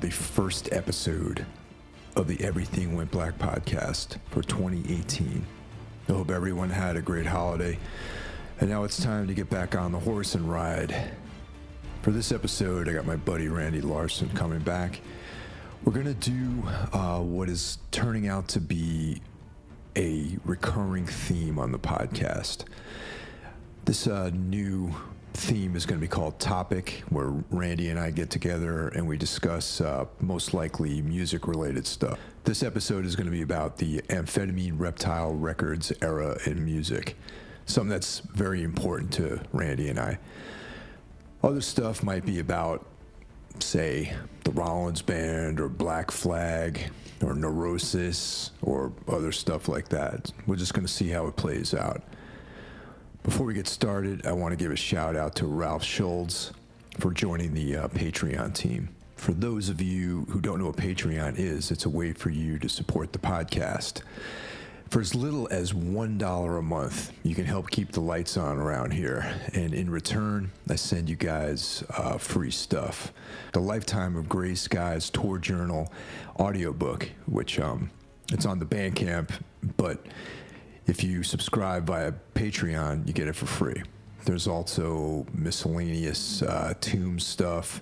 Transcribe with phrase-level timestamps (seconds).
[0.00, 1.44] the first episode
[2.16, 5.44] of the Everything Went Black podcast for 2018.
[6.08, 7.78] I hope everyone had a great holiday.
[8.58, 11.12] And now it's time to get back on the horse and ride.
[12.00, 15.02] For this episode, I got my buddy Randy Larson coming back.
[15.84, 19.20] We're going to do uh, what is turning out to be
[19.96, 22.64] a recurring theme on the podcast.
[23.84, 24.94] This uh, new
[25.34, 29.16] theme is going to be called Topic, where Randy and I get together and we
[29.16, 32.18] discuss uh, most likely music related stuff.
[32.44, 37.16] This episode is going to be about the amphetamine reptile records era in music,
[37.66, 40.18] something that's very important to Randy and I.
[41.42, 42.86] Other stuff might be about,
[43.60, 44.12] say,
[44.44, 46.90] the Rollins Band or Black Flag
[47.22, 50.32] or Neurosis or other stuff like that.
[50.46, 52.02] We're just going to see how it plays out.
[53.22, 56.52] Before we get started, I want to give a shout out to Ralph Schultz
[56.98, 58.88] for joining the uh, Patreon team.
[59.16, 62.58] For those of you who don't know what Patreon is, it's a way for you
[62.58, 64.00] to support the podcast.
[64.88, 68.92] For as little as $1 a month, you can help keep the lights on around
[68.92, 69.38] here.
[69.52, 73.12] And in return, I send you guys uh, free stuff.
[73.52, 75.92] The Lifetime of Gray Skies Tour Journal
[76.38, 77.90] audiobook, which um,
[78.32, 79.30] it's on the Bandcamp,
[79.76, 80.06] but
[80.90, 83.80] if you subscribe via Patreon, you get it for free.
[84.24, 87.80] There's also miscellaneous uh, tomb stuff.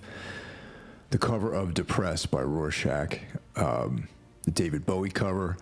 [1.09, 3.19] The cover of Depressed by Rorschach,
[3.55, 4.07] um,
[4.43, 5.57] the David Bowie cover,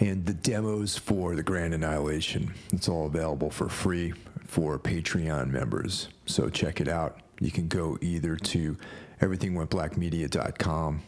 [0.00, 2.52] and the demos for The Grand Annihilation.
[2.74, 4.12] It's all available for free
[4.46, 6.10] for Patreon members.
[6.26, 7.20] So check it out.
[7.40, 8.76] You can go either to
[9.22, 11.02] everythingwentblackmedia.com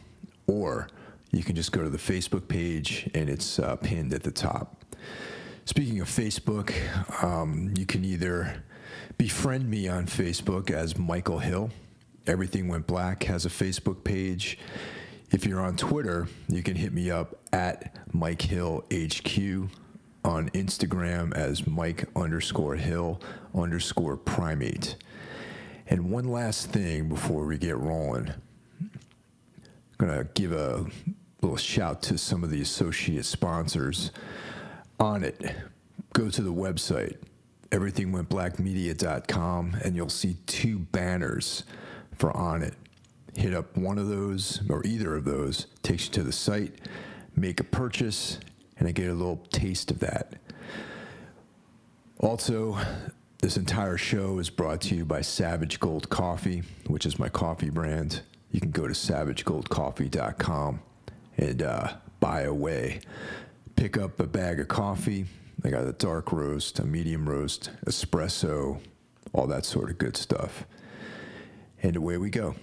[0.47, 0.87] or
[1.31, 4.83] you can just go to the Facebook page and it's uh, pinned at the top.
[5.65, 6.73] Speaking of Facebook,
[7.23, 8.63] um, you can either
[9.17, 11.69] befriend me on Facebook as Michael Hill.
[12.27, 14.57] Everything Went Black has a Facebook page.
[15.31, 19.69] If you're on Twitter, you can hit me up at Mike Hill HQ.
[20.25, 23.21] On Instagram as Mike underscore Hill
[23.55, 24.95] underscore primate.
[25.87, 28.33] And one last thing before we get rolling.
[28.79, 28.91] I'm
[29.97, 30.85] going to give a
[31.41, 34.11] little shout to some of the associate sponsors
[34.99, 35.55] on it,
[36.13, 37.17] go to the website,
[37.71, 41.63] everythingwentblackmedia.com, and you'll see two banners
[42.15, 42.73] for Onnit.
[43.35, 46.79] Hit up one of those or either of those, takes you to the site,
[47.35, 48.39] make a purchase,
[48.77, 50.35] and I get a little taste of that.
[52.19, 52.77] Also,
[53.39, 57.69] this entire show is brought to you by Savage Gold Coffee, which is my coffee
[57.69, 58.21] brand.
[58.51, 60.81] You can go to savagegoldcoffee.com
[61.37, 63.01] and uh, buy away
[63.75, 65.25] pick up a bag of coffee.
[65.63, 68.79] I got a dark roast, a medium roast, espresso,
[69.33, 70.65] all that sort of good stuff.
[71.81, 72.55] And away we go.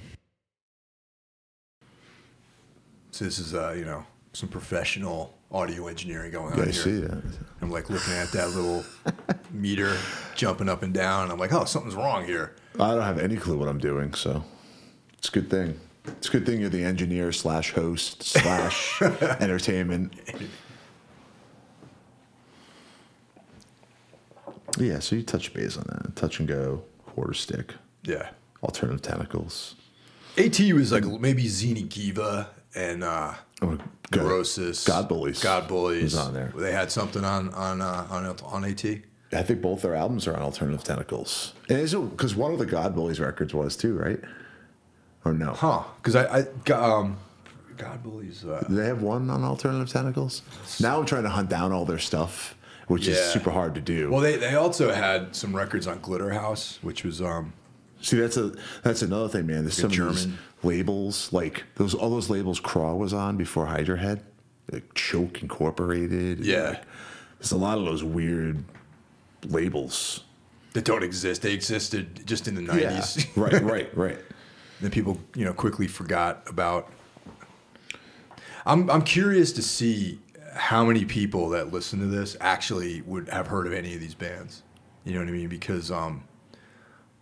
[3.11, 6.83] So this is, uh, you know, some professional audio engineering going on Yeah, I here.
[6.83, 7.23] see that.
[7.61, 8.85] I'm like looking at that little
[9.53, 9.97] meter
[10.37, 11.31] jumping up and down.
[11.31, 12.55] I'm like, oh, something's wrong here.
[12.79, 14.45] I don't have any clue what I'm doing, so
[15.19, 15.79] it's a good thing.
[16.07, 19.03] It's a good thing you're the engineer slash host slash
[19.41, 20.15] entertainment.
[24.79, 26.17] Yeah, so you touch base on that.
[26.17, 28.31] Touch and go, quarter stick, Yeah.
[28.63, 29.75] alternative tentacles.
[30.39, 33.77] AT was like maybe Zeni Geva and uh, Oh,
[34.11, 36.53] God- Neurosis, God Bullies God Bullies was on there.
[36.57, 38.85] They had something on on uh, on on AT.
[39.33, 41.53] I think both their albums are on alternative tentacles.
[41.69, 44.21] And is it because one of the God Bullies records was too, right?
[45.25, 45.53] Or no?
[45.53, 45.83] Huh?
[45.97, 47.17] Because I, I got, um,
[47.77, 48.45] God Bullies.
[48.45, 50.43] Uh, they have one on alternative tentacles?
[50.81, 52.55] Now I'm trying to hunt down all their stuff,
[52.91, 54.11] which is super hard to do.
[54.11, 57.53] well, they they also had some records on Glitter House, which was um
[58.03, 58.53] See, that's a
[58.83, 59.63] that's another thing, man.
[59.63, 63.67] There's some of these German- labels, like those all those labels Craw was on before
[63.67, 64.23] Hydra Head,
[64.73, 66.41] like Choke Incorporated.
[66.45, 66.63] Yeah.
[66.71, 66.83] like,
[67.39, 68.65] there's a lot of those weird
[69.47, 70.25] labels.
[70.73, 71.43] that don't exist.
[71.43, 73.27] They existed just in the nineties.
[73.37, 74.19] right, right, right.
[74.81, 76.91] that people you know quickly forgot about.
[78.67, 80.21] I'm I'm curious to see
[80.61, 84.15] how many people that listen to this actually would have heard of any of these
[84.15, 84.63] bands.
[85.07, 85.49] You know what I mean?
[85.49, 86.23] Because um,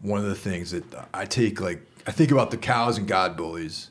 [0.01, 3.37] one of the things that I take like I think about the cows and God
[3.37, 3.91] bullies,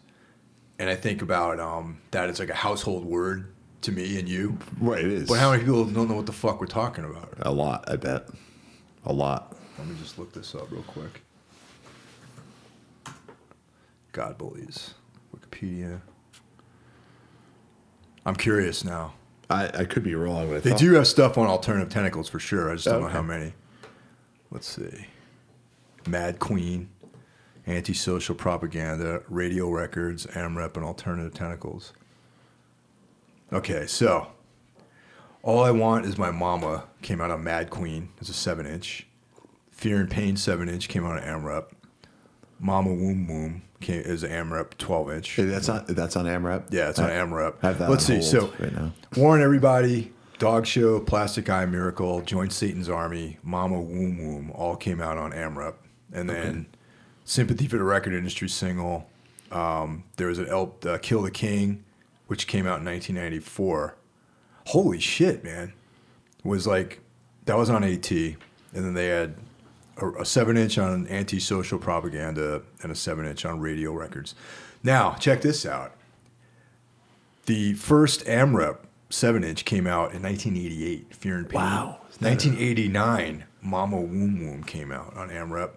[0.78, 3.54] and I think about um, that it's like a household word
[3.84, 4.58] to me and you.
[4.82, 5.30] Right, it is.
[5.30, 7.34] But how many people don't know what the fuck we're talking about?
[7.40, 8.28] A lot, I bet.
[9.06, 9.56] A lot.
[9.80, 11.22] Let me just look this up real quick.
[14.12, 14.94] God bullies,
[15.34, 16.02] Wikipedia.
[18.26, 19.14] I'm curious now.
[19.50, 22.28] I, I could be wrong, but I They thought- do have stuff on alternative tentacles
[22.30, 22.70] for sure.
[22.70, 23.14] I just don't know Okay.
[23.14, 23.54] how many.
[24.52, 25.08] Let's see.
[26.08, 26.90] Mad Queen,
[27.68, 31.94] Antisocial Propaganda, Radio Records, AMREP, and Alternative Tentacles.
[33.52, 34.28] Okay, so
[35.44, 38.10] All I Want Is My Mama came out on Mad Queen.
[38.20, 39.08] It's a 7 inch.
[39.72, 41.72] Fear and Pain 7 inch came out on AMREP.
[42.60, 45.30] Mama Womb Woom came, is an AMREP 12 inch.
[45.30, 46.72] Hey, that's on that's on AMRAP.
[46.72, 47.56] Yeah, it's on AMREP.
[47.64, 48.22] I have that Let's see.
[48.22, 48.92] So, right now.
[49.16, 55.02] Warn Everybody, Dog Show, Plastic Eye Miracle, Join Satan's Army, Mama Womb Womb all came
[55.02, 55.76] out on AMREP.
[56.14, 56.68] And then
[57.26, 59.10] Sympathy for the Record Industry single.
[59.52, 61.84] Um, there was an El, uh, Kill the King,
[62.28, 63.96] which came out in 1994.
[64.68, 65.74] Holy shit, man.
[66.44, 67.02] Was like,
[67.46, 68.12] that was on AT.
[68.12, 68.38] And
[68.74, 69.36] then they had
[69.98, 74.36] a, a seven inch on anti-social propaganda and a seven inch on radio records.
[74.84, 75.94] Now, check this out.
[77.46, 78.80] The first AMREP
[79.10, 81.16] seven inch came out in 1988.
[81.16, 81.60] Fear and Pain.
[81.60, 82.00] Wow.
[82.20, 85.72] 1989, Mama Womb Womb came out on AMREP.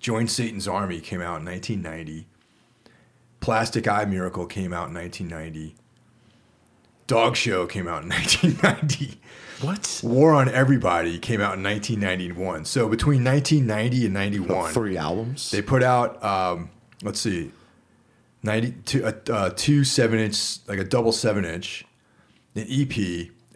[0.00, 2.26] Join Satan's Army came out in 1990.
[3.40, 5.74] Plastic Eye Miracle came out in 1990.
[7.08, 9.18] Dog Show came out in 1990.
[9.60, 10.00] What?
[10.04, 12.64] War on Everybody came out in 1991.
[12.64, 15.50] So between 1990 and 91, Three albums.
[15.50, 16.70] they put out, um,
[17.02, 17.50] let's see,
[18.44, 21.84] 90, two, uh, uh, two seven inch, like a double seven inch,
[22.54, 22.96] an EP,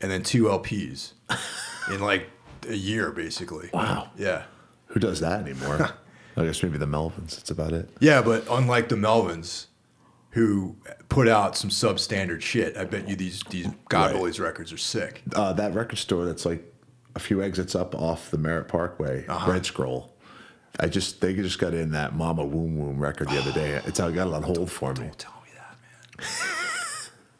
[0.00, 1.12] and then two LPs
[1.92, 2.28] in like
[2.68, 3.70] a year, basically.
[3.72, 4.10] Wow.
[4.16, 4.44] Yeah.
[4.86, 5.90] Who does that anymore?
[6.36, 7.36] I guess maybe the Melvins.
[7.36, 7.90] That's about it.
[8.00, 9.66] Yeah, but unlike the Melvins,
[10.32, 10.76] who
[11.08, 14.38] put out some substandard shit, I bet you these these God Right.
[14.38, 15.22] Records are sick.
[15.34, 16.62] Uh, that record store that's like
[17.14, 19.50] a few exits up off the Merritt Parkway, Uh-huh.
[19.52, 20.12] Red Scroll.
[20.80, 23.80] I just they just got in that Mama Womb Womb record the other day.
[23.86, 25.00] It's I got it on hold for me.
[25.02, 25.50] Don't tell me
[26.24, 26.34] that,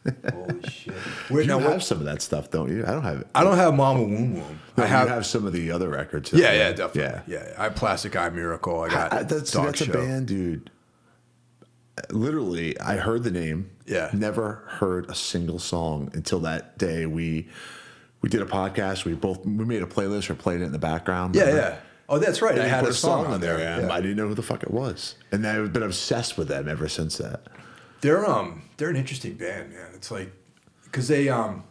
[0.05, 0.33] man.
[0.35, 0.93] Holy shit!
[1.31, 2.85] Wait, You now, have what, some of that stuff, don't you?
[2.87, 3.27] I don't have it.
[3.35, 4.59] I don't have Mama Womb Womb.
[4.77, 6.33] No, I you have, have some of the other records.
[6.33, 7.03] yeah, yeah, definitely.
[7.03, 7.43] Yeah.
[7.45, 8.81] Yeah, I have Plastic Eye Miracle.
[8.83, 10.71] I got I, that's that's a band, dude.
[12.11, 13.71] Literally, I heard the name.
[13.87, 14.11] Yeah.
[14.13, 17.49] Never heard a single song until that day we
[18.23, 19.05] we did a podcast.
[19.05, 21.35] We both we made a playlist or played it in the background.
[21.35, 21.61] Yeah, remember?
[21.63, 21.77] yeah.
[22.09, 22.53] Oh, that's right.
[22.55, 23.59] And I had a song on there.
[23.59, 23.93] and yeah.
[23.95, 26.89] I didn't know who the fuck it was, and I've been obsessed with them ever
[26.89, 27.47] since that.
[28.01, 29.91] They're um they're an interesting band, man.
[29.95, 30.33] It's like
[30.85, 31.65] because they um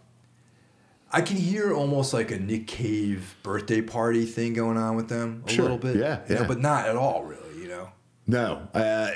[1.11, 5.43] I can hear almost like a Nick Cave birthday party thing going on with them
[5.45, 5.63] a Sure.
[5.63, 5.95] little bit.
[5.97, 6.47] Yeah, you know, yeah.
[6.47, 7.61] but not at all, really.
[7.61, 7.89] You know.
[8.27, 9.09] No, uh,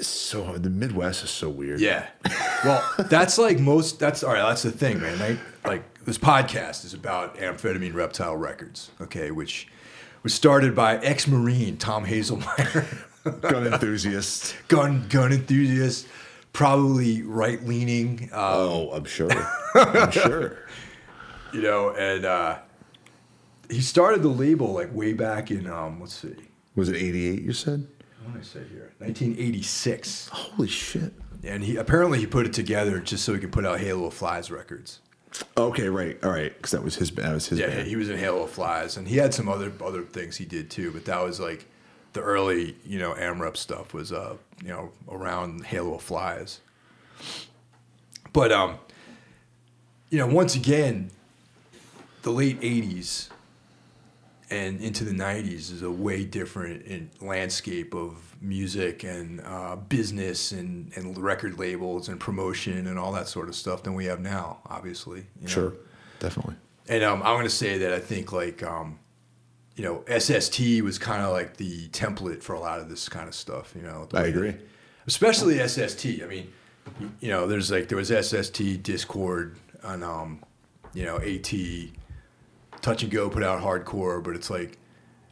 [0.00, 1.80] so the Midwest is so weird.
[1.80, 2.06] Yeah.
[2.64, 3.98] Well, that's like most.
[3.98, 4.46] That's all right.
[4.48, 5.18] That's the thing, man.
[5.18, 8.90] Like, like this podcast is about Amphetamine Reptile Records.
[9.00, 9.68] Okay, which
[10.22, 12.86] was started by ex-marine Tom Hazelmyer,
[13.42, 14.54] gun enthusiast.
[14.68, 16.06] gun gun enthusiast,
[16.52, 18.28] probably right-leaning.
[18.32, 19.30] Uh, Oh, I'm sure.
[19.74, 20.58] I'm sure.
[21.52, 22.58] you know, and uh,
[23.70, 26.34] he started the label like way back in um, let's see,
[26.74, 27.42] Was it '88?
[27.42, 27.86] You said.
[28.26, 28.92] What did I say here?
[28.98, 30.28] 1986.
[30.28, 31.12] Holy shit.
[31.44, 34.14] And he apparently he put it together just so he could put out Halo of
[34.14, 35.00] Flies records.
[35.56, 37.10] Okay, right, all right, because that was his.
[37.12, 37.58] That was his.
[37.58, 37.86] Yeah, band.
[37.86, 40.70] he was in Halo of Flies, and he had some other other things he did
[40.70, 40.90] too.
[40.92, 41.66] But that was like
[42.14, 46.60] the early, you know, AMREP stuff was, uh, you know, around Halo of Flies.
[48.32, 48.78] But um,
[50.08, 51.10] you know, once again,
[52.22, 53.28] the late '80s
[54.50, 60.52] and into the '90s is a way different in landscape of music and uh, business
[60.52, 64.20] and and record labels and promotion and all that sort of stuff than we have
[64.20, 64.58] now.
[64.66, 65.48] Obviously, you know?
[65.48, 65.72] Sure,
[66.20, 66.54] definitely.
[66.88, 68.98] And um, I'm going to say that I think like, um,
[69.74, 73.26] you know, SST was kind of like the template for a lot of this kind
[73.28, 73.74] of stuff.
[73.74, 74.52] You know, I agree.
[74.52, 74.60] that-
[75.08, 76.22] especially SST.
[76.22, 76.52] I mean,
[77.00, 80.40] you- you know, there's like there was SST, Dischord, and um,
[80.94, 81.52] you know, AT,
[82.86, 84.78] Touch and Go put out hardcore, but it's like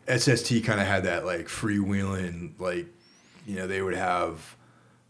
[0.09, 2.87] SST kind of had that like freewheeling, like
[3.47, 4.57] you know, they would have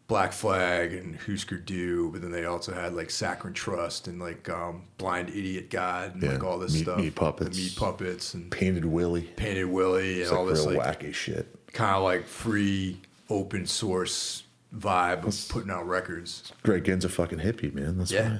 [0.08, 4.46] Black Flag and Husker Du, but then they also had like Saccharine Trust and like
[4.50, 6.98] um, Blind Idiot God and Yeah, like all this Meat- stuff.
[6.98, 7.56] Meat Puppets.
[7.56, 9.22] The Meat Puppets and Painted Willie.
[9.36, 11.48] Painted Willie and It's all this real like wacky shit.
[11.72, 14.42] kind of like free open source
[14.76, 16.52] vibe of putting out records.
[16.62, 17.96] Greg Ginn's a fucking hippie, man.
[17.96, 18.28] That's Yeah.
[18.32, 18.38] why.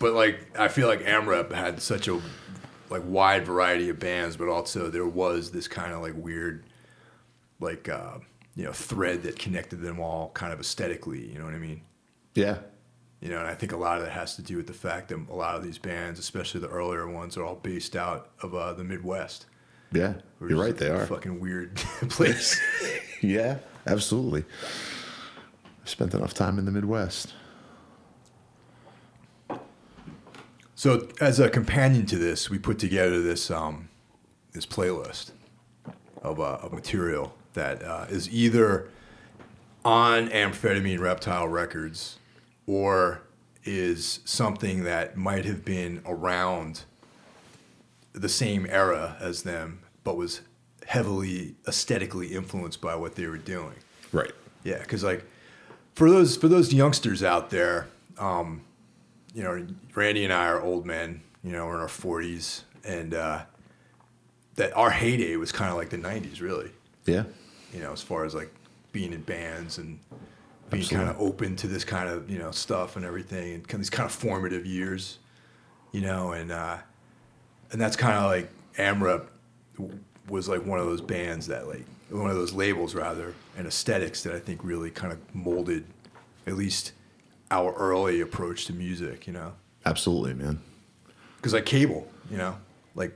[0.00, 2.20] But like I feel like AMREP had such a
[2.90, 6.64] like wide variety of bands, but also there was this kind of like weird
[7.60, 8.18] like uh,
[8.54, 11.26] you know thread that connected them all kind of aesthetically.
[11.30, 11.82] You know what I mean?
[12.34, 12.58] Yeah.
[13.20, 15.08] You know, and I think a lot of that has to do with the fact
[15.08, 18.54] that a lot of these bands, especially the earlier ones, are all based out of
[18.54, 19.46] uh, the Midwest.
[19.90, 20.14] Yeah.
[20.38, 21.06] which You're right, they a are.
[21.06, 21.76] fucking weird
[22.10, 22.60] place.
[23.22, 24.44] Yeah, absolutely.
[25.82, 27.32] I've spent enough time in the Midwest.
[30.78, 33.88] So, as a companion to this, we put together this um,
[34.52, 35.30] this playlist
[36.20, 38.90] of, uh, of material that uh, is either
[39.86, 42.18] on Amphetamine Reptile Records
[42.66, 43.22] or
[43.64, 46.82] is something that might have been around
[48.12, 50.42] the same era as them, but was
[50.86, 53.74] heavily aesthetically influenced by what they were doing.
[54.12, 54.32] Right.
[54.62, 55.24] Yeah, because like
[55.94, 58.60] for those for those youngsters out there, um,
[59.36, 61.20] you know, Randy and I are old men.
[61.44, 63.42] You know, we're in our forties, and uh,
[64.54, 66.70] that our heyday was kind of like the '90s, really.
[67.04, 67.24] Yeah.
[67.72, 68.50] You know, as far as like
[68.92, 69.98] being in bands and
[70.70, 70.96] being Absolutely.
[70.96, 73.80] kind of open to this kind of you know stuff and everything, and kind of
[73.80, 75.18] these kind of formative years.
[75.92, 76.78] You know, and uh,
[77.72, 79.26] and that's kind of like AMREP
[80.30, 84.22] was like one of those bands that like one of those labels rather and aesthetics
[84.22, 85.84] that I think really kind of molded
[86.46, 86.92] at least
[87.50, 89.52] our early approach to music, you know.
[89.84, 90.60] Absolutely, man.
[91.42, 92.56] Cuz like cable, you know,
[92.94, 93.12] like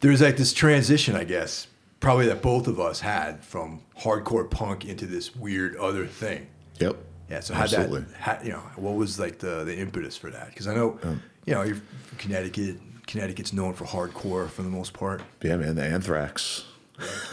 [0.00, 1.66] there's like this transition, I guess,
[2.00, 6.46] probably that both of us had from hardcore punk into this weird other thing.
[6.78, 6.96] Yep.
[7.28, 8.00] Yeah, so how Absolutely.
[8.02, 10.48] that, how, you know, what was like the the impetus for that?
[10.48, 10.98] Because I know,
[11.44, 12.78] you know, you're from Connecticut.
[13.06, 15.22] Connecticut's known for hardcore for the most part.
[15.42, 15.74] Yeah, man.
[15.76, 16.64] The Anthrax.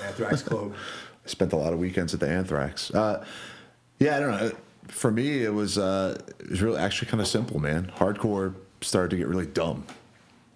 [0.06, 0.74] Anthrax Club.
[1.26, 2.92] I spent a lot of weekends at the Anthrax.
[2.94, 3.24] Uh,
[4.00, 4.52] yeah, I don't know.
[4.88, 7.92] For me, it was uh, it was really actually kind of simple, man.
[7.98, 9.86] Hardcore started to get really dumb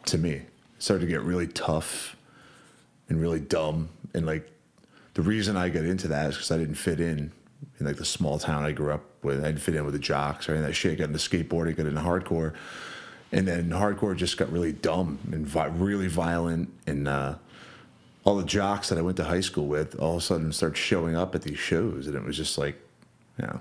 [0.06, 0.32] to me.
[0.32, 2.16] It started to get really tough
[3.10, 3.90] and really dumb.
[4.14, 4.50] And like
[5.14, 7.32] the reason I got into that is because I didn't fit in
[7.80, 9.40] in like the small town I grew up with.
[9.44, 10.98] I didn't fit in with the jocks or any of that shit.
[10.98, 12.54] Got into skateboarding, got into hardcore,
[13.32, 17.08] and then hardcore just got really dumb and vi- really violent and.
[17.08, 17.36] Uh,
[18.28, 20.76] all the jocks that I went to high school with all of a sudden start
[20.76, 22.76] showing up at these shows, and it was just like,
[23.40, 23.60] you know, I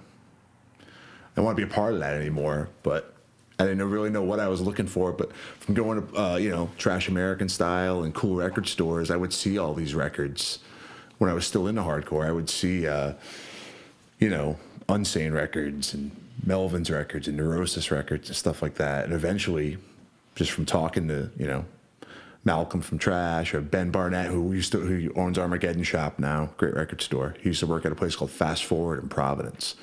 [1.37, 2.69] don't want to be a part of that anymore.
[2.83, 3.15] But
[3.59, 5.13] I didn't really know what I was looking for.
[5.13, 9.17] But from going to uh, you know Trash American style and cool record stores, I
[9.17, 10.59] would see all these records
[11.19, 12.27] when I was still into hardcore.
[12.27, 13.15] I would see, uh,
[14.19, 16.11] you know, Unsane records and
[16.45, 19.05] Melvin's records and Neurosis records and stuff like that.
[19.05, 19.79] And eventually,
[20.35, 21.65] just from talking to you know
[22.45, 26.75] Malcolm from Trash or Ben Barnett, who used to who owns Armageddon Shop now, great
[26.75, 27.35] record store.
[27.41, 29.75] He used to work at a place called Fast Forward in Providence.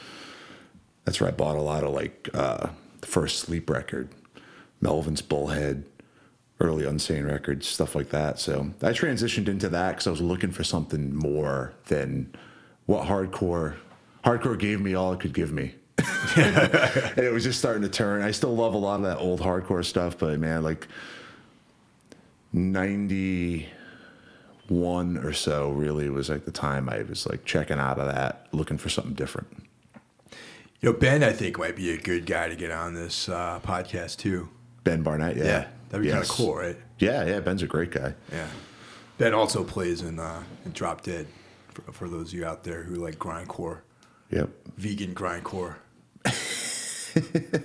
[1.05, 2.67] That's where I bought a lot of like uh,
[3.01, 4.09] the first Sleep record,
[4.81, 5.85] Melvin's Bullhead,
[6.59, 8.39] early Unsane records, stuff like that.
[8.39, 12.33] So I transitioned into that because I was looking for something more than
[12.85, 13.75] what hardcore
[14.23, 15.75] hardcore gave me all it could give me.
[16.37, 18.21] and it was just starting to turn.
[18.21, 20.87] I still love a lot of that old hardcore stuff, but man, like
[22.53, 28.47] 91 or so really was like the time I was like checking out of that,
[28.51, 29.62] looking for something different.
[30.83, 33.61] You know, Ben, I think might be a good guy to get on this uh,
[33.63, 34.49] podcast too.
[34.83, 35.43] Ben Barnett, yeah.
[35.45, 36.75] Yeah, that'd be kind of cool, right?
[36.99, 38.13] Yeah, yeah, Ben's a great guy.
[38.33, 38.47] Yeah.
[39.17, 41.25] Ben also plays in, uh, in Drop Dead.
[41.69, 43.79] For, for those of you out there who like grindcore,
[44.29, 44.49] Yep.
[44.77, 45.75] vegan grindcore.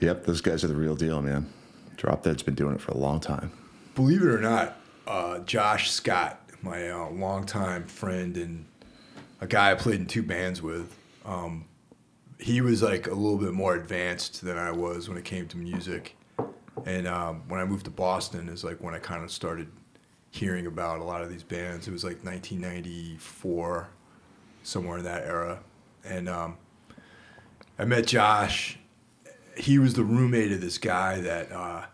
[0.00, 1.50] Yep, those guys are the real deal, man.
[1.96, 3.50] Drop Dead's been doing it for a long time.
[3.94, 4.76] Believe it or not,
[5.06, 8.66] uh, Josh Scott, my uh, longtime friend and
[9.40, 10.94] a guy I played in two bands with,
[11.26, 11.66] um,
[12.38, 15.56] he was like a little bit more advanced than I was when it came to
[15.56, 16.16] music.
[16.84, 19.68] And um, when I moved to Boston, is like when I kind of started
[20.30, 21.88] hearing about a lot of these bands.
[21.88, 23.88] It was like 1994,
[24.62, 25.60] somewhere in that era.
[26.04, 26.58] And um,
[27.78, 28.78] I met Josh.
[29.56, 31.86] He was the roommate of this guy that uh,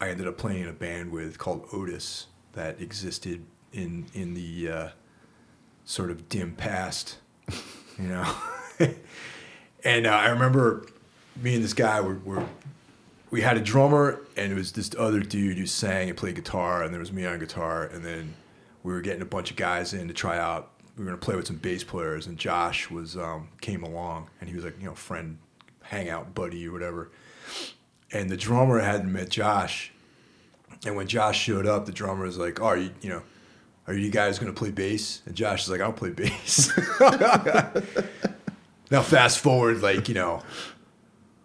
[0.00, 4.70] I ended up playing in a band with called Otis that existed in in the
[4.70, 4.88] uh,
[5.84, 7.18] sort of dim past,
[7.98, 8.32] you know.
[9.84, 10.86] and uh, I remember
[11.40, 12.46] me and this guy were, were
[13.32, 16.82] we had a drummer and it was this other dude who sang and played guitar
[16.82, 17.84] and there was me on guitar.
[17.84, 18.34] And then
[18.82, 20.70] we were getting a bunch of guys in to try out.
[20.98, 24.50] We were to play with some bass players and josh was um, came along and
[24.50, 25.38] he was like you know friend
[25.82, 27.10] hangout buddy or whatever.
[28.12, 29.92] And the drummer hadn't met josh.
[30.84, 33.22] And when josh showed up the drummer was like oh are you, you know
[33.86, 35.22] are you guys to play bass?
[35.24, 36.70] And josh is like i'll play bass
[38.92, 40.42] now fast forward like you know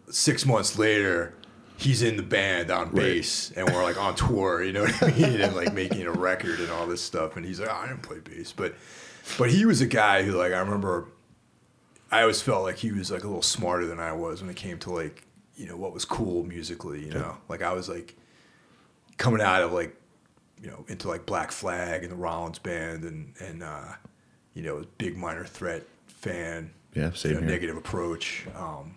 [0.10, 1.34] six months later,
[1.78, 5.12] he's in the band on bass, and we're like on tour, you know what I
[5.12, 7.36] mean, and like making a record and all this stuff.
[7.36, 8.76] And he's like, oh, I didn't play bass, but
[9.38, 11.08] but he was a guy who like I remember.
[12.10, 14.56] I always felt like he was like a little smarter than I was when it
[14.56, 15.24] came to like
[15.56, 17.06] you know what was cool musically.
[17.06, 18.16] You know, like I was like
[19.18, 19.96] coming out of like
[20.62, 23.94] you know into like Black Flag and the Rollins band and and uh,
[24.54, 26.72] you know big Minor Threat fan.
[26.98, 27.52] Yeah, same you know, here.
[27.52, 28.46] negative approach.
[28.56, 28.96] Um,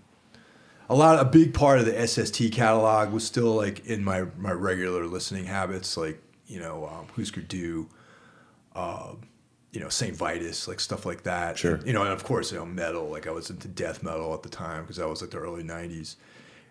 [0.89, 4.53] a lot, a big part of the SST catalog was still like in my my
[4.53, 7.89] regular listening habits, like you know, um, Husker Du,
[8.75, 9.13] uh,
[9.71, 10.17] you know, St.
[10.17, 11.59] Vitus, like stuff like that.
[11.59, 11.75] Sure.
[11.75, 13.09] And, you know, and of course, you know, metal.
[13.09, 15.63] Like I was into death metal at the time because that was like the early
[15.63, 16.17] '90s.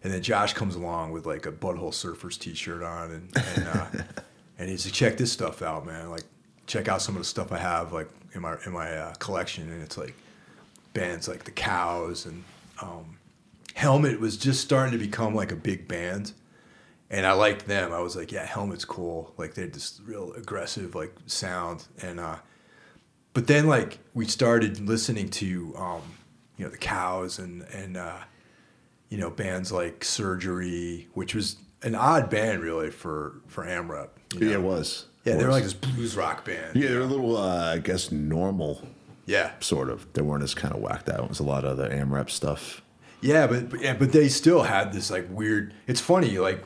[0.03, 3.85] And then Josh comes along with like a Butthole Surfers T-shirt on, and and, uh,
[4.57, 6.09] and he's like, "Check this stuff out, man!
[6.09, 6.23] Like,
[6.67, 9.69] check out some of the stuff I have like in my in my uh, collection."
[9.69, 10.15] And it's like
[10.93, 12.43] bands like the Cows and
[12.81, 13.17] um,
[13.75, 16.33] Helmet was just starting to become like a big band,
[17.09, 17.93] and I liked them.
[17.93, 19.33] I was like, "Yeah, Helmet's cool.
[19.37, 22.37] Like they had this real aggressive like sound." And uh,
[23.33, 26.01] but then like we started listening to um,
[26.57, 28.19] you know the Cows and and uh,
[29.09, 34.09] you know bands like Surgery, which was an odd band really for for AmRep.
[34.33, 34.47] you know?
[34.47, 35.05] Yeah, it was.
[35.25, 36.75] Yeah, they were like this blues rock band.
[36.75, 38.81] Yeah, they're a little, uh, I guess, normal,
[39.29, 40.11] yeah, sort of.
[40.13, 41.23] They weren't as kind of whacked out.
[41.25, 42.81] It was a lot of the AMREP stuff.
[43.21, 45.73] yeah, but but, yeah, but they still had this like weird.
[45.87, 46.65] It's funny, like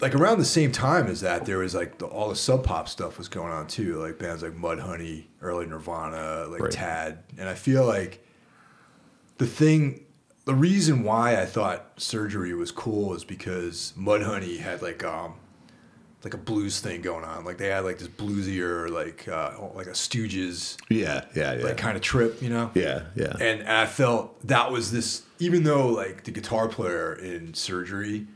[0.00, 2.88] like around the same time as that, there was like the, all the sub pop
[2.88, 6.72] stuff was going on too, like bands like Mudhoney, early Nirvana, like Right.
[6.72, 8.26] Tad, and I feel like
[9.38, 10.04] the thing,
[10.44, 15.34] the reason why I thought Surgery was cool is because Mudhoney had like um
[16.24, 19.86] like a blues thing going on, like they had like this bluesier like uh, like
[19.88, 21.64] a Stooges Yeah, yeah, yeah.
[21.64, 22.70] like kind of trip, you know.
[22.74, 23.36] yeah, yeah.
[23.40, 28.26] And, I felt that was this, even though like the guitar player in Surgery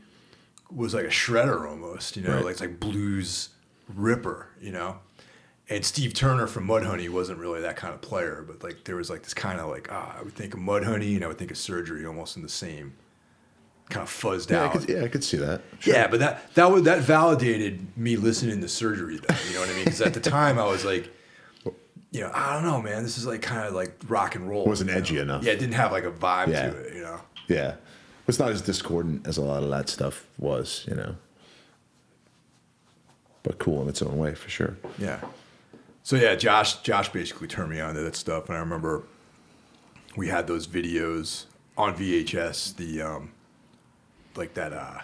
[0.69, 2.43] was like a shredder almost, you know, Right.
[2.45, 3.49] like it's like blues
[3.95, 4.99] ripper, you know.
[5.69, 9.09] And Steve Turner from Mudhoney wasn't really that kind of player, but like there was
[9.09, 11.51] like this kind of like ah, I would think of Mudhoney and I would think
[11.51, 12.93] of Surgery almost in the same
[13.89, 14.71] kind of fuzzed yeah, I out.
[14.73, 15.61] could, yeah, I could see that.
[15.85, 19.35] Yeah, but that that was that validated me listening to surgery though.
[19.47, 19.85] You know what I mean?
[19.85, 21.09] Because at the time I was like,
[22.11, 23.03] you know, I don't know, man.
[23.03, 24.63] This is like kind of like rock and roll.
[24.65, 24.99] It Wasn't you know?
[25.01, 25.43] edgy enough.
[25.43, 26.69] Yeah, it didn't have like a vibe Yeah.
[26.69, 26.95] to it.
[26.95, 27.19] You know.
[27.47, 27.75] Yeah.
[28.27, 31.15] It's not as discordant as a lot of that stuff was, you know.
[33.43, 34.75] But cool in its own way, for sure.
[34.97, 35.21] Yeah.
[36.03, 39.03] So yeah, Josh Josh basically turned me on to that stuff, and I remember
[40.17, 41.45] we had those videos
[41.77, 43.31] on VHS, the um,
[44.37, 44.99] like that uh,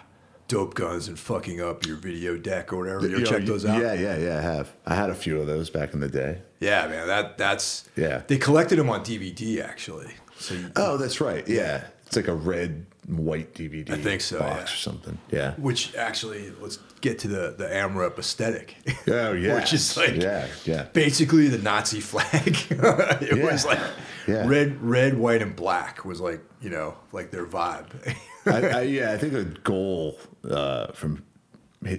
[0.48, 3.06] dope guns and fucking up your video deck or whatever.
[3.08, 3.80] You know, check those out?
[3.80, 4.72] Yeah, yeah, yeah, I have.
[4.86, 6.38] I had a few of those back in the day.
[6.60, 7.06] Yeah, man.
[7.06, 8.22] That that's Yeah.
[8.26, 10.12] They collected them on DVD actually.
[10.38, 11.46] So you, Oh, that's right.
[11.48, 11.84] Yeah.
[12.06, 14.62] It's like a red and white DVD I think so, box yeah.
[14.74, 15.18] or something.
[15.30, 15.54] Yeah.
[15.56, 18.76] which actually let's get to the the AMREP aesthetic.
[19.08, 19.54] Oh, yeah.
[19.60, 20.82] which is like Yeah, yeah.
[20.92, 22.32] basically the Nazi flag.
[22.70, 23.44] it Yeah.
[23.52, 23.80] was like
[24.26, 24.46] Yeah.
[24.46, 27.88] red, red, white, and black was like you know like their vibe.
[28.46, 31.24] I, I, yeah, I think the goal uh, from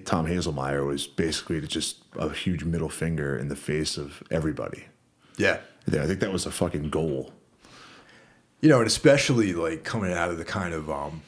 [0.06, 4.86] Tom Hazelmyer was basically to just a huge middle finger in the face of everybody.
[5.38, 7.32] yeah, There, I think that was a fucking goal.
[8.62, 11.22] you know, and especially like coming out of the kind of um,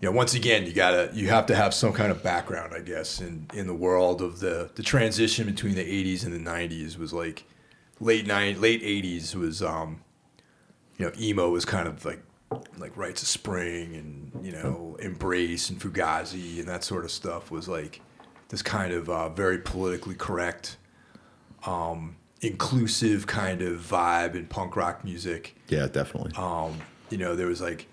[0.00, 2.80] you know, once again, you gotta you have to have some kind of background, I
[2.80, 6.96] guess, in in the world of the the transition between the '80s and the '90s
[6.98, 7.44] was like
[8.00, 10.02] late nine late '80s was um,
[10.98, 12.22] you know, emo was kind of like
[12.78, 17.50] like Rites of Spring and you know, Embrace and Fugazi and that sort of stuff
[17.50, 18.00] was like
[18.48, 20.76] this kind of uh, very politically correct,
[21.66, 26.32] um, inclusive kind of vibe in punk rock music Yeah, definitely.
[26.36, 26.78] um,
[27.10, 27.86] you know, there was like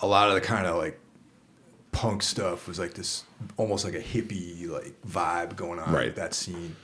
[0.00, 0.98] a lot of the kind of like
[1.92, 3.22] punk stuff was like this
[3.56, 6.06] almost like a hippie like vibe going on Right.
[6.06, 6.74] with that scene.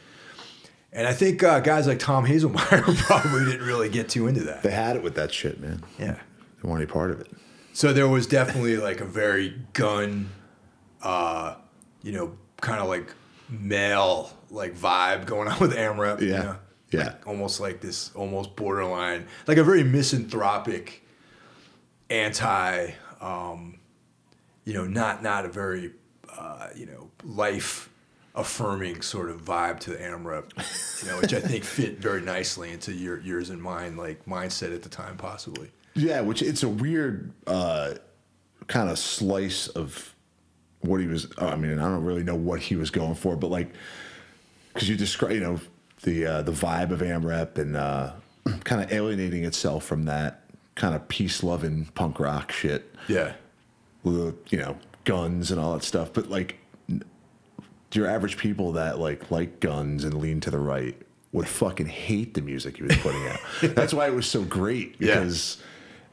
[0.93, 4.63] And I think uh, guys like Tom Hazelmyer probably didn't really get too into that.
[4.63, 5.83] they had it with that shit, man.
[5.99, 6.17] Yeah.
[6.63, 7.29] They weren't any part of it.
[7.73, 10.31] So there was definitely like a very gun,
[11.03, 11.55] uh,
[12.03, 13.13] you know, kind of like
[13.49, 16.21] male like vibe going on with AMREP.
[16.23, 16.43] you Yeah.
[16.43, 16.57] know?
[16.91, 17.05] Yeah.
[17.05, 21.05] Like, almost like this, almost borderline, like a very misanthropic,
[22.09, 23.79] anti, um,
[24.65, 25.93] you know, not not a very,
[26.37, 27.89] uh, you know, life
[28.35, 30.53] affirming sort of vibe to the AMREP,
[31.03, 34.75] you know, which I think fit very nicely into your yours and mine like mindset
[34.75, 35.71] at the time, possibly.
[36.01, 37.95] Yeah, which it's a weird uh,
[38.67, 40.15] kind of slice of
[40.81, 41.27] what he was.
[41.39, 43.73] I mean, I don't really know what he was going for, but like,
[44.73, 45.61] because you describe, you know,
[46.03, 48.13] the uh, the vibe of AMREP and uh,
[48.65, 53.35] kind of alienating itself from that kind of peace loving punk rock shit, Yeah.
[54.03, 56.13] with you know guns and all that stuff.
[56.13, 56.57] But like,
[57.93, 60.97] your average people that like like guns and lean to the right
[61.33, 63.39] would fucking hate the music he was putting out.
[63.75, 65.15] That's why it was so great Yeah.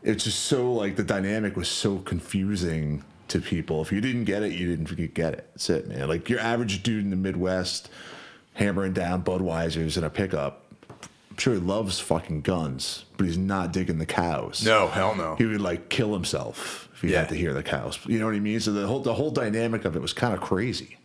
[0.04, 3.82] It's just so like the dynamic was so confusing to people.
[3.82, 5.50] If you didn't get it, you didn't get it.
[5.54, 6.08] That's it, man.
[6.08, 7.90] Like your average dude in the Midwest
[8.54, 10.64] hammering down Budweisers in a pickup.
[10.90, 15.36] I'm sure he loves fucking guns, but he's not digging the cows No, hell no.
[15.36, 17.20] he would like kill himself if he Yeah.
[17.20, 18.00] had to hear the cows.
[18.08, 18.60] You know what I mean?
[18.60, 20.98] So the whole the whole dynamic of it was kind of crazy.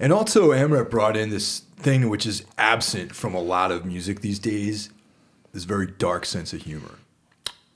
[0.00, 4.20] And also, AMREP brought in this thing which is absent from a lot of music
[4.20, 4.90] these days
[5.52, 6.96] this very dark sense of humor.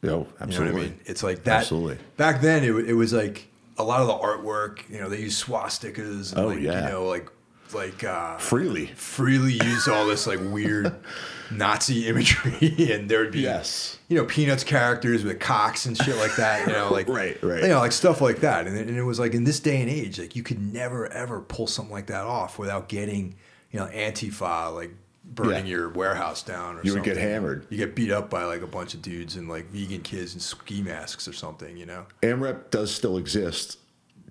[0.02, 0.72] Yo, You know absolutely.
[0.74, 1.00] what I mean?
[1.06, 1.60] It's like that.
[1.60, 1.98] Absolutely.
[2.16, 5.42] Back then, it, it was like a lot of the artwork, you know, they use
[5.42, 6.32] swastikas.
[6.32, 6.84] And Oh, like, yeah.
[6.86, 7.28] You know, like,
[7.74, 8.86] like, uh, Freely.
[8.94, 10.94] freely use all this like weird
[11.50, 13.98] Nazi imagery, and there would be Yes.
[14.08, 16.66] you know Peanuts characters with cocks and shit like that.
[16.66, 17.62] You know, like Right, right.
[17.62, 18.66] you know, like stuff like that.
[18.68, 21.06] And it, and it was like in this day and age, like you could never
[21.12, 23.34] ever pull something like that off without getting
[23.72, 24.92] you know Antifa like
[25.34, 25.72] burning Yeah.
[25.72, 26.76] your warehouse down.
[26.78, 27.66] Or You would get hammered.
[27.70, 30.40] You get beat up by like a bunch of dudes and like vegan kids in
[30.40, 31.76] ski masks or something.
[31.76, 32.06] You know?
[32.22, 33.78] AMREP does still exist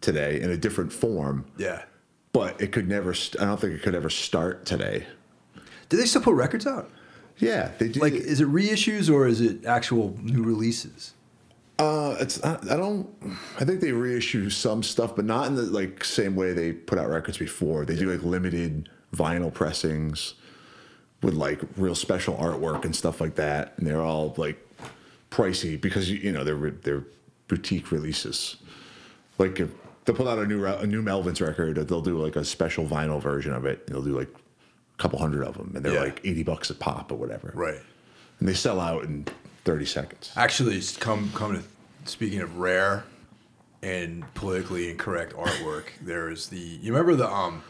[0.02, 1.84] today in a different form, Yeah.
[2.34, 3.14] but it could never.
[3.14, 5.06] St- I don't think it could ever start today.
[5.90, 6.90] Do they still put records out?
[7.38, 8.00] Yeah, they do.
[8.00, 11.14] Like, is it reissues or is it actual new releases?
[11.78, 13.10] Uh, it's I, I don't.
[13.60, 16.98] I think they reissue some stuff, but not in the like same way they put
[16.98, 17.86] out records before.
[17.86, 20.36] They do like limited vinyl pressings
[21.26, 24.58] with like real special artwork and stuff like that, and they're all like
[25.32, 27.04] pricey because you know they're they're
[27.48, 28.58] boutique releases.
[29.40, 29.70] Like if
[30.06, 33.20] they'll put out a new a new Melvins record, they'll do like a special vinyl
[33.20, 33.88] version of it.
[33.88, 36.02] They'll do like a couple hundred of them, and they're Yeah.
[36.02, 37.52] like eighty bucks a pop or whatever.
[37.56, 37.82] Right.
[38.40, 39.26] And they sell out in
[39.64, 40.32] thirty seconds.
[40.38, 41.64] Actually, come come to
[42.10, 43.04] speaking of rare
[43.82, 47.64] and politically incorrect artwork, there is the you remember the um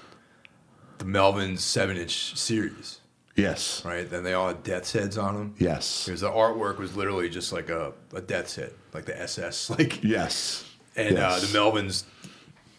[0.97, 2.99] the Melvin seven inch series,
[3.35, 3.83] Yes.
[3.85, 4.09] right?
[4.09, 5.55] Then they all had death's heads on them.
[5.57, 6.05] Yes.
[6.05, 10.03] Because the artwork was literally just like a, a death's head, like the SS, like
[10.03, 10.63] Yes.
[10.95, 11.43] and Yes.
[11.43, 12.05] uh, the Melvin's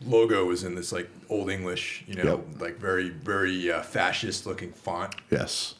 [0.05, 2.61] logo was in this like old English, you know, Yep.
[2.61, 5.14] like very very uh, fascist looking font.
[5.31, 5.75] Yes.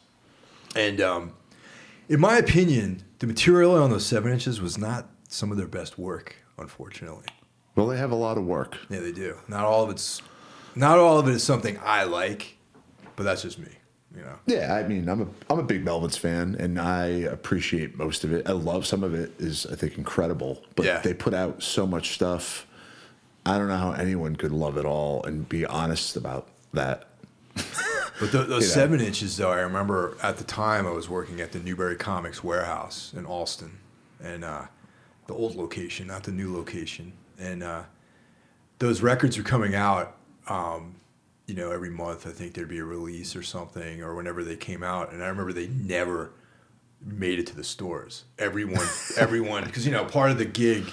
[0.75, 1.33] And um,
[2.09, 5.97] in my opinion, the material on those seven inches was not some of their best
[5.97, 7.25] work, unfortunately.
[7.75, 8.77] Well, they have a lot of work.
[8.89, 9.37] Yeah, they do.
[9.47, 10.21] Not all of it's,
[10.75, 12.57] not all of it is something I like,
[13.15, 13.69] but that's just me.
[14.17, 14.35] You know.
[14.47, 18.33] Yeah, I mean, I'm a I'm a big Melvins fan, and I appreciate most of
[18.33, 18.47] it.
[18.49, 20.99] I love some of it is I think incredible, but Yeah.
[21.01, 22.65] they put out so much stuff.
[23.45, 27.07] I don't know how anyone could love it all and be honest about that.
[28.19, 28.73] But tho- those You know.
[28.73, 32.43] seven inches, though, I remember at the time I was working at the Newbury Comics
[32.43, 33.77] warehouse in Allston,
[34.19, 34.63] and uh,
[35.27, 37.13] the old location, not the new location.
[37.37, 37.83] And uh,
[38.79, 40.95] those records were coming out, um,
[41.47, 42.27] you know, every month.
[42.27, 45.11] I think there'd be a release or something, or whenever they came out.
[45.11, 46.31] And I remember they never
[47.03, 48.25] made it to the stores.
[48.37, 48.85] Everyone,
[49.17, 50.83] everyone, because you know, part of the gig,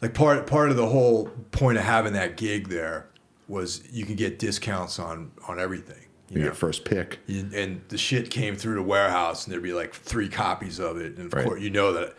[0.00, 3.08] like part part of the whole point of having that gig there
[3.48, 6.00] was you can get discounts on on everything.
[6.30, 7.18] You get first pick.
[7.28, 10.96] and and the shit came through the warehouse, and there'd be like three copies of
[10.96, 11.44] it, and of Right.
[11.46, 12.14] course you know that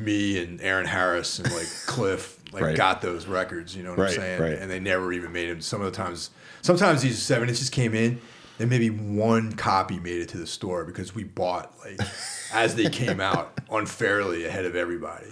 [0.00, 2.76] me and Aaron Harris and like Cliff like Right.
[2.76, 3.76] got those records.
[3.76, 4.40] You know what Right, I'm saying?
[4.42, 4.52] right.
[4.58, 5.60] And they never even made them.
[5.60, 6.30] Some of the times,
[6.62, 8.20] sometimes these seven inches came in,
[8.58, 12.00] and maybe one copy made it to the store because we bought like
[12.52, 15.26] as they came out unfairly ahead of everybody.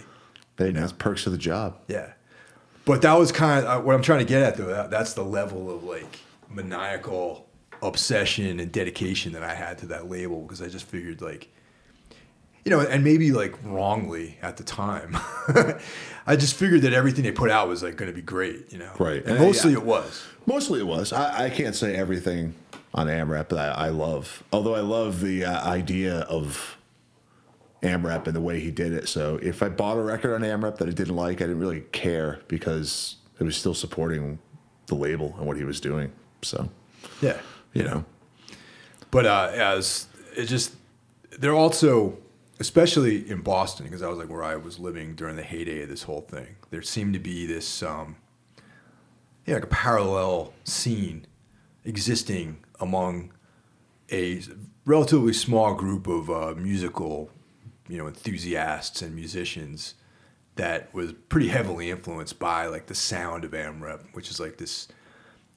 [0.57, 1.77] They, That's perks of the job.
[1.87, 2.13] Yeah.
[2.85, 4.67] But that was kind of uh, what I'm trying to get at, though.
[4.67, 7.47] That, that's the level of like maniacal
[7.81, 11.49] obsession and dedication that I had to that label because I just figured, like,
[12.65, 15.15] you know, and maybe like wrongly at the time,
[16.27, 18.79] I just figured that everything they put out was like going to be great, you
[18.79, 18.91] know?
[18.99, 19.23] Right.
[19.23, 19.77] And Uh, mostly yeah.
[19.77, 20.23] it was.
[20.47, 21.13] Mostly it was.
[21.13, 22.55] I, I can't say everything
[22.93, 24.43] on AMRAP that I, I love.
[24.51, 26.77] Although I love the uh, idea of
[27.83, 29.07] AMRAP and the way he did it.
[29.07, 31.81] So if I bought a record on AMRAP that I didn't like, I didn't really
[31.91, 34.39] care because it was still supporting
[34.87, 36.11] the label and what he was doing.
[36.41, 36.69] So,
[37.21, 37.37] Yeah.
[37.73, 38.05] you know.
[39.11, 40.73] But uh, as it just,
[41.37, 42.17] they're also,
[42.59, 45.89] especially in Boston, because I was like where I was living during the heyday of
[45.89, 46.55] this whole thing.
[46.69, 48.15] There seemed to be this, um,
[49.45, 51.27] yeah, like a parallel scene
[51.83, 53.31] existing among
[54.11, 54.41] a
[54.85, 57.29] relatively small group of uh, musical,
[57.87, 59.95] you know, enthusiasts and musicians
[60.55, 64.87] that was pretty heavily influenced by like the sound of AMREP, which is like this,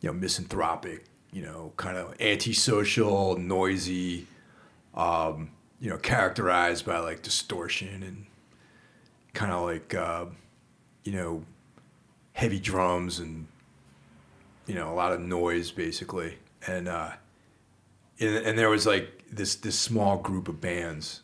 [0.00, 4.26] you know, misanthropic, you know, kind of antisocial, noisy,
[4.94, 8.26] um, you know, characterized by like distortion and
[9.34, 10.26] kind of like, uh,
[11.04, 11.44] you know,
[12.32, 13.46] heavy drums and,
[14.66, 16.36] you know, a lot of noise basically.
[16.66, 17.12] And, uh,
[18.20, 21.22] and, and there was like this, this small group of bands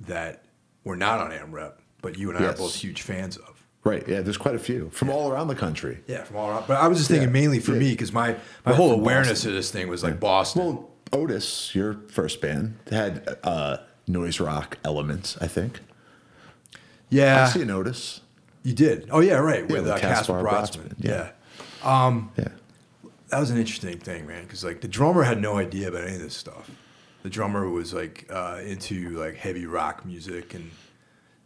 [0.00, 0.44] that
[0.84, 3.66] were not on AMREP, but you and I are both huge fans of.
[3.84, 4.06] Right.
[4.08, 4.20] Yeah.
[4.20, 6.00] There's quite a few from all around the country.
[6.06, 6.64] Yeah, from all around.
[6.66, 7.32] But I was just thinking Yeah.
[7.32, 7.78] mainly for Yeah.
[7.80, 8.36] me because my,
[8.66, 9.50] my whole awareness Boston.
[9.50, 10.62] of this thing was like Boston.
[10.64, 15.80] Well, Otis, your first band, had uh, noise rock elements, I think.
[17.10, 18.20] yeah, I see a notice.
[18.62, 19.08] you did.
[19.10, 19.68] Oh yeah, right.
[19.68, 20.94] Yeah, with uh, Caspar Brötzmann.
[20.98, 21.30] Yeah.
[21.84, 22.20] yeah.
[22.36, 22.48] Yeah.
[23.28, 24.42] that was an interesting thing, man.
[24.44, 26.70] Because like the drummer had no idea about any of this stuff.
[27.22, 30.70] The drummer was like uh, into like heavy rock music, and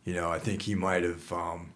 [0.04, 1.32] you know, I think he might have.
[1.32, 1.74] Um,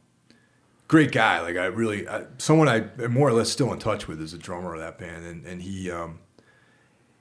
[0.89, 1.41] great guy.
[1.41, 4.35] Like I really, I, someone I am more or less still in touch with is
[4.35, 6.19] a drummer of that band, and and he, um,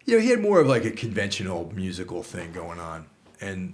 [0.06, 3.08] you know, he had more of like a conventional musical thing going on,
[3.42, 3.74] and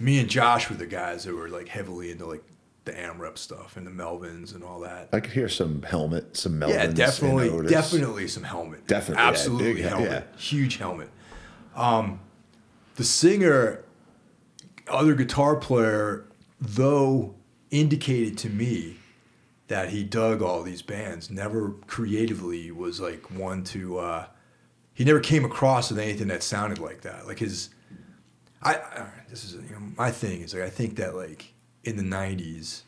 [0.00, 2.42] me and Josh were the guys that were like heavily into like
[2.84, 5.10] the AmRep stuff and the Melvins and all that.
[5.12, 6.70] I could hear some helmet, some Melvins.
[6.70, 8.86] Yeah, definitely, definitely some helmet.
[8.86, 10.10] Definitely, yeah, absolutely big- helmet.
[10.10, 10.38] yeah.
[10.38, 11.10] Huge helmet.
[11.76, 12.20] Um,
[12.96, 13.84] the singer,
[14.88, 16.24] other guitar player,
[16.60, 17.34] though
[17.70, 18.96] indicated to me
[19.68, 23.98] that he dug all these bands, never creatively was like one to.
[23.98, 24.26] Uh,
[24.94, 27.26] he never came across with anything that sounded like that.
[27.26, 27.68] Like his,
[28.62, 31.52] I, I this is you know, my thing is like I think that like
[31.84, 32.82] in the '90s,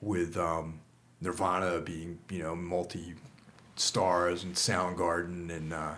[0.00, 0.80] with um,
[1.20, 3.14] Nirvana being you know multi
[3.76, 5.94] stars and Soundgarden and uh,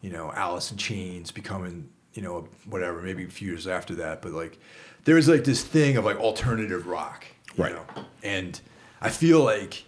[0.00, 4.22] you know Alice in Chains becoming you know whatever maybe a few years after that,
[4.22, 4.58] but like
[5.04, 7.74] there was like this thing of like alternative rock, you Right.
[7.74, 7.84] know,
[8.22, 8.60] and
[9.00, 9.84] I feel like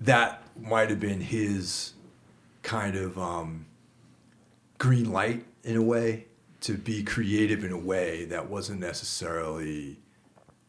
[0.00, 1.92] that might have been his
[2.62, 3.66] kind of um,
[4.78, 6.26] green light in a way
[6.64, 9.98] to be creative in a way that wasn't necessarily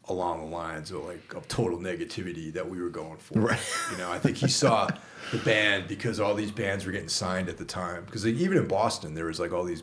[0.08, 3.40] along the lines of like of total negativity that we were going for.
[3.40, 3.60] Right.
[3.90, 4.88] You know, I think he saw
[5.32, 8.04] the band because all these bands were getting signed at the time.
[8.04, 9.82] Because like, even in Boston, there was like all these,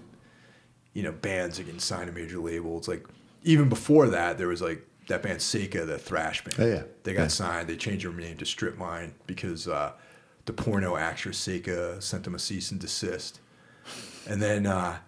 [0.93, 2.87] you know, bands that getting signed to major labels.
[2.87, 3.05] Like
[3.43, 6.55] even before that, there was like that band Seka, the thrash band.
[6.59, 6.83] Oh, yeah.
[7.03, 7.27] They got Yeah.
[7.27, 7.67] signed.
[7.67, 9.91] They changed their name to Strip Mine because uh,
[10.45, 13.39] the porno actress Seka sent them a cease and desist.
[14.29, 14.99] And then uh,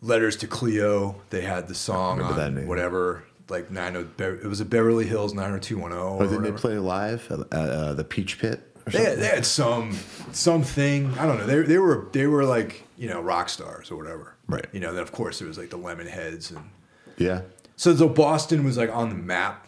[0.00, 2.66] Letters to Cleo, they had the song Remember that name.
[2.68, 5.98] whatever, like 90, Be- it was a Beverly Hills 90210.
[5.98, 8.60] Or Or didn't they play live at uh, the Peach Pit?
[8.86, 9.98] Or They had, they had some
[10.32, 11.46] something I don't know.
[11.46, 14.36] They, they were they were like you know rock stars or whatever.
[14.46, 14.66] Right.
[14.72, 14.92] You know.
[14.92, 16.70] Then of course there was like the Lemonheads and
[17.16, 17.42] yeah.
[17.76, 19.66] so so Boston was like on the map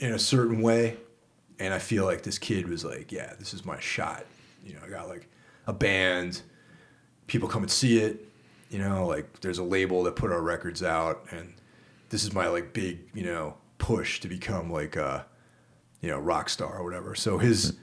[0.00, 0.96] in a certain way,
[1.58, 4.24] and I feel like this kid was like, yeah, this is my shot.
[4.64, 5.28] You know, I got like
[5.66, 6.42] a band,
[7.28, 8.26] people come and see it.
[8.70, 11.52] You know, like there's a label that put our records out, and
[12.08, 15.26] this is my like big you know push to become like a
[16.00, 17.14] you know rock star or whatever.
[17.14, 17.76] So his.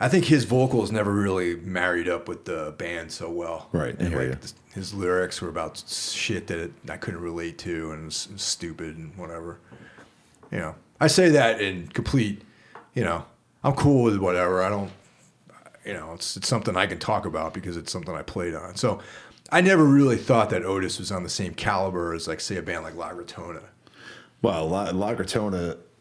[0.00, 3.68] I think his vocals never really married up with the band so well.
[3.70, 4.36] Right, And like
[4.74, 9.16] his lyrics were about shit that it, I couldn't relate to and was stupid and
[9.16, 9.60] whatever.
[10.50, 12.42] You know, I say that in complete,
[12.94, 13.24] you know,
[13.62, 14.62] I'm cool with whatever.
[14.62, 14.90] I don't,
[15.84, 18.74] you know, it's, it's something I can talk about because it's something I played on.
[18.74, 19.00] So
[19.52, 22.62] I never really thought that Otis was on the same caliber as like say a
[22.62, 23.10] band like La.
[24.40, 24.90] Well, La,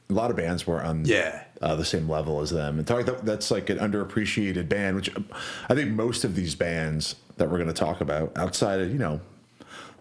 [0.10, 1.44] a lot of bands were on Yeah.
[1.62, 2.80] uh, the same level as them.
[2.80, 5.10] And talk, that's like an underappreciated band, which
[5.70, 8.98] I think most of these bands that we're going to talk about, outside of, you
[8.98, 9.20] know,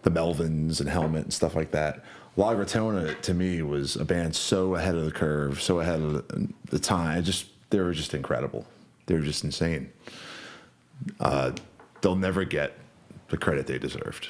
[0.03, 2.03] the Melvins and Helmet and stuff like that,
[2.37, 6.13] La Gratona to me was a band so ahead of the curve, so ahead of
[6.13, 7.21] the, time.
[7.23, 8.65] Just They were just incredible.
[9.05, 9.91] They were just insane.
[11.19, 11.51] Uh,
[12.01, 12.77] they'll never get
[13.31, 14.29] the credit they deserved.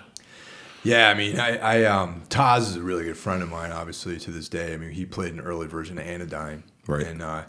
[0.83, 4.17] Yeah, I mean, I, I um, Taz is a really good friend of mine, obviously
[4.19, 4.73] to this day.
[4.73, 7.05] I mean, he played an early version of Anodyne, Right.
[7.05, 7.43] And uh,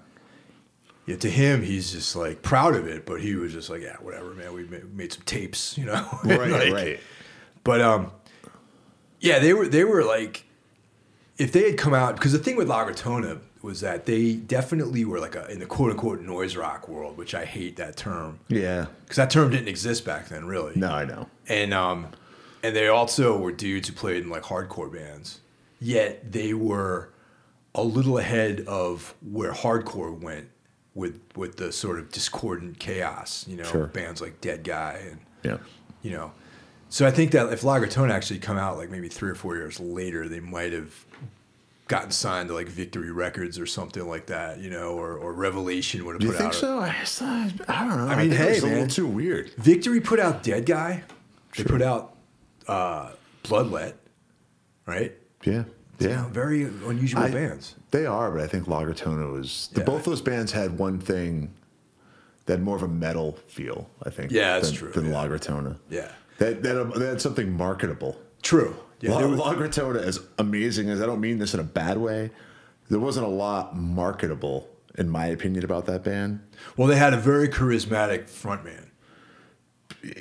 [1.06, 3.96] yeah, to him, he's just like proud of it, but he was just like, yeah,
[4.00, 4.52] whatever, man.
[4.52, 7.00] We made, made some tapes, you know, right, Like, right.
[7.64, 8.12] But um,
[9.20, 10.44] yeah, they were they were like,
[11.38, 15.20] if they had come out, because the thing with Lagratona was that they definitely were
[15.20, 18.86] like a, in the quote unquote noise rock world, which I hate that term Yeah.
[19.02, 21.28] because that term didn't exist back then, really No, I know.
[21.48, 22.08] and um,
[22.62, 25.40] and they also were dudes who played in like hardcore bands.
[25.80, 27.10] Yet they were
[27.74, 30.48] a little ahead of where hardcore went
[30.94, 33.46] with with the sort of discordant chaos.
[33.48, 33.86] You know, Sure.
[33.86, 35.58] bands like Dead Guy and Yeah.
[36.02, 36.32] you know.
[36.88, 39.80] So I think that if Lagertone actually come out like maybe three or four years
[39.80, 40.92] later, they might have
[41.92, 46.02] gotten signed to like Victory Records or something like that, you know, or, or Revelation
[46.06, 46.78] would have put Do you think so?
[46.78, 48.06] I, I don't know.
[48.06, 49.50] I mean, think hey, it's a little too weird.
[49.58, 51.02] Victory put out Dead Guy.
[51.54, 52.16] They put out
[52.66, 53.10] uh,
[53.44, 53.92] Bloodlet,
[54.86, 55.12] right?
[55.44, 55.64] Yeah.
[55.98, 56.28] Yeah.
[56.30, 57.74] very unusual I- bands.
[57.90, 59.68] They are, but I think Lagertona was.
[59.74, 59.84] The, Yeah.
[59.84, 61.52] Both those bands had one thing
[62.46, 63.90] that had more of a metal feel.
[64.02, 64.32] I think.
[64.32, 65.12] Yeah, that's than, true, Than yeah.
[65.12, 65.76] Lagertona.
[65.90, 68.18] Yeah, That that they had something marketable.
[68.40, 68.74] true.
[69.02, 71.64] Yeah, La- they were- La Gritona, as amazing as I don't mean this in a
[71.64, 72.30] bad way,
[72.88, 76.40] there wasn't a lot marketable, in my opinion, about that band.
[76.76, 78.86] well, they had a very charismatic frontman.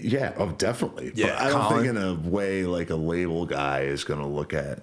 [0.02, 1.12] Yeah, oh, definitely.
[1.16, 1.84] Yeah, but I don't Colin.
[1.86, 4.80] think in a way like a label guy is going to look at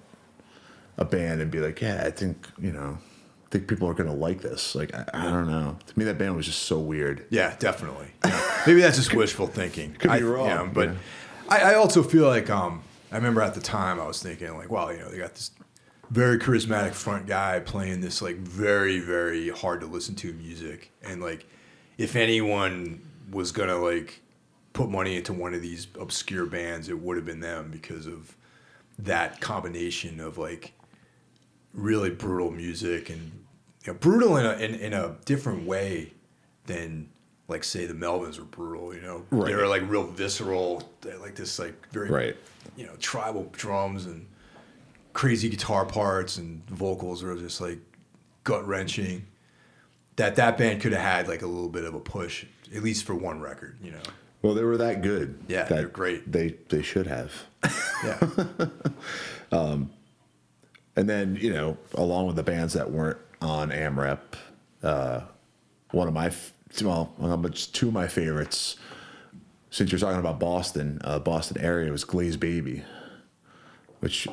[0.96, 4.08] a band and be like, yeah, I think you know, I think people are going
[4.08, 4.74] to like this.
[4.74, 5.76] Like, I, I don't know.
[5.86, 7.26] To me, that band was just so weird.
[7.30, 8.08] Yeah, definitely.
[8.24, 8.62] Yeah.
[8.66, 9.92] maybe that's just wishful thinking.
[9.98, 10.94] Could be I, wrong, Yeah, but yeah.
[11.48, 14.70] I, I also feel like um, I remember at the time I was thinking like,
[14.70, 15.50] wow, you know, they got this
[16.10, 21.20] very charismatic front guy playing this like very very hard to listen to music, and
[21.20, 21.46] like
[21.98, 24.20] if anyone was gonna like
[24.72, 28.36] put money into one of these obscure bands, it would have been them because of
[28.98, 30.72] that combination of like
[31.74, 33.44] really brutal music and
[33.84, 36.12] you know, brutal in a in, in a different way
[36.66, 37.08] than
[37.48, 38.94] like say the Melvins were brutal.
[38.94, 39.48] You know, Right.
[39.48, 42.36] they were like real visceral, they like this like very Right.
[42.76, 44.26] you know tribal drums and
[45.14, 47.78] crazy guitar parts and vocals were just like
[48.44, 49.26] gut wrenching.
[50.16, 53.04] That that band could have had like a little bit of a push, at least
[53.04, 53.76] for one record.
[53.82, 54.02] You know,
[54.42, 55.38] Well, they were that good.
[55.48, 56.30] Yeah, that they're great.
[56.30, 57.32] They they should have.
[58.04, 58.18] yeah,
[59.52, 59.90] um,
[60.96, 64.18] And then you know, along with the bands that weren't on AmRep,
[64.82, 65.20] uh,
[65.92, 66.52] one of my f-
[66.82, 68.76] well, but two of my favorites.
[69.70, 72.82] Since you're talking about Boston, uh, Boston area was Glazed Baby,
[74.00, 74.26] which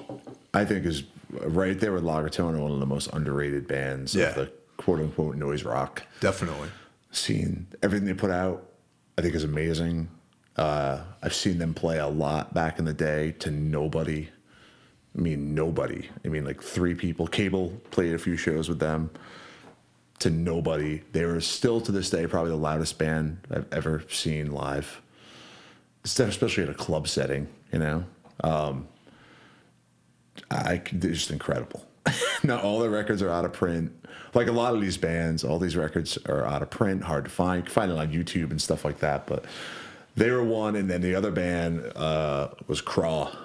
[0.54, 4.30] I think is right there with La Gritona, one of the most underrated bands Yeah.
[4.30, 6.70] of the quote unquote noise rock definitely.
[7.12, 7.68] scene.
[7.84, 8.70] Everything they put out,
[9.18, 10.10] I think, is amazing.
[10.56, 14.30] Uh, I've seen them play a lot back in the day to nobody.
[15.18, 16.10] I mean, nobody.
[16.24, 17.28] I mean, like three people.
[17.28, 19.10] Cable played a few shows with them
[20.20, 21.02] to nobody.
[21.12, 25.02] They were still to this day probably the loudest band I've ever seen live,
[26.04, 27.48] especially at a club setting.
[27.72, 28.04] You know,
[28.44, 28.88] um,
[30.50, 31.86] I they're just incredible.
[32.44, 33.92] Not all their records are out of print.
[34.34, 37.32] Like a lot of these bands, all these records are out of print, hard to
[37.32, 37.60] find.
[37.60, 39.28] You can find it on YouTube and stuff like that.
[39.28, 39.46] But
[40.16, 43.36] they were one, and then the other band uh, was Craw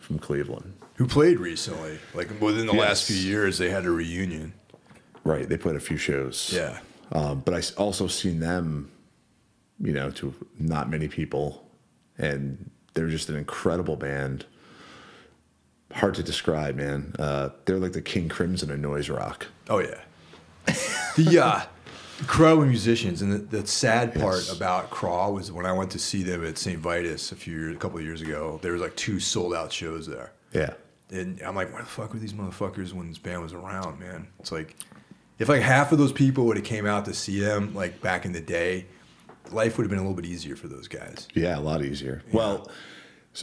[0.00, 0.74] from Cleveland.
[0.96, 1.98] Who played recently?
[2.14, 4.54] Like within the last few years, they had a reunion.
[5.26, 6.52] Right, they played a few shows.
[6.54, 6.78] Yeah.
[7.12, 8.90] um, but I also seen them,
[9.80, 11.66] you know, to not many people,
[12.18, 14.46] and they're just an incredible band.
[15.92, 17.14] Hard to describe, man.
[17.18, 19.46] Uh, they're like the King Crimson of noise rock.
[19.68, 20.00] Oh yeah.
[21.16, 21.62] the uh,
[22.20, 24.52] incredible musicians, and the, the sad part Yes.
[24.56, 26.78] about Craw was when I went to see them at St.
[26.78, 28.58] Vitus a few years, a couple of years ago.
[28.62, 30.74] There was like two sold out shows there, Yeah,
[31.10, 34.26] and I'm like, where the fuck were these motherfuckers when this band was around, man?
[34.40, 34.74] It's like
[35.38, 38.24] if like half of those people would have came out to see them like back
[38.24, 38.86] in the day,
[39.50, 41.28] life would have been a little bit easier for those guys.
[41.34, 42.22] Yeah, a lot easier.
[42.32, 42.70] Well,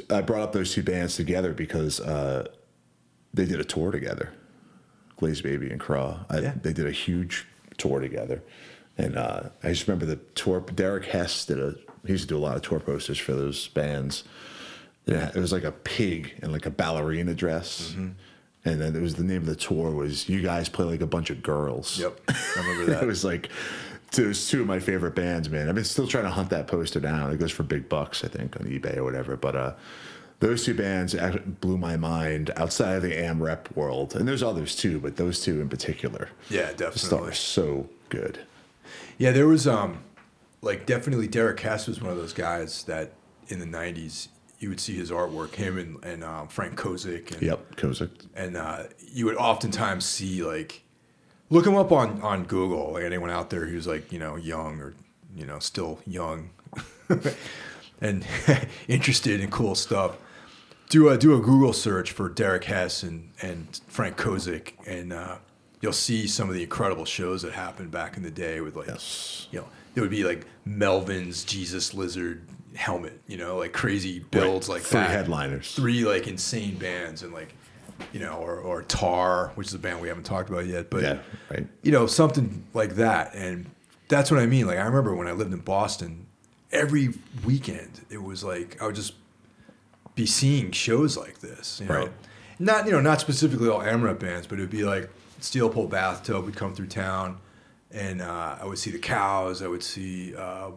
[0.10, 2.48] I brought up those two bands together because uh,
[3.34, 4.34] they did a tour together.
[5.18, 6.26] Glazed Baby and Craw.
[6.30, 6.54] I, Yeah.
[6.62, 7.46] They did a huge
[7.78, 8.44] tour together,
[8.98, 10.60] and uh, I just remember the tour.
[10.62, 11.76] Derek Hess did a.
[12.06, 14.24] He used to do a lot of tour posters for those bands.
[15.06, 18.10] Yeah, it was like a pig in like a ballerina dress, Mm-hmm.
[18.66, 21.08] And then it was the name of the tour was "You guys play like a
[21.08, 23.04] bunch of girls." Yep, I remember that.
[23.04, 23.50] it was like
[24.18, 25.68] it was two of my favorite bands, man.
[25.70, 27.32] I've been still trying to hunt that poster down.
[27.32, 29.36] It goes for big bucks, I think, on eBay or whatever.
[29.36, 29.74] But uh,
[30.40, 34.76] those two bands actually blew my mind outside of the AmRep world, and there's others
[34.76, 37.22] too, but those two in particular, yeah, definitely.
[37.22, 38.40] were so good.
[39.18, 40.00] Yeah, there was um,
[40.62, 43.14] like definitely Derek Hess was one of those guys that
[43.48, 44.28] in the '90s
[44.64, 48.10] you would see his artwork, him and and um, Frank Kozik, and Yep, Kozik.
[48.36, 50.82] and uh, you would oftentimes see like
[51.52, 52.94] look him up on on Google.
[52.94, 54.94] Like anyone out there who's like you know young or
[55.36, 56.50] you know still young
[58.02, 58.26] and
[58.88, 60.18] interested in cool stuff.
[60.90, 65.38] Do a do a Google search for Derek Hess and and Frank Kozik, and uh,
[65.82, 68.88] you'll see some of the incredible shows that happened back in the day with like
[68.88, 69.48] Yes.
[69.52, 72.44] you know there would be like Melvin's Jesus Lizard
[72.76, 75.76] helmet, you know, like crazy builds like Three that headliners.
[75.76, 77.54] three like insane bands and like
[78.12, 81.04] you know or, or tar which is a band we haven't talked about yet but
[81.04, 81.20] Yeah,
[81.52, 81.68] right.
[81.84, 83.70] you know something like that and
[84.10, 86.26] that's what i mean like i remember when i lived in boston
[86.72, 87.14] every
[87.46, 89.14] weekend it was like i would just
[90.16, 92.12] be seeing shows like this you know Right.
[92.58, 95.10] not you know not specifically all AmRep bands but it would be like
[95.40, 97.38] steel pole bathtub would come through town
[97.92, 100.72] and uh, i would see the cows i would see uh,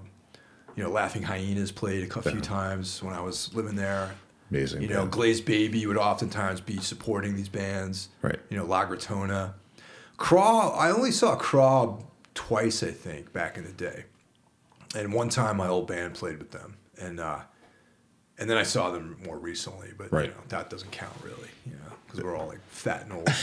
[0.76, 4.14] you know laughing hyenas played a few times when i was living there
[4.50, 4.82] Amazing.
[4.82, 5.10] you know, band.
[5.10, 8.10] Glazed Baby would oftentimes be supporting these bands.
[8.22, 8.38] Right.
[8.48, 9.54] You know, La Gritona.
[10.18, 11.98] Craw, I only saw Craw
[12.34, 14.04] twice, I think, back in the day.
[14.94, 16.76] And one time my old band played with them.
[17.00, 17.40] And uh,
[18.38, 20.26] and then I saw them more recently, but Right.
[20.26, 23.26] you know, that doesn't count really, you know, because we're all like fat and old
[23.26, 23.34] now.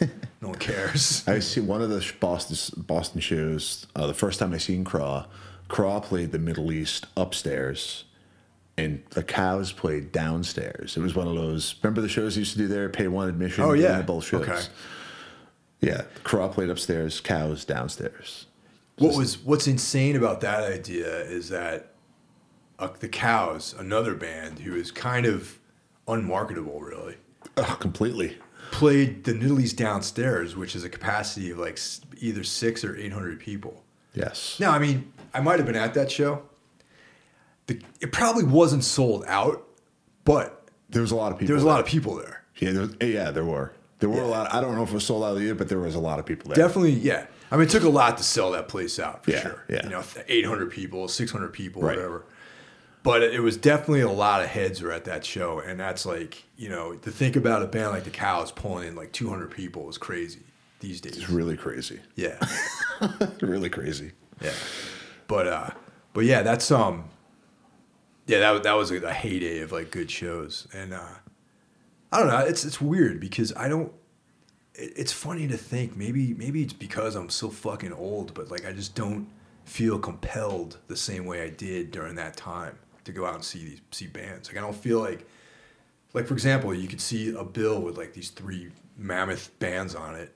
[0.00, 1.24] and no one cares.
[1.28, 3.86] I see one of the Boston Boston shows.
[3.94, 5.26] Uh, the first time I seen Craw,
[5.68, 8.04] Craw played the Middle East upstairs,
[8.76, 10.96] and the Cows played downstairs.
[10.96, 11.74] It was one of those.
[11.82, 12.88] Remember the shows they used to do there?
[12.88, 13.64] Pay one admission.
[13.64, 14.00] Oh, yeah.
[14.02, 14.42] both shows.
[14.48, 14.60] Okay.
[15.80, 18.46] Yeah, Craw played upstairs, Cows downstairs.
[18.96, 21.92] What was what's insane about that idea is that
[22.80, 25.58] uh, the Cows, another band who is kind of
[26.08, 27.14] unmarketable, really,
[27.56, 28.38] Oh, completely.
[28.72, 31.78] played the Middle East downstairs, which is a capacity of like
[32.16, 33.84] either six or eight hundred people.
[34.14, 34.56] Yes.
[34.58, 36.42] Now, I mean, I might have been at that show.
[37.66, 39.66] The, it probably wasn't sold out,
[40.24, 41.48] but There was a lot of people.
[41.48, 42.42] there was a lot of people there.
[42.58, 43.72] Yeah, there was, eh, yeah, there were.
[43.98, 44.24] There were Yeah.
[44.24, 44.54] a lot.
[44.54, 46.24] I don't know if it was sold out either, but there was a lot of
[46.26, 46.56] people there.
[46.66, 47.26] Definitely, yeah.
[47.50, 49.64] I mean, it took a lot to sell that place out for Yeah, sure.
[49.68, 49.84] yeah.
[49.84, 51.96] You know, 800 people, 600 people, Right.
[51.96, 52.24] whatever.
[53.02, 55.60] But it was definitely a lot of heads were at that show.
[55.60, 58.96] And that's like, you know, to think about a band like the Cows pulling in
[58.96, 60.40] like 200 people is crazy
[60.80, 61.16] these days.
[61.16, 62.00] It's really crazy.
[62.16, 62.38] Yeah.
[63.40, 64.12] really crazy.
[64.42, 64.50] Yeah.
[65.28, 65.70] But, uh,
[66.12, 67.04] but yeah, that's, um,
[68.26, 70.66] yeah, that, that was a, a heyday of like good shows.
[70.74, 71.06] And, uh,
[72.10, 72.38] I don't know.
[72.38, 73.92] It's, it's weird because I don't,
[74.74, 78.64] it- it's funny to think maybe maybe it's because I'm so fucking old, but like
[78.66, 79.28] I just don't
[79.64, 83.64] feel compelled the same way I did during that time to go out and see
[83.64, 84.48] these see bands.
[84.48, 85.26] Like I don't feel like
[86.14, 90.14] like for example, you could see a bill with like these three mammoth bands on
[90.14, 90.34] it.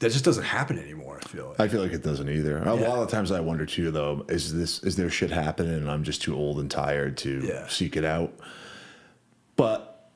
[0.00, 1.60] That just doesn't happen anymore, I feel like.
[1.60, 2.58] I feel like it doesn't either.
[2.58, 5.90] A lot of times I wonder too, though, is this is there shit happening and
[5.90, 7.66] I'm just too old and tired to Yeah.
[7.66, 8.32] seek it out?
[9.56, 10.08] But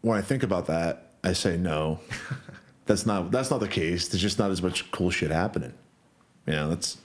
[0.00, 2.00] when I think about that, I say no.
[2.86, 4.08] that's not that's not the case.
[4.08, 5.72] There's just not as much cool shit happening.
[6.46, 6.98] You know, that's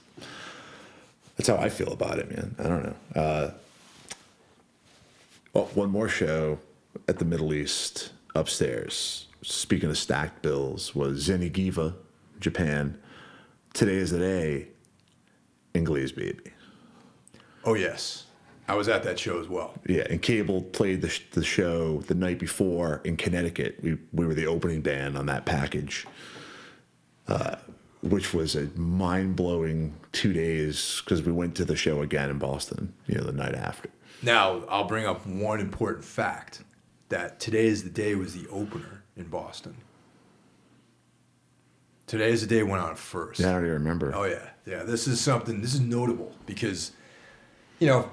[1.37, 2.55] that's how I feel about it, man.
[2.57, 2.95] I don't know.
[3.21, 3.51] Uh,
[5.53, 6.57] oh, one more show
[7.07, 9.24] at the Middle East upstairs.
[9.47, 11.95] Speaking of stacked bills, was Zeni Geva,
[12.39, 12.97] Japan.
[13.75, 14.69] Today is the day.
[15.75, 16.51] Ingles baby.
[17.63, 18.23] oh yes.
[18.67, 19.75] I was at that show as well.
[19.87, 23.77] Yeah, and Cable played the, sh- the show the night before in Connecticut.
[23.83, 26.07] We we were the opening band on that package,
[27.27, 27.57] uh,
[28.01, 32.39] which was a mind blowing two days because we went to the show again in
[32.39, 32.93] Boston.
[33.05, 33.89] You know, the night after.
[34.23, 36.63] Now, I'll bring up one important fact
[37.09, 39.75] that today is the day was the opener in Boston.
[42.07, 43.39] Today is the day it went on first.
[43.39, 44.13] Yeah, I don't even remember.
[44.15, 44.83] Oh yeah, yeah.
[44.83, 45.61] This is something.
[45.61, 46.91] This is notable because,
[47.79, 48.09] you know,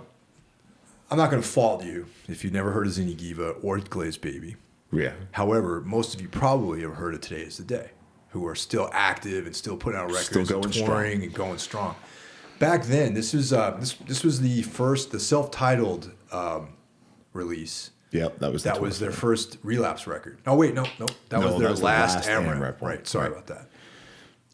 [1.11, 4.23] I'm not going to fault you if you've never heard of Zeni Geva or Glazed
[4.23, 4.57] Baby.
[4.95, 7.91] Yeah, However, most of you probably have heard of Today Is the Day,
[8.31, 10.87] who are still active and still putting out records, Still going and strong.
[10.87, 11.97] touring and going strong.
[12.59, 16.75] Back then, this was uh, this this was the first, the self-titled um,
[17.33, 17.91] release.
[18.13, 20.39] Yep, that was the That was their first relapse record.
[20.47, 22.59] Oh wait, no, no, that No, was that their was the last, last AmRep.
[22.79, 22.81] AmRep.
[22.83, 23.33] Right, sorry Right.
[23.33, 23.69] about that.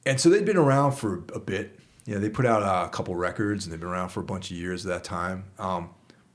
[0.07, 1.79] And so they'd been around for a bit.
[2.07, 4.25] You know, they put out uh, a couple records, and they've been around for a
[4.25, 5.45] bunch of years at that time.
[5.59, 5.91] Um,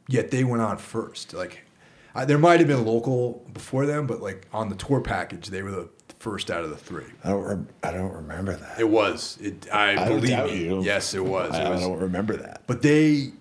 [0.07, 1.34] yet they went on first.
[1.34, 1.61] Like,
[2.13, 5.63] I, there might have been local before them, but like on the tour package, they
[5.63, 7.05] were the first out of the three.
[7.24, 7.43] I don't.
[7.43, 8.80] Rem- I don't remember that.
[8.80, 9.39] It was.
[9.41, 9.67] It.
[9.74, 10.84] I, I believe you.
[10.84, 11.51] Yes, it was.
[11.53, 12.61] I, It I don't remember that.
[12.67, 13.32] but they,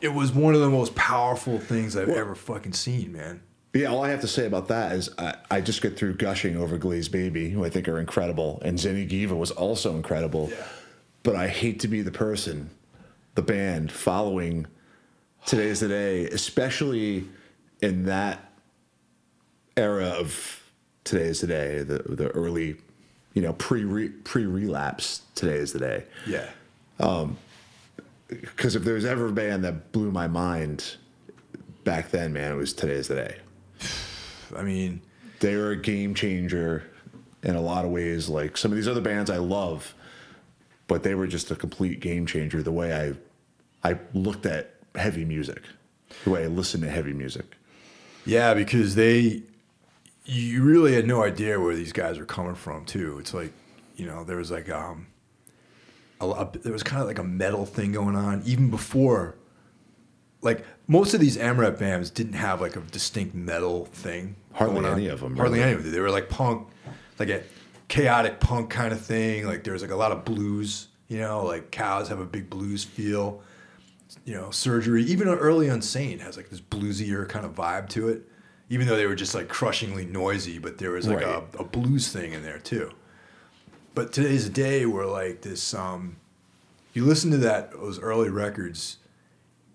[0.00, 3.42] it was one of the most powerful things I've ever fucking seen, man.
[3.72, 6.56] Yeah, all I have to say about that is I, I just get through gushing
[6.56, 10.48] over Glazed Baby, who I think are incredible, and Zeni Geva was also incredible.
[10.50, 10.64] Yeah.
[11.22, 12.70] But I hate to be the person,
[13.36, 14.66] the band, following
[15.46, 17.28] Today's the Day, especially
[17.80, 18.52] in that
[19.76, 20.64] era of
[21.04, 22.76] Today's the Day, the the early,
[23.34, 26.04] you know, pre pre relapse Today's the Day.
[26.26, 26.48] Yeah.
[26.98, 27.36] Um,
[28.30, 30.96] Because if there's ever a band that blew my mind
[31.84, 33.36] back then, man, it was Today's the Day.
[34.56, 35.02] I mean,
[35.40, 36.88] they were a game changer
[37.42, 38.28] in a lot of ways.
[38.28, 39.94] Like some of these other bands I love,
[40.86, 42.62] but they were just a complete game changer.
[42.62, 45.62] The way I I looked at heavy music,
[46.24, 47.56] the way I listened to heavy music.
[48.26, 49.42] Yeah, because they,
[50.24, 53.18] you really had no idea where these guys were coming from too.
[53.18, 53.52] It's like,
[53.96, 55.06] you know, there was like um,
[56.20, 59.36] a, lot, there was kind of like a metal thing going on even before.
[60.42, 64.36] Like most of these AmRep bands didn't have like a distinct metal thing.
[64.52, 64.98] Hardly going on.
[64.98, 65.70] any of them, Hardly really.
[65.70, 65.92] any of them.
[65.92, 66.68] They were like punk,
[67.18, 67.42] like a
[67.88, 69.46] chaotic punk kind of thing.
[69.46, 70.88] Like there was like a lot of blues.
[71.08, 73.42] You know, like cows have a big blues feel
[74.24, 78.22] you know, surgery, even early Unsane has like this bluesier kind of vibe to it.
[78.68, 81.42] Even though they were just like crushingly noisy, but there was like Right.
[81.54, 82.90] a, a blues thing in there too.
[83.94, 86.16] But today's a day where like this, um,
[86.92, 88.98] you listen to that those early records,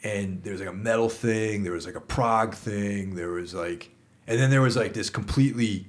[0.03, 3.53] and there was like a metal thing, there was like a prog thing, there was
[3.53, 3.91] like,
[4.27, 5.87] and then there was like this completely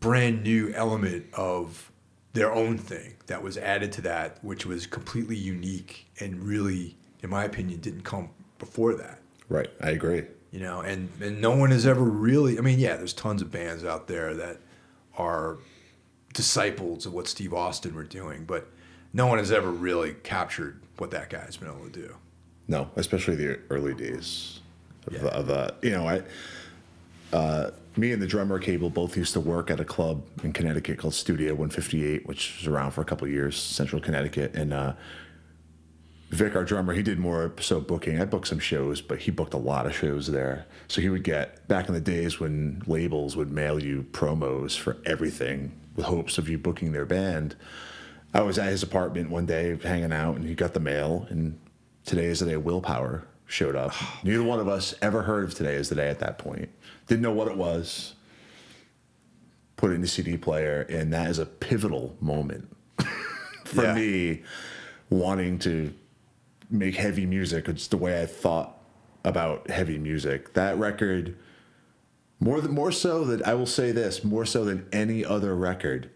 [0.00, 1.90] brand new element of
[2.32, 7.30] their own thing that was added to that, which was completely unique and really, in
[7.30, 9.18] my opinion, didn't come before that.
[9.48, 10.24] Right, I agree.
[10.50, 12.58] You know, and, and no one has ever really.
[12.58, 14.58] I mean, yeah, there's tons of bands out there that
[15.16, 15.58] are
[16.38, 18.68] disciples of what Steve Austin were doing, but
[19.12, 22.14] no one has ever really captured what that guy's been able to do.
[22.68, 24.60] No, especially the early days
[25.08, 25.18] of, Yeah.
[25.22, 26.22] the, of uh, you know, I,
[27.32, 30.96] uh, me and the drummer Cable both used to work at a club in Connecticut
[30.98, 34.54] called Studio 158, which was around for a couple of years, Central Connecticut.
[34.54, 34.92] And uh,
[36.30, 38.20] Vic, our drummer, he did more so booking.
[38.20, 40.66] I booked some shows, but he booked a lot of shows there.
[40.86, 44.98] So he would get back in the days when labels would mail you promos for
[45.04, 47.56] everything with hopes of you booking their band.
[48.32, 51.26] I was at his apartment one day hanging out, and he got the mail.
[51.28, 51.58] And
[52.06, 53.92] today is the day Willpower showed up.
[54.24, 56.70] Neither one of us ever heard of Today is the Day at that point.
[57.08, 58.14] Didn't know what it was.
[59.76, 62.68] Put it in the CD player, and that is a pivotal moment
[63.64, 63.94] for Yeah.
[63.94, 64.42] me
[65.10, 65.92] wanting to
[66.70, 67.68] make heavy music.
[67.68, 68.76] It's the way I thought
[69.24, 70.52] about heavy music.
[70.54, 71.36] That record,
[72.40, 76.10] more than more so that I will say this, more so than any other record,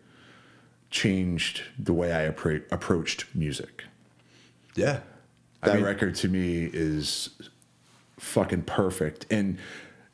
[0.90, 3.84] changed the way I appro- approached music.
[4.74, 5.00] Yeah.
[5.62, 7.30] That mean- record to me is
[8.18, 9.58] fucking perfect, and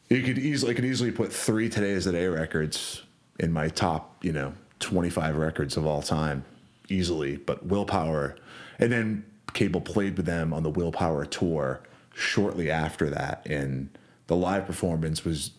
[0.09, 3.02] you could easily I could easily put three Today's the Day records
[3.38, 6.44] in my top, you know, twenty five records of all time,
[6.88, 7.36] easily.
[7.36, 8.36] But Willpower,
[8.78, 11.80] and then Cable played with them on the Willpower tour
[12.14, 13.88] shortly after that, and
[14.26, 15.52] the live performance was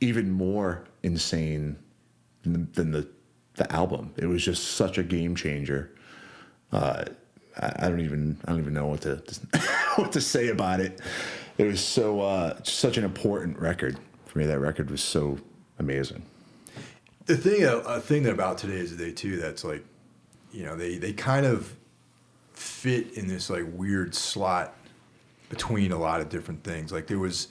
[0.00, 1.76] even more insane
[2.42, 3.08] than the, than the
[3.56, 4.12] the album.
[4.18, 5.90] It was just such a game changer.
[6.72, 7.06] I
[7.58, 9.22] I don't even I don't even know what to
[9.96, 11.00] what to say about it.
[11.58, 14.46] It was so uh, such an important record for me.
[14.46, 15.38] That record was so
[15.78, 16.22] amazing.
[17.26, 19.84] the thing a thing that about today is the day too that's like
[20.52, 21.74] you know they they kind of
[22.52, 24.74] fit in this like weird slot
[25.48, 27.48] between a lot of different things like there was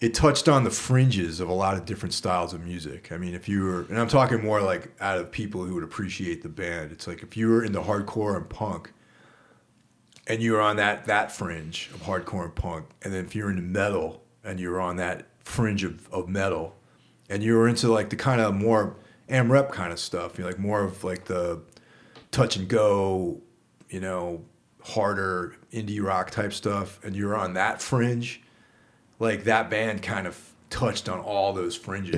[0.00, 3.10] it touched on the fringes of a lot of different styles of music.
[3.10, 5.84] I mean if you were and i'm talking more like out of people who would
[5.84, 6.92] appreciate the band.
[6.92, 8.92] It's like if you were into hardcore and punk
[10.26, 13.50] and you were on that that fringe of hardcore and punk and then if you're
[13.50, 16.76] into metal and you were on that fringe of, of metal
[17.28, 18.94] and you were into like the kind of more
[19.28, 21.60] am rep kind of stuff you know, like more of like the
[22.30, 23.40] touch and go
[23.90, 24.44] you know
[24.82, 28.42] harder indie rock type stuff and you're on that fringe
[29.18, 30.38] like that band kind of
[30.70, 32.14] touched on all those fringes.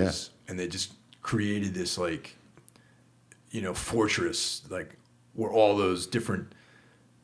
[0.48, 0.92] And they just
[1.22, 2.36] created this like
[3.51, 4.96] you know fortress like
[5.34, 6.53] where all those different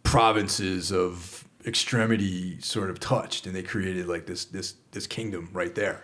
[0.02, 3.46] provinces of extremity sort of touched.
[3.46, 6.02] And they created like this this this kingdom right there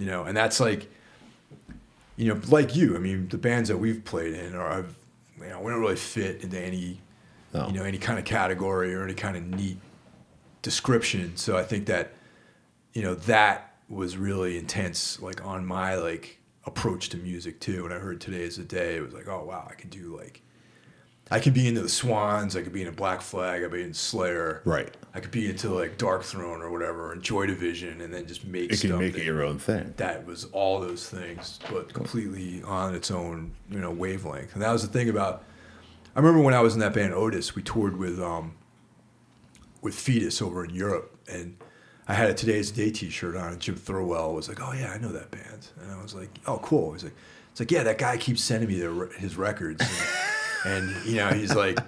[0.00, 0.24] you know?
[0.24, 0.90] And that's like
[2.16, 4.94] you know like you i mean the bands that we've played in are I've,
[5.40, 7.00] you know we don't really fit into any
[7.54, 7.66] No.
[7.66, 9.78] you know any kind of category or any kind of neat
[10.62, 11.36] description.
[11.36, 12.12] So i think that
[12.92, 17.92] you know that was really intense like on my like approach to music too when
[17.92, 20.42] i heard today is a day it was like oh wow i can do like
[21.30, 22.56] I could be into the Swans.
[22.56, 23.60] I could be into Black Flag.
[23.60, 24.62] I could be into Slayer.
[24.64, 24.92] Right.
[25.14, 28.44] I could be into like Dark Throne or whatever, and Joy Division, and then just
[28.44, 29.94] make It can make that, it your own thing.
[29.96, 34.54] that was all those things, but completely on its own, you know, wavelength.
[34.54, 35.44] And that was the thing about.
[36.16, 38.54] I remember when I was in that band Otis, we toured with um,
[39.82, 41.56] with Foetus over in Europe, and
[42.10, 43.52] I had a Today's Day T-shirt on.
[43.52, 46.30] And Jim Thirlwell was like, "Oh yeah, I know that band," and I was like,
[46.46, 47.14] "Oh cool." He's like,
[47.52, 49.82] "It's like yeah, that guy keeps sending me their, his records."
[50.64, 51.78] And, and you know, he's like,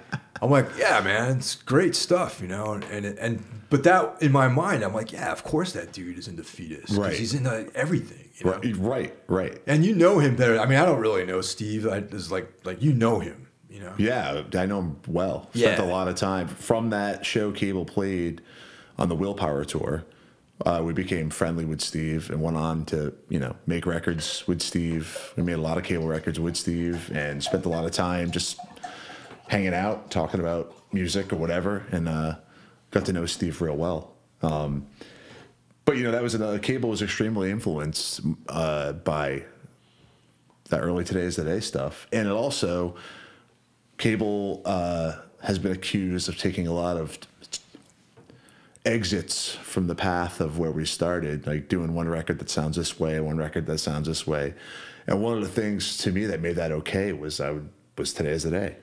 [0.40, 4.32] I'm like, yeah, man, it's great stuff, you know, and and, and but that in
[4.32, 7.14] my mind, I'm like, yeah, of course that dude is into Foetus, Right.
[7.14, 8.58] He's into everything, you know.
[8.58, 9.62] Right, right, right.
[9.66, 10.58] And you know him better.
[10.60, 11.86] I mean, I don't really know Steve.
[11.86, 13.94] I just like like you know him, you know.
[13.98, 15.48] Yeah, I know him well.
[15.54, 15.84] Spent Yeah.
[15.84, 17.50] a lot of time from that show.
[17.52, 18.40] Cable played
[18.98, 20.04] on the Willpower tour.
[20.64, 24.62] Uh, we became friendly with Steve and went on to you know make records with
[24.62, 25.32] Steve.
[25.36, 28.30] We made a lot of Cable records with Steve and spent a lot of time
[28.30, 28.58] just
[29.48, 32.36] hanging out, talking about music or whatever, and uh,
[32.90, 34.12] got to know Steve real well.
[34.42, 34.86] Um,
[35.84, 36.58] but you know that was another.
[36.58, 39.44] Cable was extremely influenced uh, by
[40.68, 42.94] that early today's the day stuff, and it also
[43.98, 47.18] Cable uh, has been accused of taking a lot of
[48.84, 52.98] exits from the path of where we started, like doing one record that sounds this
[52.98, 54.54] way, one record that sounds this way.
[55.06, 58.12] And one of the things to me that made that okay was I would was
[58.12, 58.76] Today's the Day.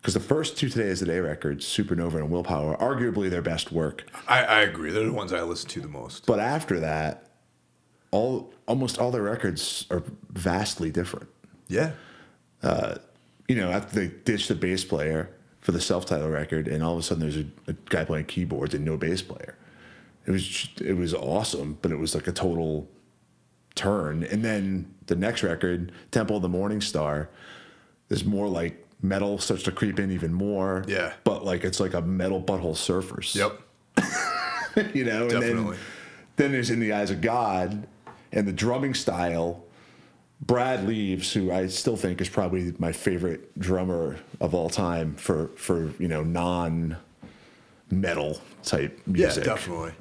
[0.00, 3.70] Because the first two Today is the Day records, Supernova and Willpower, arguably their best
[3.70, 4.10] work.
[4.26, 4.90] I, I agree.
[4.90, 6.24] They're the ones I listen to the most.
[6.26, 7.30] But after that,
[8.10, 11.28] all almost all their records are vastly different.
[11.68, 11.92] Yeah.
[12.62, 12.96] Uh,
[13.48, 15.30] you know, after they ditched the bass player
[15.60, 18.74] for the self-titled record, and all of a sudden there's a, a guy playing keyboards
[18.74, 19.56] and no bass player.
[20.26, 22.88] It was just- it was awesome, but it was like a total
[23.74, 24.24] turn.
[24.24, 27.28] And then the next record, Temple of the Morning Star,
[28.08, 30.84] is more like metal starts to creep in even more.
[30.88, 31.12] Yeah.
[31.24, 33.34] But like it's like a metal butthole surfers.
[33.34, 34.94] Yep.
[34.94, 35.76] you know, and Definitely.
[35.76, 35.78] then
[36.36, 37.86] then there's in the eyes of God
[38.32, 39.64] and the drumming style.
[40.40, 45.48] Brad Leaves, who I still think is probably my favorite drummer of all time for
[45.56, 46.96] for you know non
[47.90, 49.44] metal type music.
[49.44, 49.92] Yeah, definitely.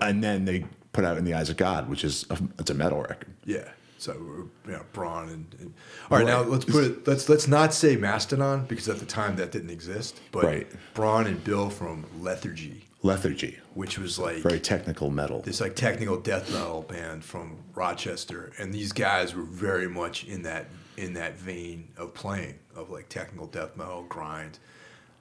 [0.00, 2.74] And then they put out in the eyes of God, which is a, it's a
[2.74, 3.32] metal record.
[3.44, 3.68] Yeah.
[3.98, 5.74] So you know, Brann and, and
[6.10, 6.26] all right.
[6.26, 7.06] Now let's put it.
[7.06, 10.20] Let's let's not say Mastodon because at the time that didn't exist.
[10.32, 10.66] But Right.
[10.94, 15.40] Brann and Bill from Lethargy, Lethargy, which was like very technical metal.
[15.42, 20.42] this like technical death metal band from Rochester, and these guys were very much in
[20.42, 24.58] that in that vein of playing of like technical death metal grind.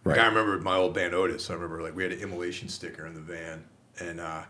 [0.04, 1.50] Like, I remember my old band Otis.
[1.50, 3.64] I remember like we had an immolation sticker in the van,
[4.00, 4.44] and uh,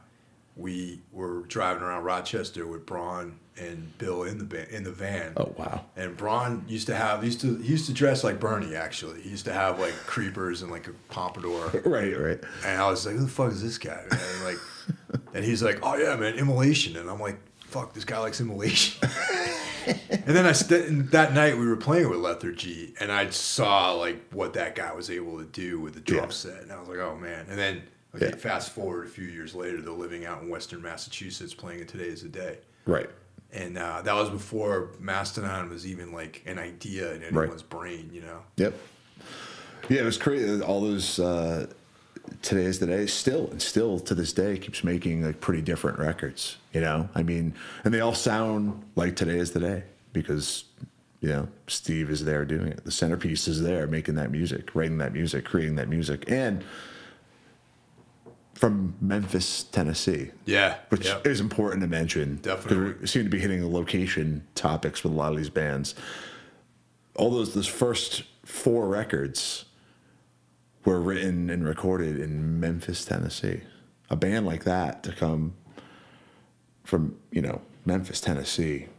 [0.56, 5.34] we were driving around Rochester with Brann and Bill in the van, in the van.
[5.38, 5.86] Oh wow.
[5.96, 9.22] And Brann used to have used to he used to dress like Bernie actually.
[9.22, 11.70] He used to have like creepers and like a pompadour.
[11.86, 12.40] Right, right.
[12.66, 14.02] And I was like, who the fuck is this guy?
[14.10, 14.58] And like,
[15.34, 16.96] and he's like, oh yeah, man, immolation.
[16.98, 19.08] And I'm like, fuck, this guy likes immolation.
[19.86, 23.94] and then I st- and that night we were playing with Lethargy, and I saw
[23.94, 26.30] like what that guy was able to do with the drum Yeah.
[26.30, 27.46] set, and I was like, oh man.
[27.50, 27.84] And then
[28.16, 28.36] okay, Yeah.
[28.36, 32.06] fast forward a few years later, they're living out in Western Massachusetts, playing it today
[32.08, 32.60] is a day.
[32.86, 33.10] Right.
[33.54, 38.22] And uh, that was before Mastodon was even like an idea in anyone's brain, you
[38.22, 38.40] know.
[38.58, 38.74] Yep.
[39.90, 40.62] Yeah, it was crazy.
[40.62, 41.68] All those uh,
[42.52, 46.58] Is the day still and still to this day keeps making like pretty different records.
[46.72, 47.54] You know, I mean,
[47.84, 49.84] and they all sound like today is the day
[50.14, 50.64] because
[51.20, 52.86] you know Steve is there doing it.
[52.86, 56.64] The centerpiece is there making that music, writing that music, creating that music, and
[58.62, 60.30] from Memphis, Tennessee.
[60.46, 62.36] Yeah, which is important to mention.
[62.44, 62.94] Definitely.
[63.02, 65.96] we seem to be hitting the location topics with a lot of these bands.
[67.16, 69.66] All those those first four records
[70.86, 73.62] were written and recorded in Memphis, Tennessee.
[74.12, 75.56] A band like that to come
[76.84, 78.90] from you know Memphis, Tennessee.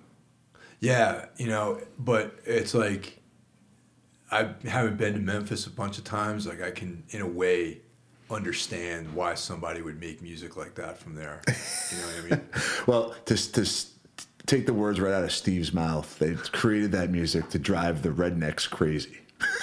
[0.80, 3.20] Yeah, you know, but it's like
[4.28, 6.48] I haven't been to Memphis a bunch of times.
[6.48, 7.82] Like I can, in a way,
[8.32, 11.42] understand why somebody would make music like that from there.
[11.46, 12.48] You know what I mean?
[12.86, 13.86] Well, to to
[14.46, 18.10] take the words right out of Steve's mouth, they created that music to drive the
[18.10, 19.18] rednecks crazy.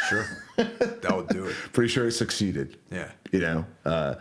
[0.09, 0.26] Sure,
[0.57, 1.55] that would do it.
[1.74, 2.78] Pretty sure it succeeded.
[2.91, 3.11] Yeah.
[3.32, 4.15] You know, uh,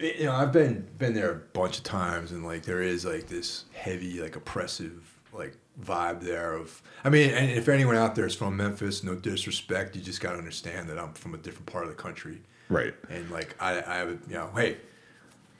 [0.00, 3.28] you know, I've been been there a bunch of times, and like there is like
[3.28, 5.02] this heavy, like oppressive,
[5.32, 6.54] like vibe there.
[6.54, 10.20] Of I mean, and if anyone out there is from Memphis, no disrespect, you just
[10.20, 12.94] got to understand that I'm from a different part of the country, right.
[13.10, 14.76] and like I, I have, you know, hey,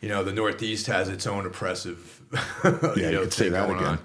[0.01, 2.21] you know, the Northeast has its own oppressive,
[2.65, 3.89] Yeah, you you know, could say that going again.
[3.91, 3.99] on.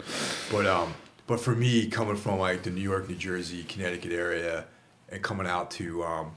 [0.52, 0.94] But um,
[1.28, 4.66] but for me, coming from like the New York, New Jersey, Connecticut area,
[5.10, 6.32] and coming out to um,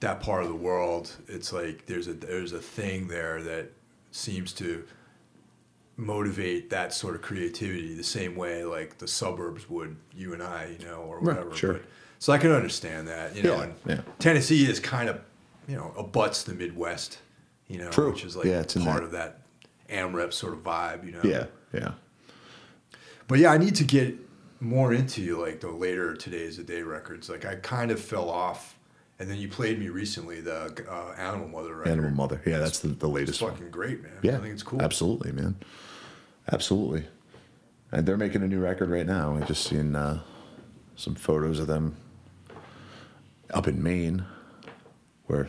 [0.00, 3.70] that part of the world, it's like there's a there's a thing there that
[4.12, 4.84] seems to
[5.98, 10.76] motivate that sort of creativity the same way like the suburbs would you and I,
[10.78, 11.54] you know, or Right, whatever.
[11.56, 11.72] sure.
[11.74, 11.82] But,
[12.18, 13.56] so I can understand that, you know.
[13.56, 14.00] Yeah, and yeah.
[14.18, 15.20] Tennessee is kind of,
[15.66, 17.18] you know, abuts the Midwest,
[17.68, 18.10] you know, True.
[18.12, 19.40] which is like Yeah, it's part that- of that
[19.88, 21.20] AMREP sort of vibe, you know.
[21.24, 21.92] Yeah, yeah.
[23.28, 24.14] But yeah, I need to get
[24.60, 27.28] more into like the later Today's the Day records.
[27.28, 28.76] Like I kind of fell off,
[29.18, 31.90] and then you played me recently the uh, Animal Mother record.
[31.90, 32.40] Animal Mother.
[32.46, 33.52] Yeah, that's the, the It's latest one.
[33.52, 34.12] fucking great, man.
[34.22, 34.80] Yeah, I think it's cool.
[34.80, 35.56] Absolutely, man.
[36.52, 37.04] Absolutely.
[37.92, 39.36] And they're making a new record right now.
[39.36, 40.20] I just seen uh,
[40.96, 41.96] some photos of them
[43.52, 44.24] up in Maine,
[45.26, 45.48] where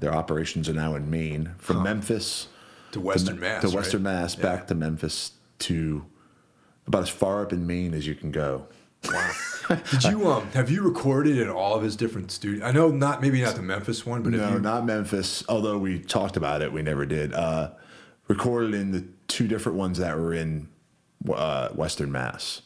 [0.00, 2.48] their operations are now in Maine, from Memphis
[2.92, 3.60] To Western to, Mass.
[3.62, 3.76] to right?
[3.76, 4.42] Western Mass, Yeah.
[4.42, 6.04] back to Memphis to
[6.86, 8.66] about as far up in Maine as you can go.
[9.10, 9.30] Wow.
[9.90, 12.62] Did you um have you recorded in all of his different studios?
[12.64, 15.44] I know not maybe not the Memphis one, but No, you, not Memphis.
[15.48, 17.32] Although we talked about it, we never did.
[17.32, 17.70] Uh,
[18.28, 20.68] recorded in the two different ones that were in
[21.32, 22.62] uh, Western Mass.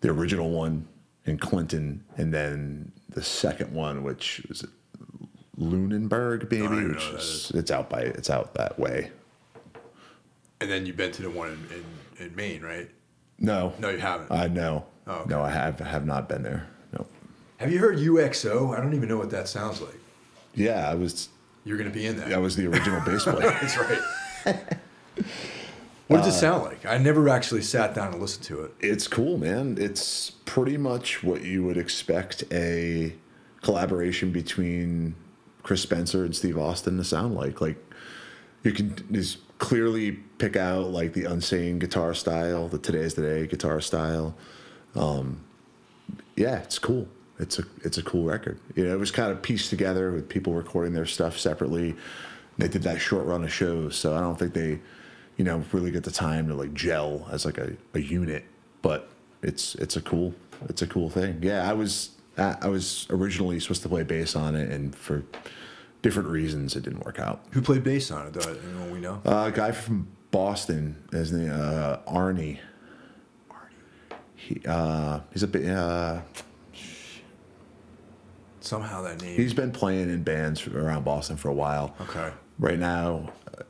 [0.00, 0.86] The original one
[1.24, 4.64] in Clinton, and then the second one, which was
[5.58, 9.10] Lunenburg, maybe, even know which what that is it's out by it's out that way.
[10.60, 11.84] and then you've been to the one in,
[12.18, 12.88] in, in Maine, right?
[13.38, 14.30] No, No, you haven't.
[14.32, 14.86] I know.
[15.06, 15.30] Oh, okay.
[15.30, 16.66] No, I have have not been there.
[16.92, 17.06] No.
[17.58, 18.76] have you heard UXO?
[18.76, 19.98] I don't even know what that sounds like.
[20.54, 21.28] Yeah, I was
[21.64, 22.32] You're gonna be in that.
[22.32, 23.40] I was the original bass player.
[23.60, 24.00] That's right.
[26.08, 26.84] what does it uh, sound like?
[26.86, 28.74] I never actually sat down and listened to it.
[28.80, 29.76] It's cool, man.
[29.78, 33.14] It's pretty much what you would expect a
[33.62, 35.14] collaboration between
[35.68, 37.60] Chris Spencer and Steve Austin to sound like.
[37.60, 37.76] Like
[38.62, 43.78] you can just clearly pick out like the unsane guitar style, the today's today guitar
[43.82, 44.34] style.
[44.94, 45.40] Um,
[46.36, 47.06] yeah, it's cool.
[47.38, 48.58] it's a it's a cool record.
[48.76, 51.94] You know, it was kind of pieced together with people recording their stuff separately.
[52.56, 54.80] They did that short run of shows, so I don't think they,
[55.36, 58.46] you know, really get the time to like gel as like a, a unit.
[58.80, 59.10] But
[59.42, 60.34] it's it's a cool
[60.66, 61.40] it's a cool thing.
[61.42, 65.24] Yeah, I was I was originally supposed to play bass on it, and for
[66.02, 67.40] different reasons, it didn't work out.
[67.52, 68.32] Who played bass on it?
[68.34, 68.50] Though?
[68.50, 69.20] Anyone we know?
[69.24, 72.58] Uh, a guy from Boston, his name uh, Arnie.
[74.36, 75.66] He uh, he's a bit.
[75.68, 76.20] Uh,
[78.60, 79.36] Somehow that name.
[79.36, 81.94] he's been playing in bands around Boston for a while.
[82.02, 82.32] okay.
[82.58, 83.62] Right now, uh,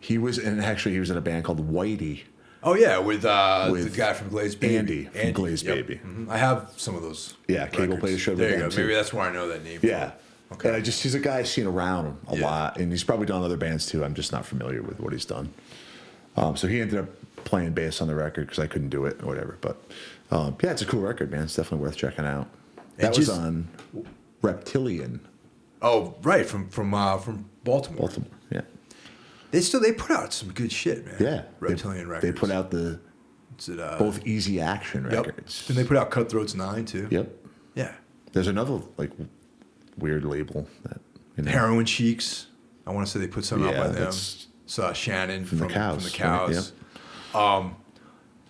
[0.00, 0.60] he was in.
[0.60, 2.22] Actually, he was in a band called Whitey.
[2.62, 6.00] Oh yeah, with, uh, With the guy from Glazed Baby, Andy from Glazed Baby.
[6.04, 6.28] Mhm.
[6.28, 7.36] I have some of those.
[7.46, 8.00] Yeah, Cable records.
[8.00, 8.68] played a show There you go.
[8.70, 8.80] too.
[8.82, 9.78] Maybe that's where I know that name.
[9.84, 10.12] Yeah.
[10.52, 10.68] Okay.
[10.68, 12.44] And I just he's a guy I've seen around a Yeah.
[12.46, 14.04] lot, and he's probably done other bands too.
[14.04, 15.52] I'm just not familiar with what he's done.
[16.36, 17.08] Um, so he ended up
[17.44, 19.56] playing bass on the record because I couldn't do it or whatever.
[19.60, 19.76] But
[20.30, 21.42] um, yeah, it's a cool record, man.
[21.44, 22.48] It's definitely worth checking out.
[22.98, 23.68] And That was on
[24.42, 25.20] Reptilian,
[25.82, 28.00] Oh right, from from uh, from Baltimore.
[28.00, 28.30] Baltimore.
[28.50, 28.62] Yeah,
[29.50, 31.16] They still they put out some good shit, man.
[31.18, 31.42] yeah.
[31.60, 32.34] Reptilian they, Records.
[32.34, 33.00] They put out the
[33.68, 35.26] it, uh, both Easy Action Yep.
[35.26, 35.66] records.
[35.66, 37.08] Didn't they put out Cutthroats Nine too?
[37.10, 37.30] Yep.
[37.74, 37.92] Yeah.
[38.32, 39.10] There's another like
[39.98, 41.00] weird label that
[41.36, 42.46] you know, Heroine Sheiks.
[42.86, 44.12] I want to say they put something Yeah, out by them.
[44.66, 46.46] Saw Shannon from from, the Cows, From the right?
[46.52, 46.72] cows.
[47.34, 47.76] Um,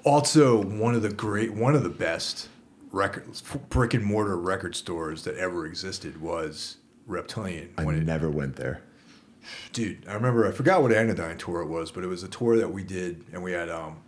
[0.05, 2.49] also, one of the great, one of the best
[2.93, 3.25] record
[3.69, 6.77] brick and mortar record stores that ever existed was
[7.07, 7.73] Reptilian.
[7.77, 8.83] I it, never went there.
[9.73, 12.57] dude, I remember I forgot what Anodyne tour it was, but it was a tour
[12.57, 13.99] that we did, and we had um,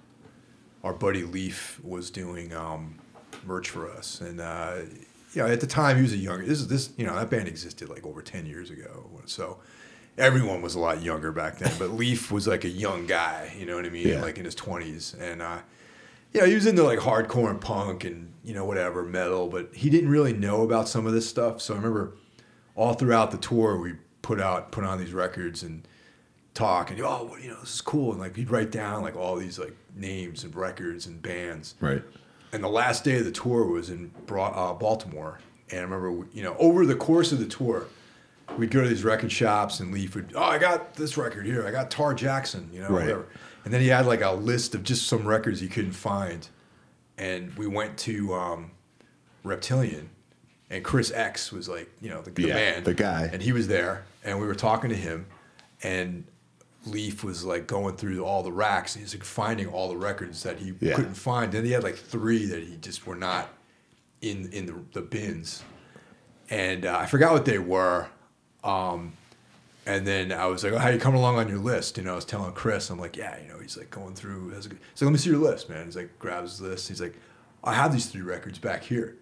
[0.84, 2.95] our buddy Leaf was doing um,
[3.45, 4.76] merch for us, and uh,
[5.35, 6.45] you know at the time he was a younger.
[6.47, 9.59] This is this you know that band existed like over ten years ago, so
[10.16, 11.72] everyone was a lot younger back then.
[11.79, 14.22] But Leaf was like a young guy, you know what I mean, Yeah.
[14.22, 15.59] like in his twenties, and uh,
[16.33, 19.74] you know he was into like hardcore and punk and you know whatever metal, but
[19.74, 21.61] he didn't really know about some of this stuff.
[21.61, 22.14] So I remember
[22.74, 25.87] all throughout the tour we put out put on these records and
[26.55, 29.37] talk and oh you know this is cool and like he'd write down like all
[29.37, 32.03] these like names and records and bands Right.
[32.53, 35.39] And the last day of the tour was in uh, Baltimore.
[35.71, 37.87] And I remember you know over the course of the tour
[38.57, 41.67] we'd go to these record shops and Leaf would oh I got this record here.
[41.67, 43.03] I got Tar Jackson you know Right.
[43.03, 43.27] whatever.
[43.65, 46.49] And then he had like a list of just some records he couldn't find.
[47.19, 48.71] And we went to um,
[49.45, 50.09] Reptilian
[50.71, 52.85] and Chris X was like you know the, the Yeah, man.
[52.85, 53.29] the guy.
[53.33, 55.27] and he was there and we were talking to him.
[55.83, 56.25] And
[56.89, 60.43] Leaf was like going through all the racks and he's like finding all the records
[60.43, 60.95] that he Yeah.
[60.95, 61.53] couldn't find.
[61.53, 63.49] Then he had like three that he just were not
[64.20, 65.62] in in the, the bins,
[66.51, 68.09] and uh, I forgot what they were.
[68.64, 69.12] Um,
[69.86, 72.12] and then I was like, "Oh, how you coming along on your list?" You know,
[72.12, 74.51] I was telling Chris, I'm like, "Yeah, you know." He's like going through.
[74.55, 76.89] He's like, "Let me see your list, man." He's like, grabs his list.
[76.89, 77.14] He's like,
[77.64, 79.16] "I have these three records back here."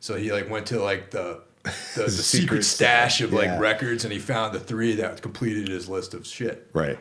[0.00, 4.12] So he like went to like the the, the secret stash of like records, and
[4.12, 6.68] he found the three that completed his list of shit.
[6.72, 6.98] Right.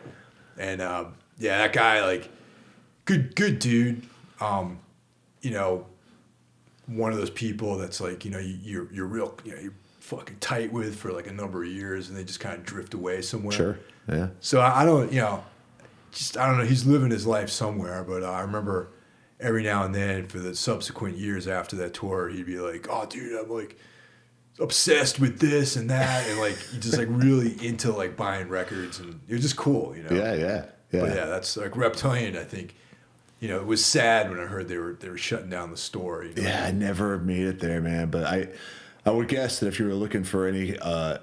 [0.57, 2.29] And um, yeah, that guy, like,
[3.05, 4.05] good, good dude.
[4.41, 4.79] Um,
[5.41, 5.85] you know,
[6.87, 9.73] one of those people that's like, you know, you, you're you're real, you know, you're
[10.01, 12.93] fucking tight with for like a number of years, and they just kind of drift
[12.93, 13.51] away somewhere.
[13.53, 13.79] Sure.
[14.09, 14.27] Yeah.
[14.41, 15.43] So I, I don't, you know,
[16.11, 16.65] just I don't know.
[16.65, 18.89] He's living his life somewhere, but uh, I remember
[19.39, 23.05] every now and then for the subsequent years after that tour, he'd be like, "Oh,
[23.05, 23.77] dude, I'm like."
[24.59, 29.19] Obsessed with this and that and like just like really into like buying records and
[29.27, 30.33] it was just cool you know Yeah.
[30.35, 30.65] Yeah.
[30.91, 31.01] Yeah.
[31.01, 32.35] but yeah, that's like Reptilian.
[32.35, 32.73] I think,
[33.39, 35.77] you know, it was sad when I heard they were they were shutting down the
[35.77, 36.23] store.
[36.23, 36.41] You know?
[36.41, 38.09] Yeah, I never made it there, man.
[38.09, 38.47] But I,
[39.05, 41.19] I would guess that if you were looking for any uh,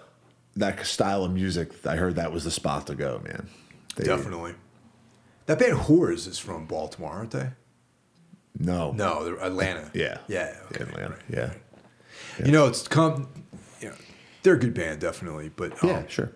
[0.55, 3.49] that style of music, I heard that was the spot to go, man.
[3.97, 4.55] They- definitely.
[5.47, 7.51] That band Whores is from Baltimore, aren't they?
[8.59, 8.93] No.
[8.93, 9.91] No, they're Atlanta.
[9.95, 10.18] Yeah.
[10.28, 11.11] yeah, okay, Atlanta.
[11.11, 11.18] right.
[11.28, 11.53] Yeah.
[12.45, 13.28] You know, it's come.
[13.80, 13.95] You know,
[14.43, 15.51] they're a good band, definitely.
[15.55, 16.03] But um, Yeah.
[16.09, 16.32] Sure.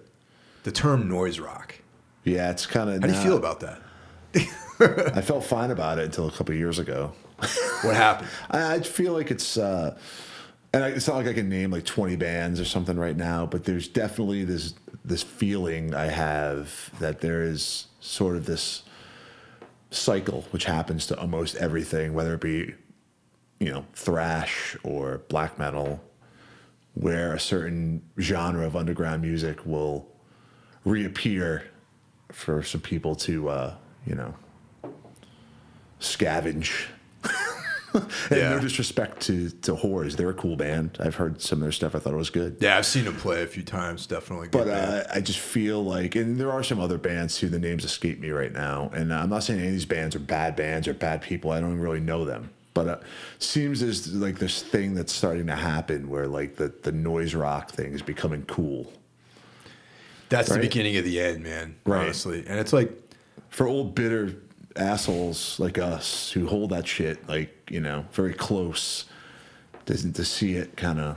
[0.64, 1.74] the term noise rock.
[2.24, 3.00] Yeah, it's kind of.
[3.00, 3.80] How do you feel about that?
[5.16, 7.12] I felt fine about it until a couple of years ago.
[7.82, 8.28] What happened?
[8.50, 9.96] I, I feel like it's, uh,
[10.74, 13.46] and I, it's not like I can name like 20 bands or something right now,
[13.46, 18.82] but there's definitely this this feeling I have that there is sort of this
[19.90, 22.74] cycle which happens to almost everything, whether it be,
[23.60, 26.02] you know, thrash or black metal,
[26.94, 30.08] where a certain genre of underground music will
[30.84, 31.64] reappear
[32.32, 33.74] for some people to, uh,
[34.06, 34.34] you know,
[36.00, 36.86] scavenge.
[37.92, 38.50] and Yeah.
[38.50, 40.96] no disrespect to to Whores, they're a cool band.
[41.00, 41.94] I've heard some of their stuff.
[41.94, 42.56] I thought it was good.
[42.60, 44.06] Yeah, I've seen them play a few times.
[44.06, 44.48] Definitely.
[44.48, 47.48] Good But uh, I just feel like, and there are some other bands too.
[47.48, 50.20] The names escape me right now, and I'm not saying any of these bands are
[50.20, 51.50] bad bands or bad people.
[51.50, 52.50] I don't really know them,
[52.84, 53.04] but uh,
[53.38, 57.70] seems there's like this thing that's starting to happen where like the the noise rock
[57.70, 58.90] thing is becoming cool
[60.30, 61.76] That's the beginning of the end, man.
[61.84, 62.04] Right.
[62.04, 62.90] Honestly, and it's like
[63.48, 64.36] for old bitter
[64.76, 69.04] assholes like us who hold that shit like you know very close
[69.84, 71.16] doesn't to see it kind of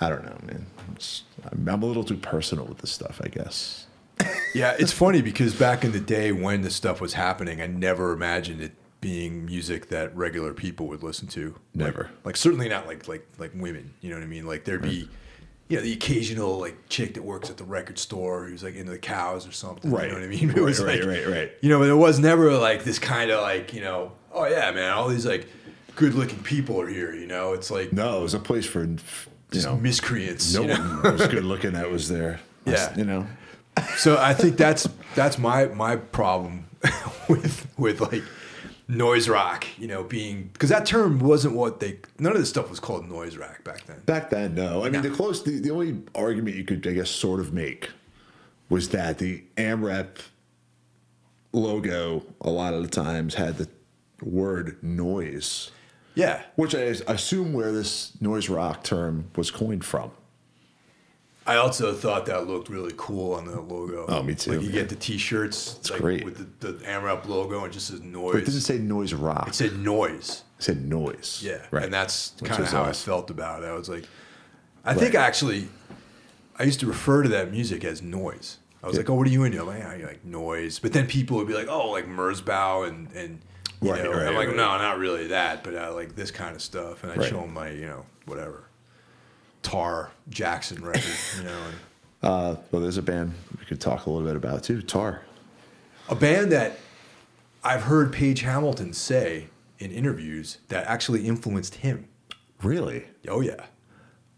[0.00, 0.66] i don't know man
[1.44, 3.86] I'm, I'm a little too personal with this stuff i guess
[4.54, 8.12] Yeah, it's funny because back in the day when this stuff was happening, I never
[8.12, 8.72] imagined it
[9.04, 11.54] being music that regular people would listen to.
[11.74, 12.04] Never.
[12.04, 13.92] Like, like certainly not like like like women.
[14.00, 14.46] You know what I mean?
[14.46, 15.10] Like there'd be,
[15.68, 18.90] you know, the occasional like chick that works at the record store who's like into
[18.92, 19.90] the cows or something.
[19.90, 20.04] Right.
[20.04, 20.48] You know what I mean?
[20.50, 21.52] It Right, was right, like- right, right.
[21.60, 24.70] You know, but it was never like this kind of like you know, oh yeah,
[24.70, 25.46] man, all these like
[25.96, 27.12] good looking people are here.
[27.14, 28.96] You know, it's like no it was a place for you
[29.52, 30.54] just know miscreants.
[30.54, 30.74] no you know?
[31.02, 32.96] one was good looking that was there Yeah.
[32.96, 33.26] you know
[33.98, 36.64] So I think that's that's my my problem
[37.28, 38.22] with with like
[38.88, 42.68] noise rock, you know, being because that term wasn't what they none of this stuff
[42.70, 44.00] was called noise rock back then.
[44.04, 47.08] back then no i mean the close the, the only argument you could i guess
[47.08, 47.90] sort of make
[48.68, 50.18] was that the amrep
[51.52, 53.68] logo a lot of the times had the
[54.22, 55.70] word noise
[56.14, 56.42] Yeah.
[56.56, 56.78] Which I
[57.08, 60.10] assume where this noise rock term was coined from.
[61.46, 64.06] I also thought that looked really cool on the logo.
[64.08, 66.24] Oh, me too, Like you get the T-shirts, like great.
[66.24, 68.32] with the, the AmRep logo and just says noise.
[68.32, 69.48] But it didn't say noise rock.
[69.48, 70.42] it said noise.
[70.58, 71.40] It said noise.
[71.44, 71.84] Yeah, Right.
[71.84, 73.02] And that's kind of how us.
[73.02, 73.66] I felt about it.
[73.66, 74.04] I was like,
[74.86, 75.68] I think actually,
[76.58, 78.58] I used to refer to that music as noise.
[78.82, 79.00] I was Yeah.
[79.00, 79.60] like, oh, what are you into?
[79.60, 80.78] I'm like, "Ah, you like noise.
[80.78, 83.40] But then people would be like, oh, like Merzbow and and
[83.82, 84.56] you Right, know, right, I'm like, right.
[84.56, 87.02] no, not really that, but I like this kind of stuff.
[87.02, 87.28] And I Right.
[87.28, 88.63] show them my, you know, whatever,
[89.64, 91.02] Tar Jackson record,
[91.38, 91.58] you know.
[91.66, 91.74] And,
[92.22, 94.80] Uh, well, there's a band we could talk a little bit about too.
[94.80, 95.22] Tar.
[96.08, 96.78] A band that
[97.64, 99.48] I've heard Page Hamilton say
[99.78, 102.06] in interviews that actually influenced him.
[102.62, 103.06] Really?
[103.28, 103.64] Oh yeah.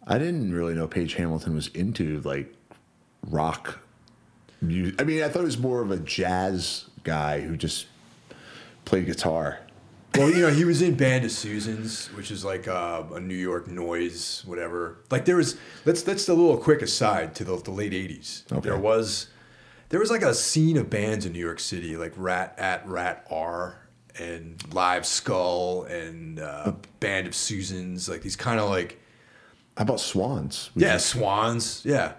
[0.06, 2.54] I didn't really know Page Hamilton was into like
[3.28, 3.80] rock
[4.60, 5.00] music.
[5.00, 7.86] I mean, I thought he was more of a jazz guy who just
[8.84, 9.58] played guitar.
[10.18, 13.34] Well, you know, he was in Band of Susans, which is like uh, a New
[13.34, 14.98] York noise, whatever.
[15.10, 18.50] Like there was let's that's a little quick aside to the, the late '80s.
[18.50, 18.60] Okay.
[18.60, 19.28] There was
[19.88, 23.26] there was like a scene of bands in New York City, like Rat at Rat
[23.30, 23.78] R
[24.18, 28.98] and Live Skull and uh, Band of Susans, like these kind of like
[29.76, 30.70] How about Swans?
[30.74, 32.12] yeah Swans, yeah.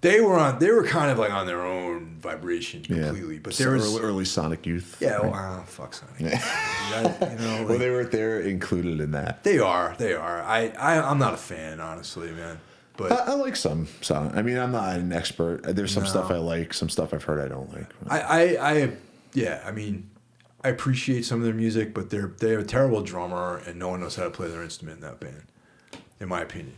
[0.00, 0.58] They were on.
[0.60, 3.06] They were kind of like on their own vibration Yeah.
[3.08, 4.96] completely, but So there was early, early Sonic Youth.
[5.00, 5.14] yeah.
[5.16, 5.32] right?
[5.32, 6.18] Well, oh, fuck Sonic.
[6.90, 9.42] That- you know, Well, they were they're included in that.
[9.44, 9.94] They are.
[9.98, 10.40] They are.
[10.42, 12.60] I, I I'm not a fan, honestly, man.
[12.96, 14.34] But I, I like some Sonic.
[14.36, 15.62] I mean, I'm not an expert.
[15.64, 16.08] There's some No.
[16.08, 17.86] stuff I like, some stuff I've heard I don't like.
[18.08, 18.92] I, I I
[19.34, 19.62] yeah.
[19.66, 20.10] I mean,
[20.64, 23.88] I appreciate some of their music, but they're they have a terrible drummer, and no
[23.88, 25.42] one knows how to play their instrument in that band,
[26.20, 26.74] in my opinion.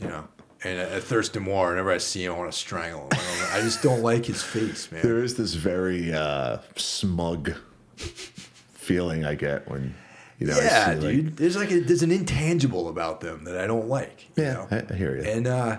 [0.00, 0.28] You know.
[0.64, 3.08] And at, Thurston Moore, whenever I see him, I want to strangle him.
[3.12, 5.02] I, don't, I just don't like his face, man.
[5.02, 7.52] There is this very uh, smug
[7.96, 9.94] feeling I get when
[10.38, 10.54] you know.
[10.54, 11.36] I yeah, see, like- dude.
[11.36, 14.28] There's like a, there's an intangible about them that I don't like.
[14.36, 14.68] you Yeah, know?
[14.70, 15.22] I, I hear you.
[15.22, 15.78] And uh,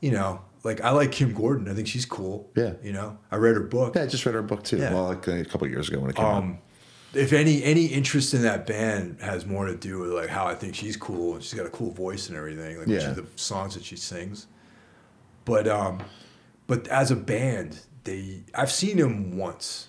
[0.00, 1.68] you know, like I like Kim Gordon.
[1.68, 2.48] I think she's cool.
[2.56, 2.74] Yeah.
[2.82, 3.96] You know, I read her book.
[3.96, 4.78] yeah, I just read her book too.
[4.78, 4.92] Yeah.
[4.94, 6.44] Well, like a couple of years ago when it came out.
[7.14, 10.54] If any any interest in that band has more to do with like how I
[10.54, 13.12] think she's cool and she's got a cool voice and everything, like Yeah.
[13.12, 14.46] the songs that she sings.
[15.44, 16.02] But um,
[16.66, 19.88] but as a band, they I've seen them once,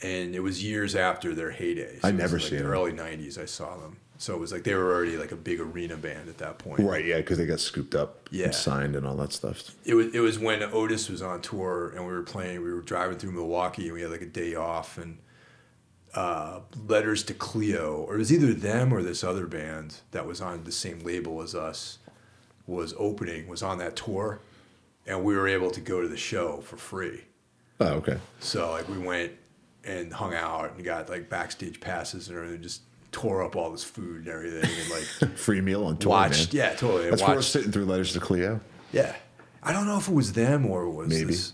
[0.00, 1.98] and it was years after their heyday.
[2.02, 2.72] I never like seen the them.
[2.72, 3.36] early '90s.
[3.38, 6.28] I saw them, so it was like they were already like a big arena band
[6.28, 6.80] at that point.
[6.80, 8.46] Right, yeah, because they got scooped up Yeah.
[8.46, 9.74] and signed and all that stuff.
[9.84, 12.62] it was it was when Otis was on tour and we were playing.
[12.62, 15.18] We were driving through Milwaukee and we had like a day off and
[16.14, 20.40] uh, Letters to Cleo, or it was either them or this other band that was
[20.40, 21.98] on the same label as us
[22.66, 24.40] was opening was on that tour,
[25.06, 27.24] and we were able to go to the show for free.
[27.80, 28.18] Oh, okay.
[28.40, 29.32] So like we went
[29.84, 32.82] and hung out and got like backstage passes and everything, just
[33.12, 34.90] tore up all this food and everything and
[35.30, 36.52] like Free meal on tour, watched.
[36.52, 36.64] man.
[36.70, 37.08] Yeah, totally.
[37.08, 38.60] That's watched, worth sitting through letters to Cleo.
[38.92, 39.14] yeah.
[39.62, 41.24] I don't know if it was them or it was Maybe.
[41.24, 41.52] this.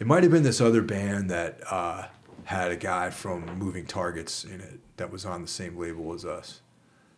[0.00, 2.06] It might have been this other band that uh,
[2.44, 6.24] had a guy from Moving Targets in it that was on the same label as
[6.24, 6.60] us.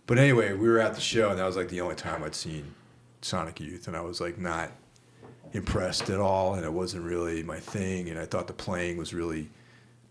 [0.07, 2.35] But anyway, we were at the show and that was like the only time I'd
[2.35, 2.75] seen
[3.23, 4.71] Sonic Youth and I was like not
[5.53, 9.15] impressed at all and it wasn't really my thing and I thought the playing was
[9.15, 9.49] really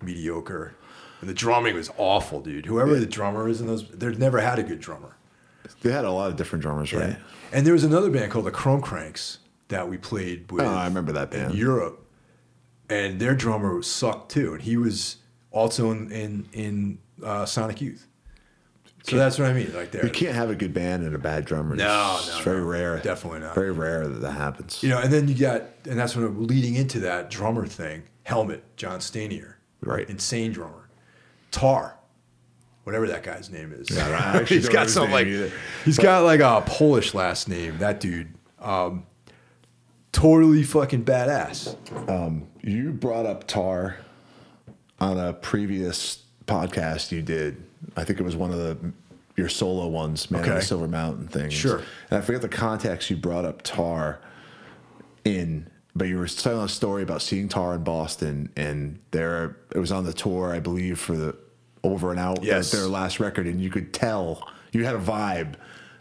[0.01, 0.75] mediocre.
[1.21, 2.65] And the drumming was awful, dude.
[2.65, 5.15] Whoever the drummer is in those, they've never had a good drummer.
[5.81, 7.15] They had a lot of different drummers, right?
[7.51, 9.39] And there was another band called the Chrome Cranks
[9.69, 10.65] that we played oh, with.
[10.65, 11.51] Oh, I remember that band.
[11.51, 12.02] In Europe,
[12.93, 15.17] and their drummer sucked too, and he was
[15.51, 18.07] also in in, in uh, Sonic Youth.
[19.05, 19.73] So that's what I mean.
[19.75, 21.75] Like there, You can't have a good band and a bad drummer.
[21.75, 22.67] No, it's, no, it's very no.
[22.67, 22.97] rare.
[22.99, 23.53] Definitely not.
[23.53, 24.81] Very rare that that happens.
[24.81, 28.03] you know, and then you got, and that's when I'm leading into that drummer thing.
[28.23, 30.09] Helmet, John Stanier, Right.
[30.09, 30.87] Insane drummer,
[31.51, 31.97] Tar,
[32.85, 33.89] whatever that guy's name is.
[33.89, 35.51] Yeah, he's got some like, either.
[35.83, 37.77] he's got like a Polish last name.
[37.79, 39.05] That dude, um,
[40.13, 41.75] totally fucking badass.
[42.61, 43.97] You brought up Tar
[45.01, 47.61] on a previous podcast you did.
[47.97, 48.77] I think it was one of the
[49.35, 50.59] your solo ones, Man of Okay.
[50.59, 51.53] the Silver Mountain things.
[51.53, 51.81] Sure.
[52.11, 54.19] And I forget the context you brought up Tar
[55.25, 59.79] in, but you were telling a story about seeing Tar in Boston, and there it
[59.79, 61.35] was on the tour, I believe, for the
[61.83, 62.71] Over and Out, Yes.
[62.71, 65.55] their last record, and you could tell you had a vibe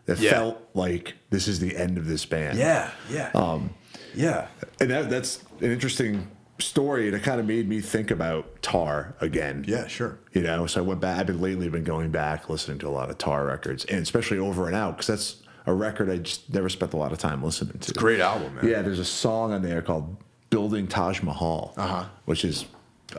[0.04, 0.30] that Yeah.
[0.32, 2.58] felt like this is the end of this band.
[2.58, 3.70] Yeah, yeah, um,
[4.14, 4.48] yeah.
[4.80, 9.14] And that, that's an interesting story, and it kind of made me think about Tar
[9.20, 9.64] again.
[9.66, 10.18] Yeah, sure.
[10.32, 11.18] You know, so I went back.
[11.18, 14.38] I've been lately been going back, listening to a lot of Tar records, and especially
[14.38, 15.36] Over and Out, because that's
[15.66, 17.92] a record I just never spent a lot of time listening to.
[17.94, 18.66] Great album, man.
[18.68, 20.16] Yeah, there's a song on there called
[20.50, 22.04] "Building Taj Mahal," Uh-huh.
[22.24, 22.64] which is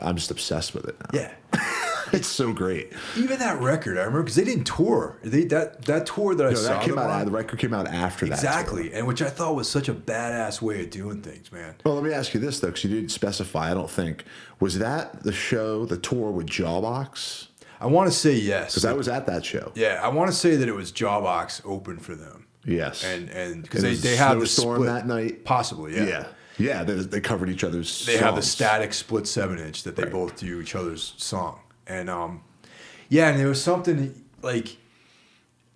[0.02, 0.96] I'm just obsessed with it.
[1.00, 1.20] Now.
[1.20, 1.34] Yeah.
[2.14, 2.92] it's so great.
[3.16, 5.18] Even that record, I remember because they didn't tour.
[5.22, 7.10] They that that tour that I No, saw that came out.
[7.10, 8.34] on- The record came out after that.
[8.34, 11.74] exactly, and which I thought was such a badass way of doing things, man.
[11.84, 13.70] Well, let me ask you this though, because you didn't specify.
[13.70, 14.24] I don't think
[14.60, 17.48] was that the show, the tour with Jawbox.
[17.80, 18.72] I want to say yes.
[18.72, 19.72] Because I was at that show.
[19.74, 23.04] yeah, I want to say that it was Jawbox open for them, Yes.
[23.04, 25.44] and and because they they have the storm that night.
[25.44, 26.04] possibly, yeah.
[26.06, 26.24] yeah.
[26.56, 26.84] Yeah.
[26.84, 28.06] they, they covered each other's.
[28.06, 30.12] They have the static split seven inch that they Right.
[30.12, 32.42] both do each other's song, and um,
[33.08, 34.76] yeah, and there was something like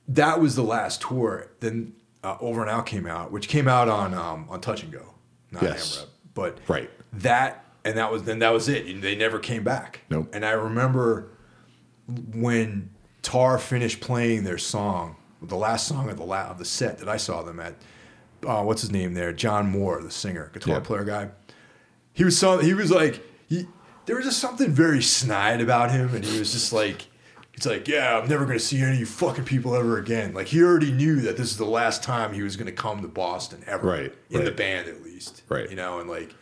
[0.08, 1.48] that was the last tour.
[1.60, 1.94] Then
[2.24, 5.14] uh, Over and Out came out, which came out on um, on Touch and Go,
[5.50, 5.98] not Yes.
[5.98, 6.06] AMREP.
[6.34, 6.90] But Right.
[7.14, 8.86] that and that was then that was it.
[8.86, 10.00] And They never came back.
[10.10, 10.28] Nope.
[10.32, 11.30] And I remember
[12.34, 12.90] when
[13.22, 17.08] Tar finished playing their song, the last song of the la- of the set that
[17.08, 17.74] I saw them at.
[18.46, 19.32] Uh, what's his name there?
[19.32, 20.80] John Mohr, the singer, guitar Yeah.
[20.80, 21.28] player guy.
[22.12, 23.66] He was so he was like he,
[24.08, 27.06] there was just something very snide about him, and he was just like.
[27.52, 30.32] it's like, yeah, I'm never gonna see any of you fucking people ever again.
[30.32, 33.08] Like he already knew that this is the last time he was gonna come to
[33.08, 35.68] Boston ever, Right, In the band, at least, Right.
[35.68, 36.34] You know, and like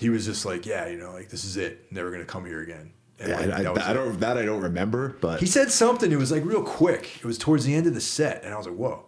[0.00, 1.92] he was just like, yeah, you know, like this is it.
[1.92, 2.90] Never gonna come here again.
[3.18, 4.20] And Yeah, like, I, I, that I don't.
[4.20, 5.16] That I don't remember.
[5.20, 6.10] But He said something.
[6.10, 7.18] It was like real quick.
[7.18, 9.04] It was towards the end of the set, and I was like, "Whoa!"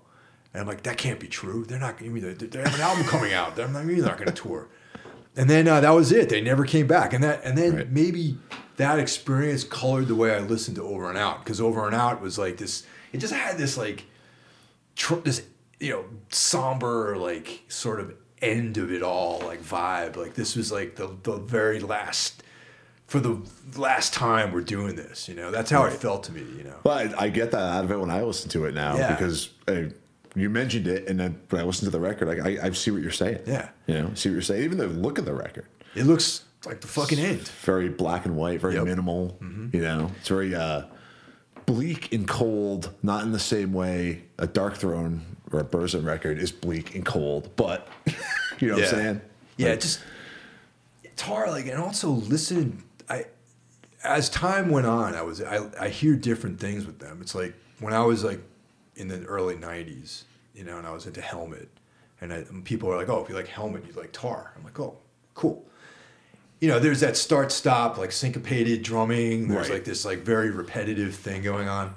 [0.52, 1.64] And I'm like, "That can't be true.
[1.64, 1.96] They're not.
[2.00, 3.56] I mean, they, have an album coming out.
[3.56, 4.68] They're not, they're not going to tour."
[5.36, 6.28] And then uh, that was it.
[6.28, 7.12] They never came back.
[7.12, 7.90] And that, and then Right.
[7.90, 8.38] maybe
[8.76, 12.20] that experience colored the way I listened to Over and Out because Over and Out
[12.22, 12.84] was like this.
[13.12, 14.04] It just had this like,
[14.94, 15.42] tr- this
[15.78, 20.16] you know, somber like sort of end of it all like vibe.
[20.16, 22.42] Like this was like the the very last.
[23.06, 23.40] For the
[23.76, 26.74] last time we're doing this, you know, that's how it felt to me, you know.
[26.82, 29.14] but I, I get that out of it when I listen to it now Yeah.
[29.14, 29.90] because uh,
[30.36, 32.90] you mentioned it, and then when I listen to the record, I, I, I see
[32.92, 33.40] what you're saying.
[33.46, 33.70] Yeah.
[33.86, 34.62] You know, see what you're saying.
[34.62, 37.48] Even the look of the record, It looks like the fucking end.
[37.62, 38.82] very black and white, very Yep.
[38.82, 38.88] Mm-hmm.
[38.90, 39.38] minimal.
[39.72, 40.82] You know, it's very uh,
[41.64, 42.92] bleak and cold.
[43.02, 45.20] Not in the same way a Darkthrone
[45.52, 47.88] or a Burzum record is bleak and cold, but
[48.58, 49.20] you know what I'm saying?
[49.56, 50.00] Yeah, Like, just
[51.16, 52.82] Tar like and also listen.
[53.08, 53.24] I
[54.04, 57.20] as time went on, I was I I hear different things with them.
[57.22, 58.40] It's like when I was like
[58.96, 60.24] in the early '90s,
[60.56, 61.68] you know, and I was into Helmet,
[62.20, 64.64] and, I, and people were like, "Oh, if you like Helmet, you like Tar." I'm
[64.64, 64.96] like, "Oh,
[65.34, 65.64] cool."
[66.60, 69.48] You know, there's that start stop like syncopated drumming.
[69.48, 69.74] There's Right.
[69.74, 71.94] like this like very repetitive thing going on,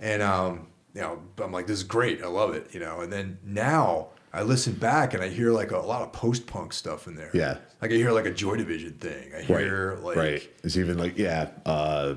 [0.00, 2.22] and um, you know, I'm like, this is great.
[2.22, 2.68] I love it.
[2.72, 6.12] You know, and then now I listen back and I hear like a, lot of
[6.12, 7.30] post punk stuff in there.
[7.34, 7.58] Yeah.
[7.82, 9.32] like I hear like a Joy Division thing.
[9.36, 10.48] I hear like right.
[10.64, 12.14] It's even like yeah, uh,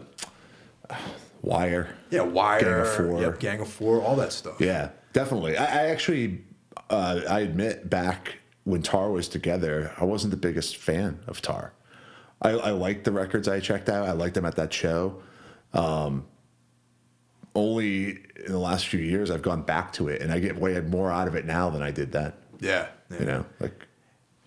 [1.42, 1.90] Wire.
[2.10, 3.22] yeah, Wire, Gang of Four.
[3.22, 4.62] yep, Gang of Four, all that stuff.
[4.62, 5.58] Yeah, definitely.
[5.58, 6.42] I, I actually,
[6.90, 8.36] uh, I admit, back
[8.66, 11.74] when Tar was together, I wasn't the biggest fan of Tar.
[12.42, 14.08] I, I liked the records I checked out.
[14.08, 15.22] I liked them at that show.
[15.74, 16.26] Um,
[17.56, 18.10] only
[18.46, 21.12] in the last few years, I've gone back to it, and I get way more
[21.12, 22.34] out of it now than I did then.
[22.60, 22.88] yeah.
[23.12, 23.20] yeah.
[23.20, 23.88] You know, like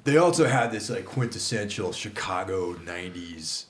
[0.05, 3.67] They also had this like quintessential Chicago '90s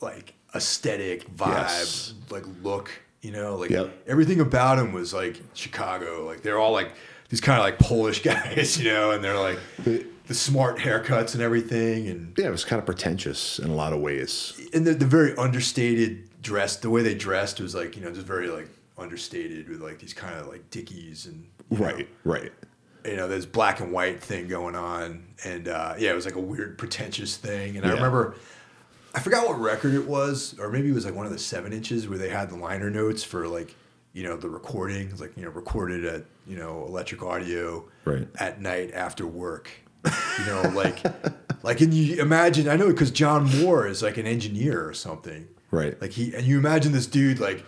[0.00, 2.14] like aesthetic vibe, Yes.
[2.30, 2.90] like look.
[3.24, 3.90] You know, like Yep.
[4.06, 6.24] everything about him was like Chicago.
[6.26, 6.90] Like they're all like
[7.30, 11.42] these kind of like Polish guys, you know, and they're like the smart haircuts and
[11.42, 14.58] everything, and yeah, it was kind of pretentious in a lot of ways.
[14.72, 16.76] and the, the very understated dress.
[16.76, 18.68] The way they dressed was like you know just very like
[18.98, 22.52] understated with like these kind of like dickies and you know, Right, right.
[23.04, 26.36] you know, this black and white thing going on, and uh, yeah, it was like
[26.36, 27.76] a weird pretentious thing.
[27.76, 28.36] And I remember,
[29.14, 31.72] I forgot what record it was, or maybe it was like one of the seven
[31.72, 33.74] inches where they had the liner notes for like
[34.12, 38.28] you know the recording, like you know recorded at you know Electric Audio Right.
[38.38, 39.70] at night after work.
[40.04, 41.02] You know, like
[41.62, 45.48] like and you imagine I know because John Mohr is like an engineer or something.
[45.70, 46.00] Right.
[46.00, 47.64] Like he and you imagine this dude like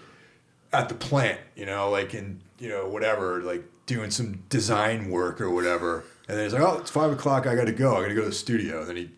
[0.72, 5.40] at the plant, you know, like in you know whatever, like doing some design work
[5.40, 8.02] or whatever, and then he's like, oh, it's five o'clock, I got to go, I
[8.02, 8.80] got to go to the studio.
[8.80, 9.10] And then he,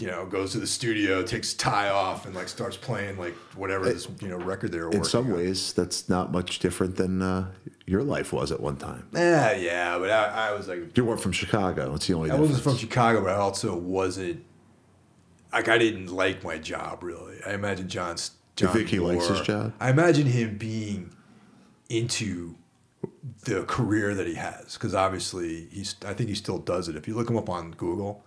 [0.00, 3.84] you know, goes to the studio, takes tie off, and like starts playing like whatever
[3.84, 5.32] this you know record they were In some on.
[5.34, 7.50] ways, that's not much different than uh,
[7.84, 9.08] your life was at one time.
[9.12, 11.94] Yeah, yeah, but I, I was like, You weren't from Chicago.
[11.94, 12.50] It's the only I difference.
[12.52, 14.44] wasn't from Chicago, but I also wasn't
[15.52, 17.38] like I didn't like my job really.
[17.46, 18.32] I imagine John's.
[18.54, 19.72] John you think he likes his job?
[19.80, 21.10] I imagine him being
[21.88, 22.54] into
[23.44, 25.96] the career that he has because obviously he's.
[26.06, 26.94] I think he still does it.
[26.96, 28.24] If you look him up on Google,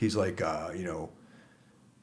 [0.00, 1.10] he's like uh, you know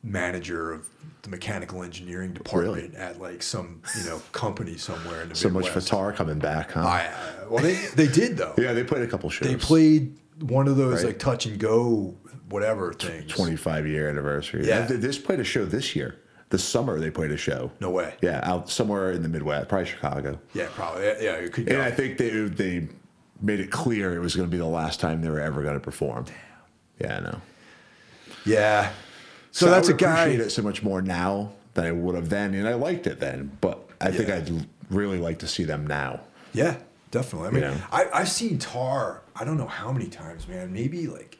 [0.03, 0.87] manager of
[1.23, 5.65] the mechanical engineering department at like some you know company somewhere in the so much
[5.65, 5.89] Midwest.
[5.91, 6.81] Fatar coming back, huh?
[6.81, 8.53] I, uh, well, they they did though.
[8.57, 9.49] yeah, they played a couple shows.
[9.49, 11.07] They played one of those Right.
[11.07, 12.15] like touch and go
[12.49, 13.29] whatever things.
[13.31, 14.65] 25 year anniversary.
[14.65, 14.85] Yeah.
[14.85, 16.19] They just played a show this year.
[16.49, 17.71] The summer they played a show.
[17.81, 18.13] No way.
[18.21, 20.39] Yeah, out somewhere in the Midwest, probably Chicago.
[20.53, 21.03] Yeah, probably.
[21.03, 21.73] Yeah, yeah it could go.
[21.73, 22.87] And I think they they
[23.41, 25.73] made it clear it was going to be the last time they were ever going
[25.73, 26.23] to perform.
[26.23, 26.35] Damn.
[27.01, 27.41] Yeah, I know.
[28.45, 28.91] Yeah.
[29.51, 30.21] So, that's I a guy.
[30.23, 33.19] appreciate it so much more now than I would have then, and I liked it
[33.19, 33.57] then.
[33.61, 36.21] But I think I'd really like to see them now.
[36.53, 36.77] Yeah,
[37.11, 37.47] definitely.
[37.47, 37.77] I mean, Yeah.
[37.91, 39.23] I, I've seen Tar.
[39.35, 40.71] I don't know how many times, man.
[40.73, 41.37] Maybe like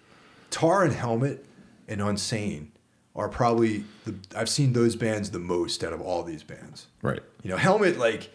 [0.50, 1.46] Tar and Helmet
[1.88, 2.68] and Unsane
[3.16, 4.16] are probably the.
[4.36, 6.88] I've seen those bands the most out of all these bands.
[7.02, 7.22] Right.
[7.44, 8.32] You know, Helmet like.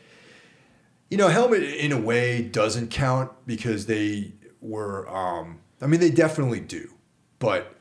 [1.11, 4.33] You know, Helmet in a way doesn't count because they
[4.63, 5.07] were.
[5.15, 6.91] Um, I mean, they definitely do,
[7.39, 7.75] but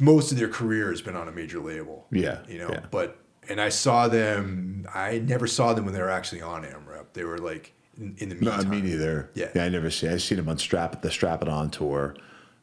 [0.00, 2.06] most of their career has been on a major label.
[2.10, 2.86] Yeah, You know, yeah.
[2.90, 4.86] but and I saw them.
[4.94, 7.12] I never saw them when they were actually on AMREP.
[7.14, 8.70] They were like in, in the No, meantime.
[8.70, 9.30] me neither.
[9.34, 9.48] Yeah.
[9.56, 10.08] I never see.
[10.08, 12.14] I seen them on Strap the Strap It On tour,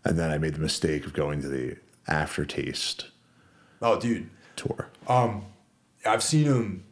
[0.05, 1.77] and then I made the mistake of going to the
[2.07, 3.07] Aftertaste
[3.81, 4.89] Oh, dude, tour.
[5.07, 5.45] Um,
[6.05, 6.83] I've seen them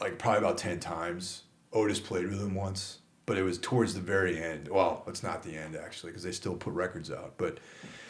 [0.00, 1.42] like probably about ten times.
[1.72, 4.68] Otis played with them once, but it was towards the very end.
[4.68, 7.58] Well, it's not the end actually because they still put records out, but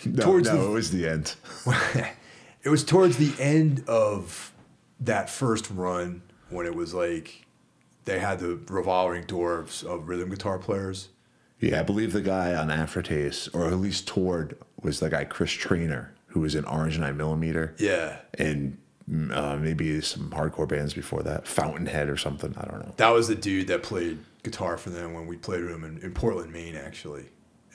[0.06, 1.34] No, towards no, the it was the end.
[2.62, 4.52] it was towards the end of
[5.00, 7.44] that first run when it was like
[8.04, 11.08] they had the revolving door of, of rhythm guitar players.
[11.60, 15.50] Yeah, I believe the guy on Aftertaste, or at least toured, was the guy Chris
[15.52, 18.78] Traynor, who was in Orange Nine Millimeter, Yeah, and
[19.10, 22.54] mm, uh, maybe some hardcore bands before that, Fountainhead or something.
[22.56, 22.94] I don't know.
[22.96, 25.98] that was the dude that played guitar for them when we played with him in,
[25.98, 27.26] in Portland, Maine, actually.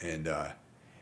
[0.01, 0.53] And, uh, and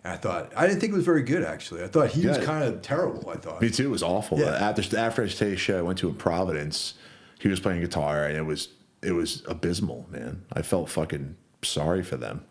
[0.05, 1.43] I thought I didn't think it was very good.
[1.43, 3.29] Actually, I thought he was kind of terrible.
[3.29, 3.61] I thought.
[3.61, 3.85] Me too.
[3.85, 4.37] It was awful.
[4.39, 4.47] Yeah.
[4.47, 6.95] After the Aftertaste show I went to in Providence,
[7.39, 8.67] he was playing guitar, and it was
[9.01, 10.43] it was abysmal, man.
[10.51, 12.43] I felt fucking sorry for them.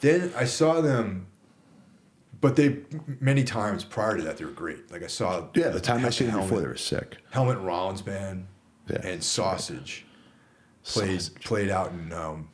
[0.00, 1.26] Then I saw them,
[2.40, 2.80] but they
[3.20, 4.90] many times prior to that they were great.
[4.92, 7.16] Like I saw Yeah, the time I seen them before, they were sick.
[7.30, 8.46] Helmet Rollins band
[8.88, 9.00] Yeah.
[9.02, 10.04] and Sausage
[10.84, 11.42] played Sausage.
[11.44, 12.48] played out in um,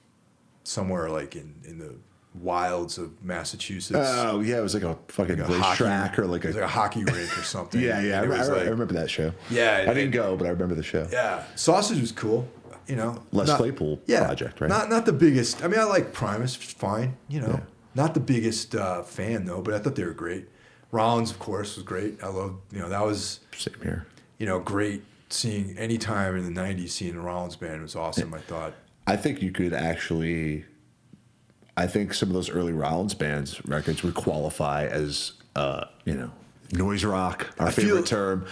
[0.62, 1.94] somewhere like in, in the
[2.34, 3.96] wilds of Massachusetts.
[3.98, 6.68] Oh yeah, it was like a fucking Like a racetrack or like a like a
[6.68, 7.80] hockey rink or something.
[7.80, 8.20] yeah yeah.
[8.20, 9.32] I, it was I- I remember that show.
[9.50, 11.06] Yeah, I didn't go, but I remember the show.
[11.12, 12.48] Yeah, Sausage was cool.
[12.86, 14.68] You know, Les not- Claypool yeah, project, right?
[14.68, 15.64] Not not the biggest.
[15.64, 17.16] I mean, I like Primus, fine.
[17.28, 17.60] You know, Yeah.
[17.94, 20.48] not the biggest uh, fan though, but I thought they were great.
[20.90, 22.22] Rollins, of course, was great.
[22.22, 24.06] I love you know that was Same here.
[24.38, 28.34] you know great seeing any time in the '90s seeing the Rollins band was awesome.
[28.34, 28.74] I thought.
[29.06, 30.64] I think you could actually.
[31.76, 36.30] I think some of those early Rollins bands records would qualify as, uh, you know,
[36.72, 38.46] noise rock, our I feel- favorite term.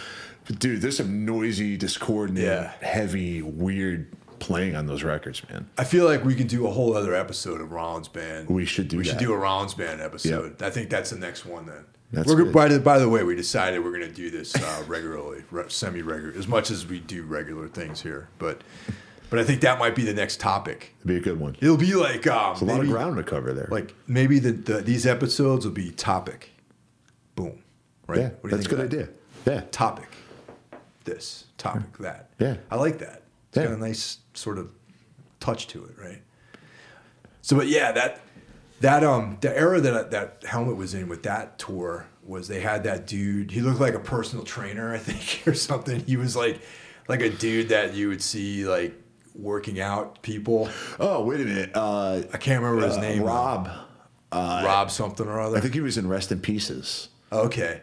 [0.45, 2.73] But dude, there's some noisy, discordant, Yeah.
[2.81, 4.09] heavy, weird
[4.41, 5.69] playing on those records, man.
[5.79, 8.49] I feel like we could do a whole other episode of Rollins band.
[8.49, 10.61] We should do We should do a Rollins band episode.
[10.61, 11.85] I think that's the next one then.
[12.13, 12.53] That's we're, good.
[12.53, 15.65] by the by the way, we decided we're going to do this uh, regularly, re-
[15.69, 18.29] semi-regular, as much as we do regular things here.
[18.39, 18.63] But
[19.33, 20.95] but I think that might be the next topic.
[20.99, 21.57] It'd be a good one.
[21.61, 23.67] It'll be like um, There's a lot of ground to cover there.
[23.71, 26.51] Like maybe the, the these episodes will be topic.
[27.35, 27.63] Boom.
[28.07, 28.19] Right.
[28.21, 28.85] yeah, What do you that's a good that?
[28.85, 29.09] idea.
[29.47, 30.09] Yeah, Topic.
[31.05, 32.29] This topic that.
[32.39, 32.59] Yeah.
[32.71, 33.23] I like that.
[33.49, 33.65] It's Yeah.
[33.65, 34.71] got a nice sort of
[35.41, 36.23] touch to it, right?
[37.41, 38.21] So, but yeah, that
[38.83, 42.85] that um the era that that helmet was in with that tour was they had
[42.85, 43.51] that dude.
[43.51, 46.05] He looked like a personal trainer, I think, or something.
[46.05, 46.61] He was like
[47.09, 48.95] like a dude that you would see like
[49.35, 50.69] working out people.
[50.99, 51.71] Oh, wait a minute.
[51.75, 53.23] Uh, I can't remember his uh, name.
[53.23, 53.69] Rob.
[54.33, 55.59] Rob something or other.
[55.59, 57.83] I think he was in Rest in Pieces okay.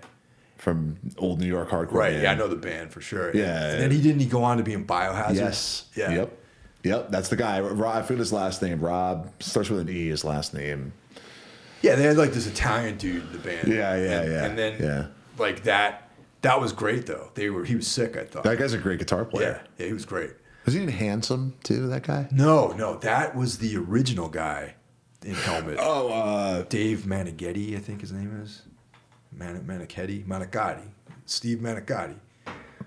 [0.57, 1.93] from old New York hardcore.
[1.93, 2.11] Right.
[2.11, 2.23] band.
[2.23, 3.35] Yeah, I know the band for sure.
[3.35, 5.35] Yeah, And then he didn't he go on to be in Biohazard.
[5.35, 5.85] Yes.
[5.95, 6.11] Yeah.
[6.11, 6.37] Yep.
[6.83, 7.59] Yep, that's the guy.
[7.59, 8.79] Rob, I forget his last name.
[8.79, 10.07] Rob starts with an E.
[10.07, 10.93] His last name.
[11.81, 13.67] Yeah, they had like this Italian dude in the band.
[13.67, 15.07] Yeah, yeah, and, yeah, And then yeah.
[15.37, 16.09] like that.
[16.41, 17.31] That was great though.
[17.35, 17.65] They were.
[17.65, 18.15] He was sick.
[18.15, 18.43] I thought.
[18.43, 19.63] That guy's a great guitar yeah, player.
[19.77, 20.31] yeah, he was great.
[20.69, 21.87] Was he even handsome too?
[21.87, 22.27] That guy.
[22.29, 24.75] No, no, that was the original guy
[25.25, 25.79] in Helmet.
[25.81, 28.61] Oh, uh, Dave Manigetti, I think his name is.
[29.31, 30.87] Man- Manichetti, Manicotti,
[31.25, 32.17] Steve Manicotti.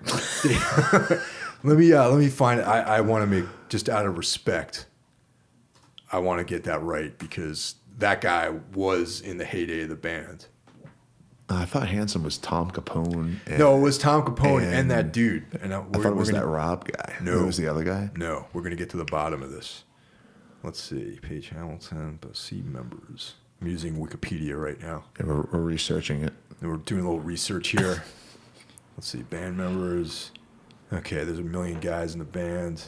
[1.64, 2.62] let me uh, let me find it.
[2.62, 4.86] I, I want to make just out of respect.
[6.12, 9.96] I want to get that right because that guy was in the heyday of the
[9.96, 10.46] band.
[11.48, 13.39] Uh, I thought handsome was Tom Capone.
[13.47, 15.44] And No, it was Tom Capone and, And- that dude.
[15.60, 17.14] And uh, I, I thought it was gonna, that Rob guy.
[17.20, 17.43] No.
[17.43, 18.10] it was the other guy.
[18.16, 19.85] No, we're gonna get to the bottom of this.
[20.62, 23.35] Let's see, Page Hamilton, C members.
[23.60, 25.05] I'm using Wikipedia right now.
[25.19, 26.32] Yeah, we're, we're researching it.
[26.60, 28.05] And we're doing a little research here.
[28.97, 30.31] Let's see, band members.
[30.93, 32.85] Okay, there's a million guys in the band.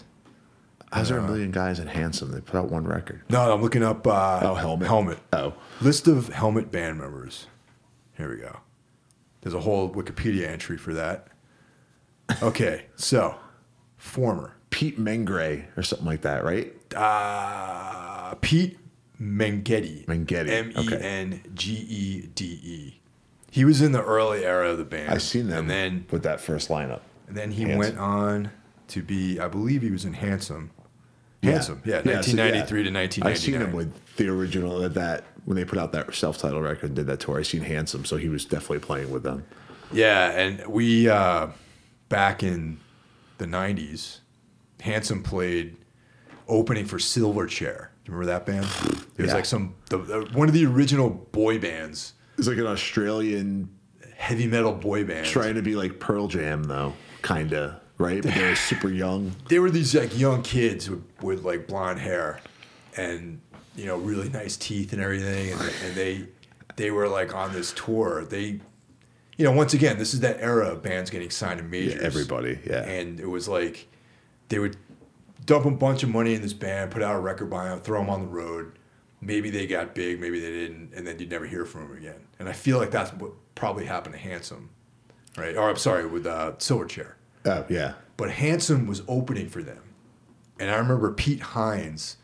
[0.92, 2.30] How's there a uh, million guys in handsome?
[2.30, 3.22] They put out one record.
[3.28, 4.06] No, I'm looking up.
[4.06, 4.86] Uh, Oh, Helmet.
[4.86, 5.18] Helmet.
[5.32, 7.46] Oh, List of Helmet band members.
[8.16, 8.60] Here we go.
[9.40, 11.28] There's a whole Wikipedia entry for that.
[12.42, 13.36] Okay, so
[13.96, 16.72] former Pete Mengray or something like that, right?
[16.96, 18.78] uh, Pete
[19.20, 20.06] Mengede.
[20.06, 20.88] Mengede, M E.
[20.94, 23.00] N G E D E.
[23.50, 25.10] He was in the early era of the band.
[25.10, 27.02] I've seen them And then with that first lineup.
[27.28, 27.78] And then he Handsome.
[27.78, 28.50] went on
[28.88, 30.72] to be, I believe he was in Handsome.
[31.42, 32.90] Handsome, yeah, so, 1993 yeah.
[32.90, 33.30] to 1999.
[33.30, 36.86] I've seen him with the original uh, that when they put out that self-titled record,
[36.86, 37.38] and did that tour.
[37.38, 39.44] I seen Handsome, so he was definitely playing with them.
[39.92, 41.48] Yeah, and we, uh,
[42.08, 42.78] back in
[43.38, 44.18] the 90s,
[44.80, 45.76] Handsome played
[46.48, 47.88] opening for Silverchair.
[48.04, 48.66] Do you remember that band?
[49.16, 49.34] It was Yeah.
[49.34, 49.98] like some, the,
[50.32, 53.70] one of the original boy bands, It's like an Australian
[54.16, 55.26] heavy metal boy band.
[55.26, 58.22] trying to be like Pearl Jam, though, kinda right.
[58.22, 59.34] But they were super young.
[59.48, 62.40] they were these like young kids with, with like blonde hair
[62.96, 63.40] and
[63.76, 66.26] you know really nice teeth and everything and, and they
[66.76, 68.60] they were like on this tour they
[69.36, 72.58] you know once again this is that era of bands getting signed to majors everybody,
[72.66, 72.82] yeah.
[72.84, 73.88] and it was like
[74.48, 74.76] they would
[75.44, 78.00] dump a bunch of money in this band put out a record by them throw
[78.00, 78.78] them on the road
[79.20, 82.20] maybe they got big maybe they didn't and then you'd never hear from them again
[82.38, 84.70] and i feel like that's what probably happened to handsome
[85.36, 87.14] right or i'm sorry with uh, silverchair
[87.44, 89.80] Oh yeah, but Handsome was opening for them.
[90.58, 92.16] And I remember Pete Hines.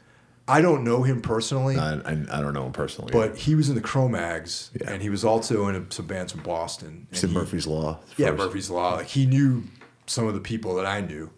[0.51, 3.13] I don't know him personally, I, I, I don't know him personally.
[3.13, 4.91] but he was in the Cro-Mags, Yeah.
[4.93, 7.07] and he was also in some bands from Boston.
[7.13, 8.01] And in he- Murphy's Law.
[8.17, 8.33] Yeah.
[8.33, 8.97] Murphy's Law.
[8.97, 9.65] Like he knew
[10.07, 11.31] some of the people that I knew,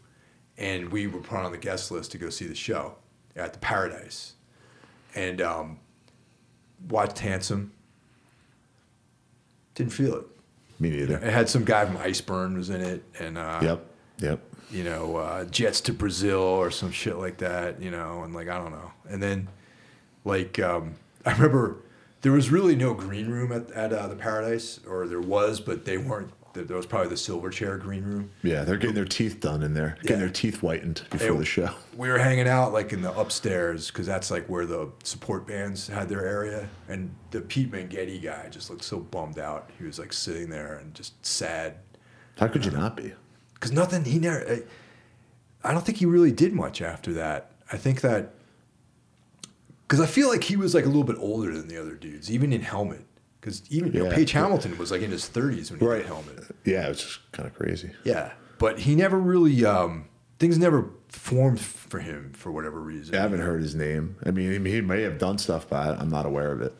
[0.56, 2.96] and we were put on the guest list to go see the show
[3.36, 4.32] at the Paradise,
[5.14, 5.78] and um,
[6.88, 7.72] watched Handsome.
[9.74, 10.24] Didn't feel it.
[10.78, 11.16] Me neither.
[11.16, 13.86] It had some guy from Iceburn was in it, and uh, Yep,
[14.18, 14.40] yep.
[14.72, 18.48] You know, uh, jets to Brazil or some shit like that, you know, and like
[18.48, 18.90] I don't know.
[19.08, 19.48] And then,
[20.24, 20.94] like, um,
[21.26, 21.76] I remember
[22.22, 25.84] there was really no green room at, at uh, the Paradise, or there was, but
[25.84, 26.32] they weren't.
[26.54, 28.30] There was probably the Silverchair green room.
[28.42, 30.26] Yeah, they're getting their teeth done in there, getting Yeah.
[30.26, 31.70] their teeth whitened before They- the show.
[31.96, 35.88] We were hanging out like in the upstairs because that's like where the support bands
[35.88, 36.68] had their area.
[36.88, 39.70] And the Pete Mangetti guy just looked so bummed out.
[39.78, 41.76] He was like sitting there and just sad
[42.38, 43.12] How could you not be?
[43.62, 44.44] Because nothing he never
[45.62, 48.34] I, I don't think he really did much after that i think that
[49.86, 52.28] because i feel like he was like a little bit older than the other dudes
[52.28, 53.04] even in helmet
[53.40, 55.98] because even you know, Page Hamilton was like in his 30s when he Right.
[55.98, 57.92] did helmet Yeah, it's just kind of crazy.
[58.02, 60.06] yeah but he never really um
[60.40, 64.16] things never formed for him for whatever reason I haven't heard his name.
[64.26, 66.74] I mean, he may have done stuff, but I'm not aware of it.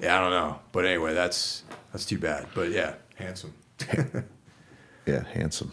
[0.00, 3.52] yeah i don't know but anyway that's that's too bad but yeah handsome
[5.06, 5.72] Yeah, handsome.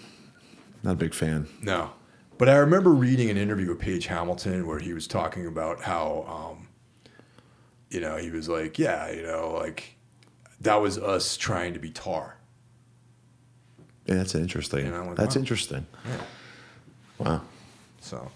[0.85, 1.47] Not a big fan.
[1.63, 1.89] No.
[2.37, 6.25] But I remember reading an interview with Page Hamilton where he was talking about how,
[6.27, 6.67] um,
[7.89, 9.95] you know, he was like, yeah, you know, like
[10.61, 12.37] that was us trying to be tar.
[14.05, 14.91] Yeah, that's interesting.
[15.15, 15.39] That's wow.
[15.39, 15.87] interesting.
[16.05, 16.21] Yeah.
[17.17, 17.41] Wow.
[18.01, 18.31] So,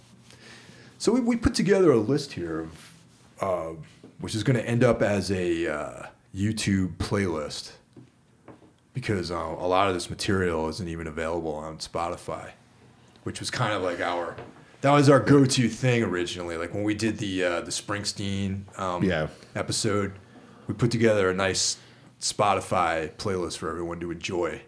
[0.97, 2.93] so we, we put together a list here of,
[3.41, 3.73] uh,
[4.21, 7.73] which is going to end up as a uh, YouTube playlist
[8.93, 12.51] because uh, a lot of this material isn't even available on Spotify,
[13.23, 14.35] which was kind of like our
[14.81, 16.55] that was our go-to thing originally.
[16.55, 19.27] Like when we did the uh, the Springsteen um, Yeah.
[19.55, 20.13] episode,
[20.67, 21.77] we put together a nice
[22.21, 24.61] Spotify playlist for everyone to enjoy.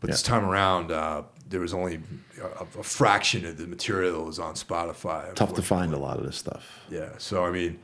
[0.00, 2.00] But this time around, uh, there was only
[2.42, 5.32] a, a fraction of the material was on Spotify.
[5.34, 6.80] Tough to find a lot of this stuff.
[6.90, 7.10] Yeah.
[7.18, 7.78] So I mean,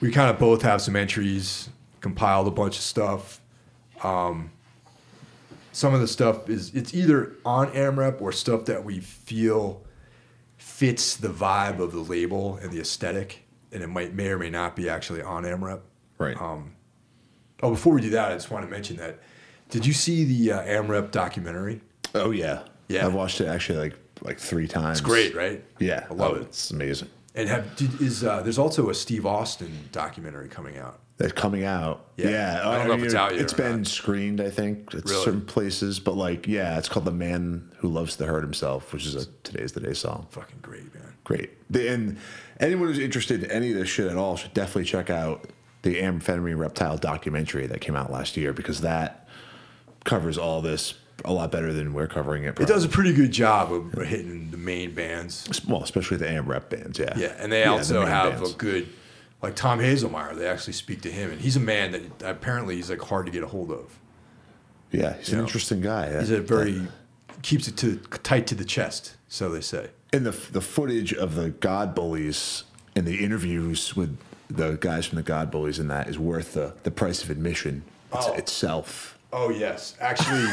[0.00, 1.68] we kind of both have some entries,
[2.00, 3.40] compiled a bunch of stuff.
[4.02, 4.50] Um,
[5.72, 9.82] some of the stuff is it's either on AMREP or stuff that we feel
[10.56, 14.50] fits the vibe of the label and the aesthetic, and it might may or may
[14.50, 15.80] not be actually on AMREP.
[16.18, 16.40] Right.
[16.40, 16.74] Um,
[17.62, 19.18] oh, before we do that, I just want to mention that.
[19.70, 21.80] Did you see the uh, AMREP documentary?
[22.14, 22.64] oh yeah.
[22.88, 23.06] Yeah.
[23.06, 24.98] I've watched it actually like like three times.
[24.98, 25.64] It's great, right?
[25.78, 26.06] Yeah.
[26.10, 26.42] I love oh, it.
[26.42, 27.08] It's amazing.
[27.34, 31.00] And have did, is uh, there's also a Steve Austin documentary coming out.
[31.18, 32.06] That's coming out.
[32.16, 32.30] Yeah.
[32.30, 32.68] Yeah.
[32.68, 33.86] I don't know if it's out yet It's been not.
[33.86, 35.24] screened, I think, at Really?
[35.24, 36.00] certain places.
[36.00, 39.26] But like, yeah, it's called "The Man Who Loves to Hurt Himself," which is a
[39.44, 40.26] "Today's the Day" song.
[40.30, 41.12] Fucking great, man.
[41.24, 41.50] Great.
[41.70, 42.16] The, and
[42.58, 45.48] anyone who's interested in any of this shit at all should definitely check out
[45.82, 49.28] the amphetamine reptile documentary that came out last year because that
[50.04, 50.94] covers all this
[51.24, 52.58] a lot better than we're covering it.
[52.58, 55.60] It does a pretty good job of hitting the main bands.
[55.68, 56.98] well, especially the AmRep bands.
[56.98, 57.16] Yeah.
[57.16, 58.52] Yeah, and they Yeah, also main have bands.
[58.54, 58.88] a good,
[59.42, 60.36] like Tom Hazelmyer.
[60.36, 63.32] They actually speak to him, and he's a man that apparently he's like hard to
[63.32, 63.98] get a hold of.
[64.90, 66.18] Yeah, he's you an know, interesting guy.
[66.18, 66.82] He's a very
[67.42, 69.88] keeps it to tight to the chest, so they say.
[70.12, 72.64] And the the footage of the God Bullies
[72.94, 74.16] and the interviews with
[74.48, 77.82] the guys from the God Bullies and that is worth the the price of admission
[78.14, 78.34] Oh.
[78.34, 79.18] itself.
[79.32, 80.44] Oh yes, actually,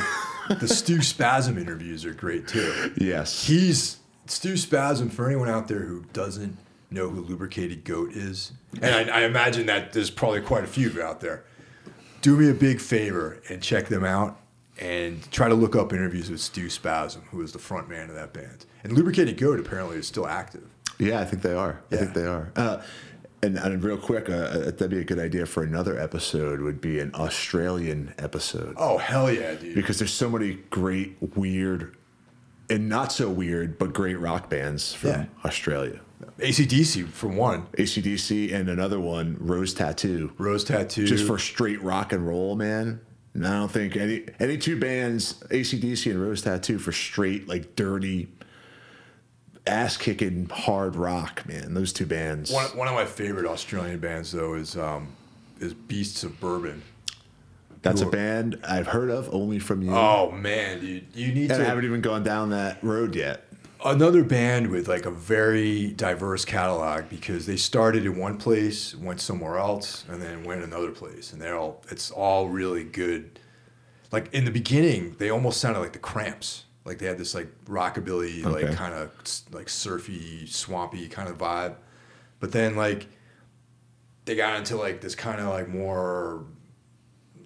[0.61, 2.93] the Stu Spasm interviews are great too.
[2.95, 3.45] Yes.
[3.45, 3.97] He's
[4.27, 6.57] Stu Spasm for anyone out there who doesn't
[6.91, 8.51] know who lubricated goat is,
[8.81, 11.43] and I, I imagine that there's probably quite a few of you out there.
[12.21, 14.39] Do me a big favor and check them out,
[14.79, 18.15] and try to look up interviews with Stu Spasm, who is the front man of
[18.15, 18.65] that band.
[18.83, 20.63] And lubricated goat apparently is still active.
[20.97, 21.81] Yeah, I think they are.
[21.91, 22.51] I think they are.
[22.55, 22.81] Uh,
[23.41, 26.59] and, and real quick, uh, that'd be a good idea for another episode.
[26.59, 29.75] Would be an Australian episode Oh hell yeah, dude!
[29.75, 31.95] because there's so many great, weird,
[32.69, 35.25] and not so weird, but great rock bands from Yeah.
[35.45, 36.01] Australia.
[36.39, 40.31] ACDC for one, ACDC and another one, Rose Tattoo.
[40.37, 41.05] Rose Tattoo.
[41.05, 42.99] just for straight rock and roll, man.
[43.33, 47.75] And I don't think any any two bands, ACDC and Rose Tattoo, for straight like
[47.75, 48.27] dirty,
[49.67, 51.73] ass kicking hard rock, man.
[51.73, 52.51] Those two bands.
[52.51, 55.13] one, one of my favorite Australian bands though is um,
[55.59, 56.81] is Beasts of Bourbon.
[57.81, 61.51] That's a are- band I've heard of only from you, Oh man, dude, you need
[61.51, 63.45] and I haven't even gone down that road yet.
[63.85, 69.21] Another band with like a very diverse catalog because they started in one place, went
[69.21, 73.39] somewhere else, and then went another place, and they're all it's all really good.
[74.11, 76.65] Like in the beginning, they almost sounded like the Cramps.
[76.85, 79.11] Like they had this like rockabilly, like kind of
[79.51, 81.75] like surfy, swampy kind of vibe,
[82.39, 83.07] but then like
[84.25, 86.45] they got into like this kind of like more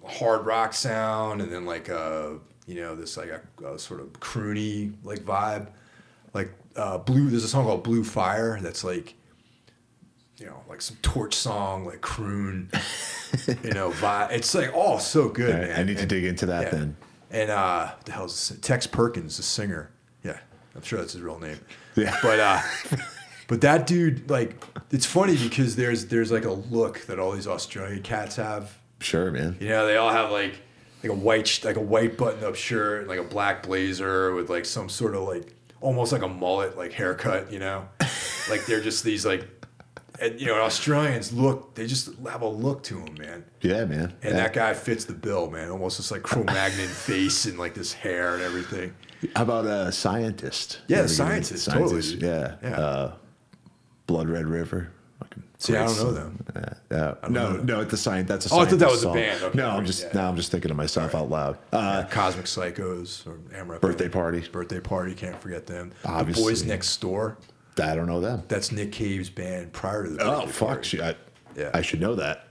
[0.06, 4.12] hard rock sound, and then like a you know this like a, a sort of
[4.14, 5.68] croony like vibe
[6.34, 7.30] like uh, blue.
[7.30, 9.14] There's a song called Blue Fire that's like,
[10.36, 12.70] you know, like some torch song, like croon,
[13.62, 14.32] you know, vibe.
[14.32, 15.80] It's like oh, so good, All right, man.
[15.80, 16.70] I need to dig into that yeah.
[16.70, 16.96] then.
[17.30, 18.58] And uh, the hell's this?
[18.60, 19.90] Tex Perkins, the singer.
[20.22, 20.38] Yeah,
[20.74, 21.60] I'm sure that's his real name.
[21.96, 22.16] Yeah.
[22.22, 22.60] But uh,
[23.48, 27.46] but that dude, like, it's funny because there's there's like a look that all these
[27.46, 28.78] Australian cats have.
[29.00, 29.56] Sure, man.
[29.60, 30.54] You know, they all have like
[31.02, 34.48] like a white like a white button up shirt and like a black blazer with
[34.48, 35.52] like some sort of like
[35.84, 37.52] almost like a mullet like haircut.
[37.52, 37.88] You know,
[38.50, 39.48] like they're just these like.
[40.20, 43.44] And, you know, Australians look, they just have a look to them, man.
[43.62, 44.14] Yeah, man.
[44.22, 44.44] And Yeah.
[44.44, 45.70] that guy fits the bill, man.
[45.70, 48.94] Almost just like Cro-Magnon face and like this hair and everything.
[49.34, 50.82] How about a scientist?
[50.86, 52.54] Yeah, ever Scientist, totally, Yeah.
[52.62, 52.78] Yeah.
[52.78, 53.14] Uh,
[54.06, 54.92] Blood Red River.
[55.64, 56.14] See, I don't know song.
[56.14, 56.44] them.
[56.54, 57.14] Yeah, yeah.
[57.22, 57.66] No, know them.
[57.66, 58.28] no, it's a science.
[58.28, 59.42] That's a Oh, I thought that was a band.
[59.42, 60.10] Okay, no, I'm just yeah.
[60.14, 61.58] now I'm just thinking to myself out loud.
[61.72, 63.80] Uh, Cosmic Psychos or AMREP.
[63.80, 64.40] Birthday Party.
[64.52, 65.92] Birthday Party, can't forget them.
[66.02, 67.38] The Boys Next Door.
[67.82, 68.42] I don't know them.
[68.48, 70.68] That's Nick Cave's band prior to the Oh fuck!
[70.82, 71.02] Party.
[71.02, 71.14] I,
[71.56, 71.70] Yeah.
[71.74, 72.48] I should know that.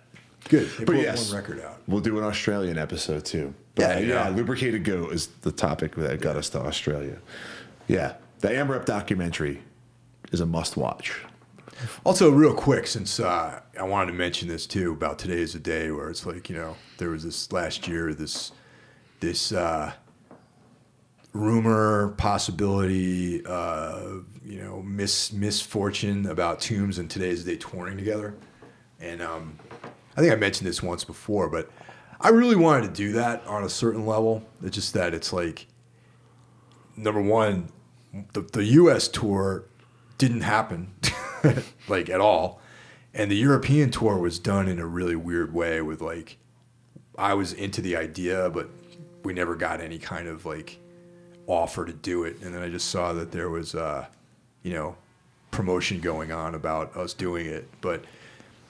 [0.50, 0.70] Good.
[0.78, 1.82] They But yes, one record out.
[1.88, 3.54] We'll do an Australian episode too.
[3.78, 4.28] Yeah, But, yeah.
[4.30, 7.18] yeah, lubricated goat is the topic that got us to Australia.
[7.88, 9.62] Yeah, the AMREP documentary
[10.32, 11.22] is a must-watch.
[12.06, 15.60] Also, real quick, since uh, I wanted to mention this too about today is a
[15.60, 18.52] day where it's like you know there was this last year this
[19.20, 19.94] this uh,
[21.34, 28.36] rumor possibility uh, you know mis misfortune about Tombs and today's day touring together,
[29.00, 29.60] and um,
[30.16, 31.70] I think I mentioned this once before, but
[32.22, 34.44] I really wanted to do that on a certain level.
[34.62, 35.68] It's just that it's like
[36.96, 37.70] number one,
[38.34, 39.08] the, the U.S.
[39.08, 39.66] tour
[40.18, 40.94] didn't happen,
[41.88, 42.62] like at all,
[43.14, 45.82] and the European tour was done in a really weird way.
[45.82, 46.38] With like,
[47.18, 48.70] I was into the idea, but
[49.24, 50.80] we never got any kind of like
[51.48, 54.06] offer to do it, and then I just saw that there was, uh,
[54.64, 54.96] you know,
[55.52, 58.04] promotion going on about us doing it, but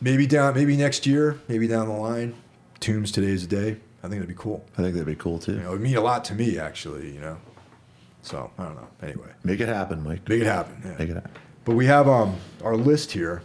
[0.02, 2.34] maybe down, maybe next year, maybe down the line,
[2.80, 3.78] Tombs today's the day.
[4.00, 4.66] I think that'd be cool.
[4.78, 5.54] I think that'd be cool too.
[5.54, 7.14] You know, it would mean a lot to me, actually.
[7.14, 7.38] You know.
[8.24, 8.88] So I don't know.
[9.02, 10.28] Anyway, Make it happen, Mike.
[10.28, 10.82] make it happen.
[10.84, 10.96] yeah.
[10.98, 11.32] Make it happen.
[11.66, 13.42] But we have um our list here,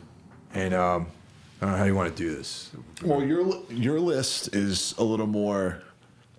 [0.55, 1.07] and um
[1.61, 2.70] I don't know how you want to do this.
[3.05, 5.82] Well, your your list is a little more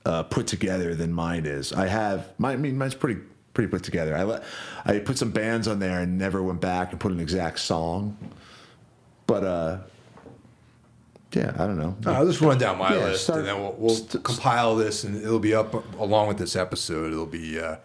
[0.05, 1.73] uh, put together than mine is.
[1.73, 3.19] I have my, I mean, mine's pretty
[3.53, 4.15] pretty put together.
[4.15, 4.43] I let
[4.85, 8.17] I put some bands on there and never went back and put an exact song.
[9.27, 9.77] But uh,
[11.33, 11.95] yeah, I don't know.
[12.05, 15.03] I'll just run down my Yeah, list, start- and then we'll, we'll st- compile this,
[15.03, 17.11] and it'll be up along with this episode.
[17.11, 17.75] It'll be uh,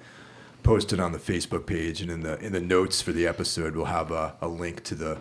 [0.64, 3.84] posted on the Facebook page, and in the in the notes for the episode, we'll
[3.84, 5.18] have a, a link to the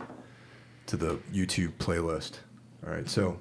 [0.88, 2.40] to the YouTube playlist.
[2.86, 3.07] All right.
[3.07, 3.40] So,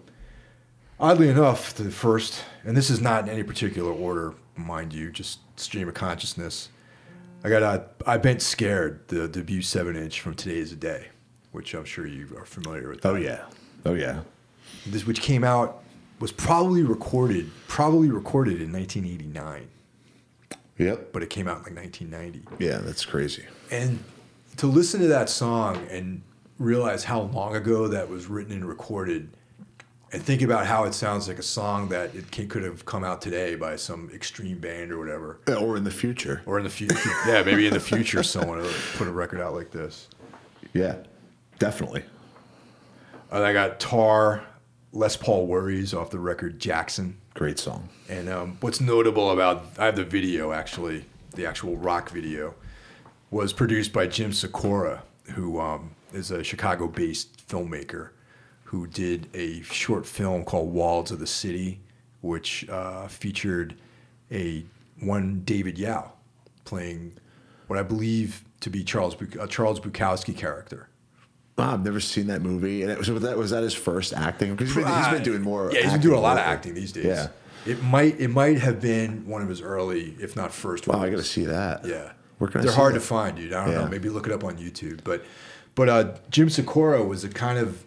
[1.01, 5.39] oddly enough, the first, and this is not in any particular order, mind you, just
[5.59, 6.69] stream of consciousness.
[7.45, 11.07] I got uh, I bent scared the debut seven inch from Today Is a Day,
[11.53, 13.07] which I'm sure you are familiar with.
[13.07, 13.45] oh yeah,
[13.87, 14.21] oh yeah.
[14.87, 15.83] this which came out
[16.21, 19.69] was probably recorded probably recorded in 1989
[20.79, 21.13] Yep.
[21.13, 23.45] but it came out in like 1990 Yeah, that's crazy.
[23.71, 24.03] and
[24.59, 26.23] to listen to that song and
[26.59, 29.31] realize how long ago that was written and recorded
[30.13, 33.03] and think about how it sounds like a song that it can, could have come
[33.03, 36.43] out today by some extreme band or whatever Yeah, Or in the future.
[36.47, 39.55] or in the future yeah maybe in the future someone will put a record out
[39.55, 40.09] like this
[40.75, 40.97] Yeah,
[41.59, 42.03] definitely.
[43.31, 44.43] and i got tar
[44.93, 47.89] les paul worries off the record jackson Great song.
[48.11, 52.55] And um, what's notable about I have the video actually, the actual rock video,
[53.31, 55.03] was produced by Jim Sikora,
[55.35, 58.11] who um, is a Chicago-based filmmaker,
[58.65, 61.81] who did a short film called Walls of the City,
[62.21, 63.77] which uh, featured
[64.31, 64.65] a
[65.01, 66.13] one David Yow
[66.65, 67.15] playing
[67.67, 70.89] what I believe to be Charles a Charles Bukowski character.
[71.59, 72.83] I've never seen that movie.
[72.83, 74.53] And it was, that was that his first acting?
[74.57, 75.71] Because he's been, he's been doing more.
[75.73, 77.05] Yeah, he's been doing a lot of acting these days.
[77.05, 77.29] Yeah.
[77.65, 80.89] It might it might have been one of his early, if not first.
[80.89, 81.85] Wow, I got to see that.
[81.85, 83.01] Yeah, Where can they're see hard that?
[83.01, 83.53] to find, dude.
[83.53, 83.83] I don't Yeah.
[83.83, 83.89] know.
[83.89, 85.05] Maybe look it up on YouTube.
[85.05, 85.25] But
[85.77, 87.85] but uh, Jim Sikora was a kind of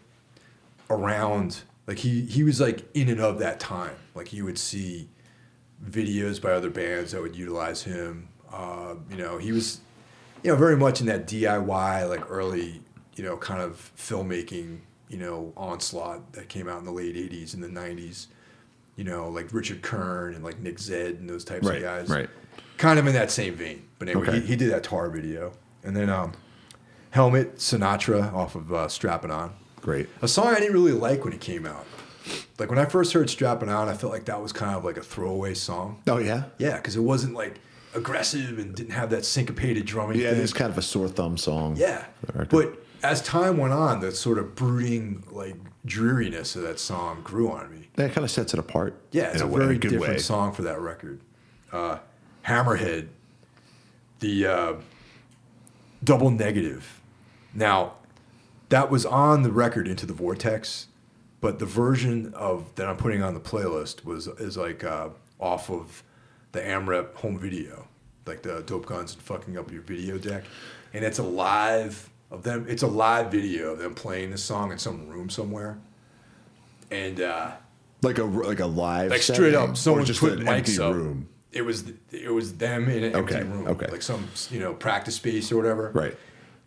[0.90, 3.96] around like he he was like in and of that time.
[4.14, 5.10] Like you would see
[5.84, 8.30] videos by other bands that would utilize him.
[8.52, 9.82] Uh, you know, he was
[10.44, 12.82] you know very much in that DIY like early
[13.16, 14.80] you know kind of filmmaking
[15.10, 18.28] you know onslaught that came out in the late '80s and the '90s.
[18.98, 22.10] You know, like Richard Kern and like Nick Zedd and those types Right, of guys
[22.10, 22.30] right.
[22.78, 23.84] kind of in that same vein.
[24.00, 24.40] But anyway, Okay.
[24.40, 25.52] he, he did that tar video,
[25.84, 26.32] and then um,
[27.12, 30.08] Helmet Sinatra off of uh, Strap It On, Great.
[30.22, 31.86] a song I didn't really like when it came out.
[32.58, 34.86] Like when I first heard Strap It On, I felt like that was kind of
[34.86, 36.02] like a throwaway song.
[36.08, 36.46] Oh yeah.
[36.58, 37.60] Yeah, because it wasn't like
[37.94, 40.20] aggressive and didn't have that syncopated drumming.
[40.20, 40.42] Yeah, thing.
[40.42, 41.76] was kind of a sore thumb song.
[41.78, 42.06] Yeah,
[42.50, 45.56] but as time went on, the sort of brooding like
[45.86, 47.88] dreariness of that song grew on me.
[47.96, 49.00] That kind of sets it apart.
[49.12, 50.20] Yeah, it's in a, way- in very good different way.
[50.20, 51.20] song for that record.
[51.72, 52.00] Uh,
[52.46, 53.08] Hammerhead,
[54.20, 54.74] the uh,
[56.04, 57.02] double negative.
[57.54, 57.94] Now,
[58.70, 60.88] that was on the record Into the Vortex,
[61.42, 65.10] but the version of that I'm putting on the playlist was is like uh,
[65.40, 66.04] off of
[66.52, 67.88] the AMREP home video,
[68.26, 70.44] like the Dope Guns and fucking up your video deck,
[70.94, 72.66] and it's a live of them.
[72.68, 75.78] It's a live video of them playing this song in some room somewhere,
[76.92, 77.20] and.
[77.22, 77.52] Uh,
[78.02, 79.12] Like a like a live.
[79.12, 80.94] like straight setting, up, someone just put mics up.
[80.96, 81.30] room.
[81.52, 83.88] It was it was them in an Okay, empty room, okay.
[83.90, 85.92] like some you know practice space or whatever.
[85.94, 86.16] Right.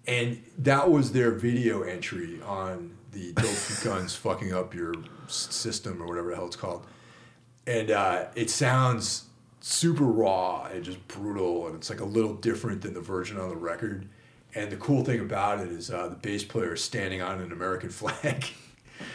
[0.06, 4.94] And that was their video entry on the Dope Guns fucking up your
[5.26, 6.86] system or whatever the hell it's called.
[7.66, 9.24] And uh, it sounds
[9.60, 13.50] super raw and just brutal, and it's like a little different than the version on
[13.50, 14.08] the record.
[14.54, 17.52] And the cool thing about it is uh, the bass player is standing on an
[17.52, 18.44] American flag.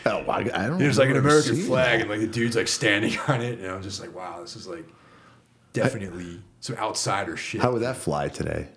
[0.05, 0.77] Oh, I, I don't.
[0.77, 2.01] There's like an American flag, that.
[2.01, 4.67] and like the dude's like standing on it, and I'm just like, wow, this is
[4.67, 4.85] like
[5.73, 7.61] definitely some outsider shit.
[7.61, 8.67] How would that fly today?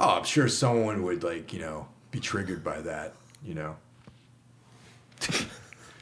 [0.00, 3.14] oh, I'm sure someone would like you know be triggered by that.
[3.44, 3.76] You know,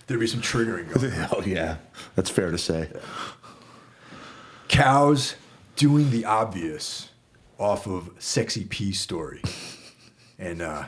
[0.07, 1.13] there'd be some triggering going.
[1.13, 1.29] on.
[1.33, 1.77] Oh yeah,
[2.15, 2.89] that's fair to say.
[4.69, 5.37] Cows
[5.77, 7.11] doing the obvious
[7.59, 9.43] off of Sexy Pee Story,
[10.39, 10.85] and uh,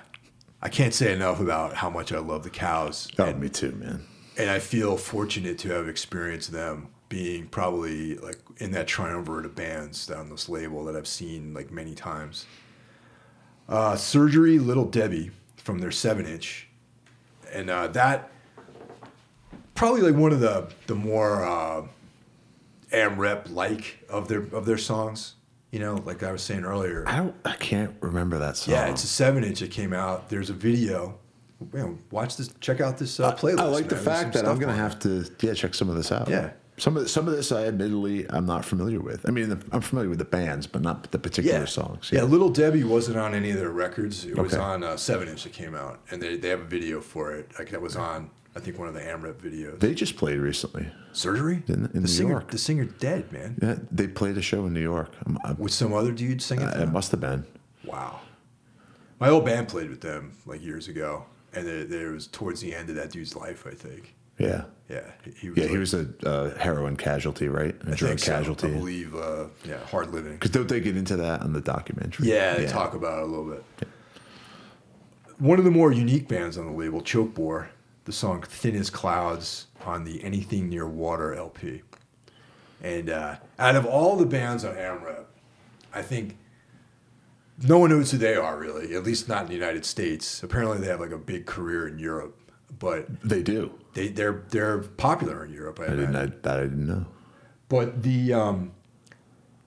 [0.63, 3.09] I can't say enough about how much I love the cows.
[3.19, 4.05] Oh, and me too, man.
[4.37, 9.55] and I feel fortunate to have experienced them being probably like in that triumvirate of
[9.55, 12.45] bands down this label that I've seen like many times.
[13.69, 16.69] Uh, Surgery, Little Debbie from their seven inch,
[17.53, 18.31] and uh, that
[19.75, 21.87] probably like one of the the more uh,
[22.93, 25.35] AMREP like of their of their songs.
[25.71, 27.05] You know, like I was saying earlier.
[27.07, 27.35] I don't.
[27.45, 28.75] I can't remember that song.
[28.75, 30.29] Yeah, it's a seven inch that came out.
[30.31, 31.19] There's a video.
[31.73, 32.51] Man, watch this.
[32.61, 33.59] Check out this uh, playlist.
[33.61, 34.05] I like the man.
[34.05, 36.29] There's fact that I'm gonna have to yeah check some of this out.
[36.29, 39.29] Yeah, Some of some of this, I admittedly, I'm not familiar with.
[39.29, 42.11] I mean, I'm familiar with the bands, but not the particular songs.
[42.13, 42.23] Yeah.
[42.23, 44.25] Little Debbie wasn't on any of their records.
[44.25, 47.01] It was on uh, seven inch that came out, and they, they have a video
[47.01, 47.51] for it.
[47.59, 49.79] Like that was on, I think, one of the AMREP videos.
[49.79, 50.91] They just played recently.
[51.13, 52.51] Surgery In- in the New singer, York.
[52.51, 55.11] the singer dead man Yeah, they played a show in New York.
[55.27, 56.69] I'm- I'm- with some other dude singing.
[56.69, 57.45] for it must have been.
[57.85, 58.21] Wow.
[59.21, 62.89] My old band played with them like years ago, and there, was towards the end
[62.91, 64.15] of that dude's life, I think.
[64.39, 64.65] Yeah.
[64.89, 65.01] Yeah,
[65.37, 65.59] he- was.
[65.59, 67.77] Yeah, like, he was a uh, heroin casualty, right?
[67.87, 68.33] A I drug so.
[68.33, 68.69] casualty.
[68.69, 69.15] I believe.
[69.15, 70.33] Uh, yeah, hard living.
[70.33, 72.29] Because don't they get into that on the documentary?
[72.29, 73.65] Yeah, they talk about it a little bit.
[75.39, 77.69] One of the more unique bands on the label, Chokebore,
[78.09, 81.83] the song "Thin as Clouds" on the Anything Near Water LP.
[82.83, 85.27] And uh, out of all the bands on AMREP,
[85.93, 86.39] I think
[87.63, 90.43] no one knows who they are really, at least not in the United States.
[90.43, 92.35] Apparently, they have like a big career in Europe,
[92.79, 93.73] but They do.
[93.93, 95.79] they they're they're popular in Europe.
[95.81, 96.17] I, I didn't.
[96.17, 97.05] I, that I didn't know.
[97.69, 98.73] But the um,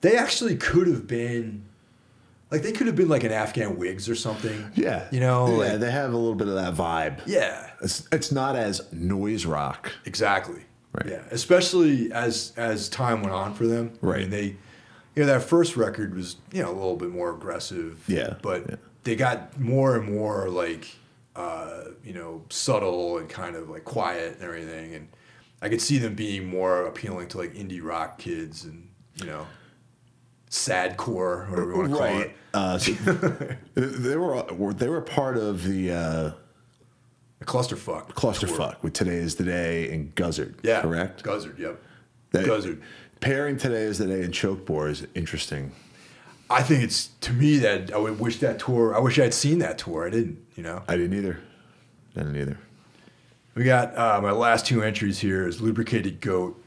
[0.00, 1.64] they actually could have been
[2.52, 4.70] like they could have been like an Afghan Whigs or something.
[4.76, 5.08] Yeah.
[5.10, 7.22] you know, Yeah, like- they have a little bit of that vibe.
[7.26, 9.90] yeah, It's it's not as noise rock.
[10.04, 10.62] exactly.
[10.92, 11.06] Right.
[11.12, 13.92] Yeah, especially as as time went on for them.
[14.02, 14.20] I Right.
[14.20, 14.44] mean, they,
[15.16, 18.04] you know, that first record was you know a little bit more aggressive.
[18.06, 18.76] Yeah, but yeah.
[19.04, 20.94] they got more and more like
[21.34, 25.08] uh, you know subtle and kind of like quiet and everything, and
[25.62, 29.46] I could see them being more appealing to like indie rock kids and you know
[30.56, 32.36] sadcore, whatever you want to call it.
[32.54, 32.92] Uh, so
[33.74, 36.30] they were they were part of the uh,
[37.40, 38.08] A clusterfuck.
[38.12, 38.76] clusterfuck tour.
[38.82, 40.56] with Today Is the Day and Guzzard.
[40.62, 40.82] Yeah.
[40.82, 41.22] Correct.
[41.22, 41.58] Guzzard.
[41.58, 41.82] Yep.
[42.32, 42.80] That- Guzzard.
[43.20, 45.72] Pairing Today Is the Day and Chokebore is interesting.
[46.50, 48.94] I think it's to me that I would wish that tour.
[48.94, 50.06] I wish I had seen that tour.
[50.06, 50.44] I didn't.
[50.54, 50.82] You know.
[50.86, 51.38] I didn't either.
[52.14, 52.58] I didn't either.
[53.54, 56.62] We got uh, my last two entries here is lubricated goat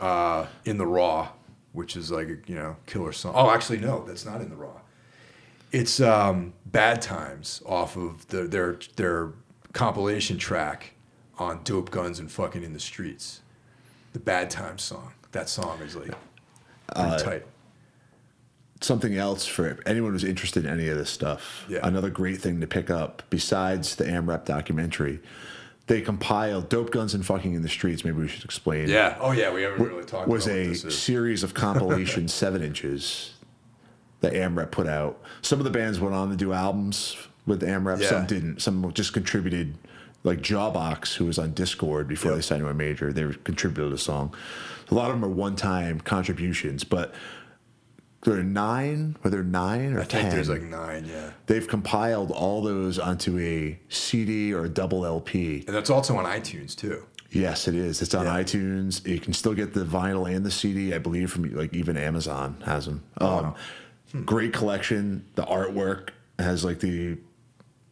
[0.00, 1.28] uh, in the raw,
[1.72, 3.32] which is like a you know killer song.
[3.36, 4.80] Oh, actually no, that's not in the raw.
[5.72, 9.32] It's um, bad times off of the, their their
[9.72, 10.94] compilation track
[11.38, 13.40] on Dope Guns and Fucking in the Streets.
[14.12, 15.12] The bad times song.
[15.32, 16.12] That song is like
[16.92, 17.46] pretty tight.
[18.80, 21.64] something else for anyone who's interested in any of this stuff.
[21.68, 21.78] Yeah.
[21.84, 25.20] Another great thing to pick up besides the AMREP documentary,
[25.90, 28.88] they compiled "Dope Guns and Fucking in the Streets." Maybe we should explain.
[28.88, 29.16] Yeah.
[29.20, 29.52] Oh yeah.
[29.52, 33.32] We haven't really talked was a series of compilation seven inches
[34.20, 35.20] that AMREP put out.
[35.42, 38.00] Some of the bands went on to do albums with AMREP.
[38.02, 38.08] Yeah.
[38.08, 38.62] Some didn't.
[38.62, 39.74] Some just contributed.
[40.22, 42.36] Like Jawbox, who was on Dischord before Yep.
[42.36, 44.34] they signed to a major, they contributed a song.
[44.90, 47.14] A lot of them are one-time contributions, but
[48.22, 50.22] there are nine, whether nine or I ten.
[50.22, 51.06] think there's like nine.
[51.06, 51.30] Yeah.
[51.46, 55.64] they've compiled all those onto a CD or a double LP.
[55.66, 57.04] And that's also on iTunes too.
[57.32, 58.02] Yes, it is.
[58.02, 58.42] It's on Yeah.
[58.42, 59.06] iTunes.
[59.06, 62.56] You can still get the vinyl and the CD, I believe, from like even Amazon
[62.66, 63.02] has them.
[63.18, 63.54] Um,
[64.12, 64.24] Hmm.
[64.24, 65.24] Great collection.
[65.36, 66.08] The artwork
[66.40, 67.16] has like the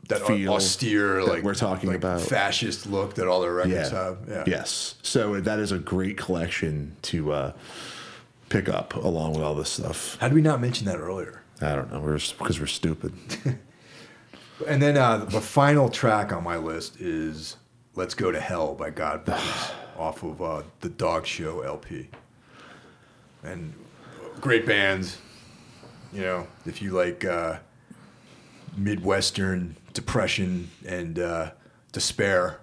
[0.09, 2.21] that feel austere, that like we're talking like about.
[2.23, 4.19] fascist look that all their records yeah, have.
[4.29, 4.45] Yeah.
[4.47, 4.97] yes.
[5.03, 7.53] So that is a great collection to uh,
[8.49, 10.17] pick up along with all this stuff.
[10.21, 11.43] How did we not mention that earlier?
[11.61, 12.01] I don't know.
[12.01, 13.13] We're because we're stupid.
[14.67, 17.57] And then uh, the final track on my list is
[17.95, 22.09] "Let's Go to Hell" by God Brothers off of uh, the Dog Show LP.
[23.45, 23.73] And
[24.41, 25.19] great bands,
[26.13, 27.59] you know, if you like uh,
[28.77, 31.53] Midwestern depression and uh,
[31.93, 32.61] despair,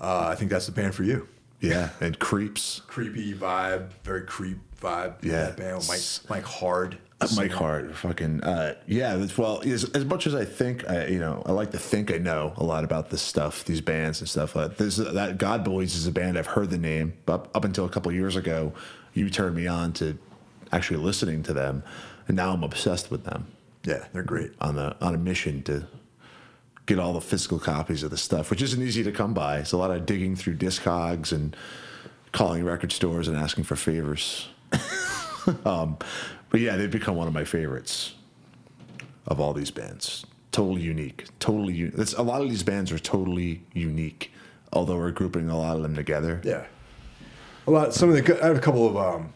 [0.00, 1.28] uh, I think that's the band for you.
[1.60, 2.80] yeah, and creeps.
[2.86, 5.22] Creepy vibe, very creep vibe.
[5.22, 5.46] Yeah.
[5.46, 6.98] that band with Mike Mike Hard.
[7.36, 7.52] Mike.
[7.52, 9.16] Hart, fucking uh, yeah.
[9.16, 12.10] That's, well, as, as much as I think, I, you know, I like to think
[12.10, 14.56] I know a lot about this stuff, these bands and stuff.
[14.56, 17.84] Uh, this that God Bullies is a band I've heard the name, but up until
[17.84, 18.72] a couple years ago,
[19.12, 20.16] you turned me on to
[20.72, 21.82] actually listening to them,
[22.26, 23.48] and now I'm obsessed with them.
[23.84, 24.52] Yeah, they're great.
[24.60, 25.86] on the on a mission to
[26.86, 29.58] get all the physical copies of the stuff, which isn't easy to come by.
[29.58, 31.54] It's a lot of digging through discogs and
[32.32, 34.48] calling record stores and asking for favors.
[35.64, 35.98] um,
[36.50, 38.14] but yeah, they've become one of my favorites
[39.26, 40.26] of all these bands.
[40.52, 41.26] Totally unique.
[41.38, 42.18] Totally unique.
[42.18, 44.32] A lot of these bands are totally unique,
[44.72, 46.40] although we're grouping a lot of them together.
[46.44, 46.66] Yeah.
[47.66, 47.94] A lot.
[47.94, 48.42] Some of the.
[48.42, 49.32] I have a couple of um,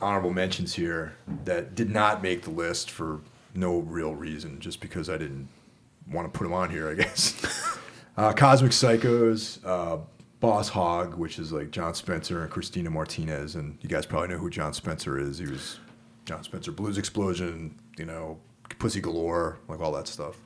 [0.00, 3.20] honorable mentions here that did not make the list for
[3.54, 5.48] no real reason, just because I didn't
[6.10, 6.88] want to put them on here.
[6.88, 7.78] I guess.
[8.16, 9.98] uh, Cosmic Psychos, uh,
[10.46, 14.38] Boss Hog, which is like Jon Spencer and Christina Martinez, and you guys probably know
[14.38, 15.38] who Jon Spencer is.
[15.38, 15.78] He was
[16.24, 18.38] Jon Spencer, Blues Explosion, you know,
[18.78, 20.36] Pussy Galore, like all that stuff.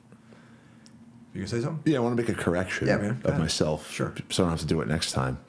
[1.33, 1.91] You gonna say something?
[1.91, 3.21] Yeah, I want to make a correction Yeah, man.
[3.23, 3.89] Of myself.
[3.91, 4.13] Sure.
[4.29, 5.39] So I don't have to do it next time.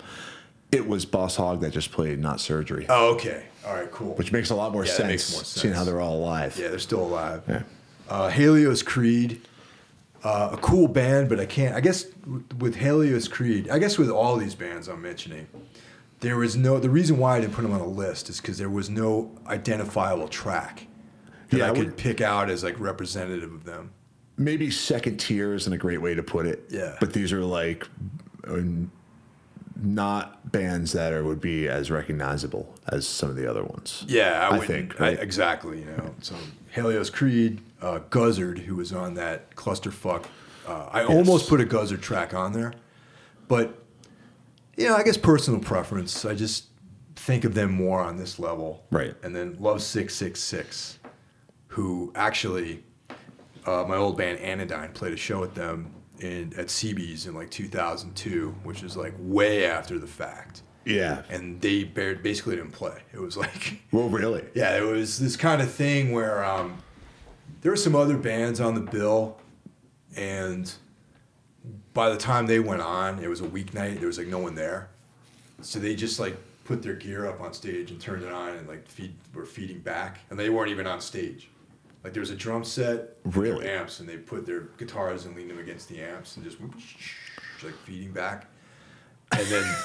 [0.71, 3.45] it was Boss Hog that just played Not Surgery, Oh, okay.
[3.67, 4.15] All right, cool.
[4.15, 6.57] which makes a lot more Yeah, sense, makes more seeing how they're all alive.
[6.59, 7.43] yeah, they're still alive.
[7.49, 7.63] Yeah.
[8.09, 9.41] Uh, Helios Creed,
[10.25, 11.75] uh, a cool band, but I can't.
[11.75, 12.07] I guess
[12.59, 15.49] with, Helios Creed, I guess with all these bands I'm mentioning,
[16.21, 16.79] there was no.
[16.79, 19.31] The reason why I didn't put them on a list is because there was no
[19.47, 20.87] identifiable track
[21.51, 23.93] that Yeah, I could pick out as like representative of them.
[24.39, 26.65] Maybe second tier isn't a great way to put it.
[26.71, 26.97] Yeah.
[27.01, 27.87] But these are like
[29.85, 34.05] not bands that are, would be as recognizable as some of the other ones.
[34.09, 35.81] Yeah, I, I think, I- exactly.
[35.81, 36.35] You know, so
[36.73, 40.25] Helios Creed, uh, Guzzard, who was on that clusterfuck.
[40.67, 42.73] Uh, I almost put a Guzzard track on there,
[43.49, 43.83] but
[44.77, 46.25] you know, I guess personal preference.
[46.25, 46.67] I just
[47.17, 48.85] think of them more on this level.
[48.91, 49.15] Right.
[49.23, 50.99] And then Love Six Six Six,
[51.69, 52.83] who actually,
[53.67, 55.93] uh, my old band Anodyne played a show with them
[56.23, 60.63] in at CB's in like 2002, which is like way after the fact.
[60.85, 61.23] Yeah.
[61.31, 62.99] And they basically didn't play.
[63.13, 64.45] It was like Well, really?
[64.55, 66.79] yeah, it was this kind of thing where um,
[67.61, 69.37] there were some other bands on the bill,
[70.17, 70.73] and
[71.95, 73.99] by the time they went on, it was a weeknight.
[73.99, 74.89] There was like no one there,
[75.61, 78.69] so they just like put their gear up on stage and turned it on and
[78.69, 81.49] like feed were feeding back, and they weren't even on stage.
[82.05, 83.69] Like there was a drum set, Really?
[83.69, 86.59] amps, and they put their guitars and leaned them against the amps and just
[87.65, 88.47] like feeding back,
[89.33, 89.65] and then.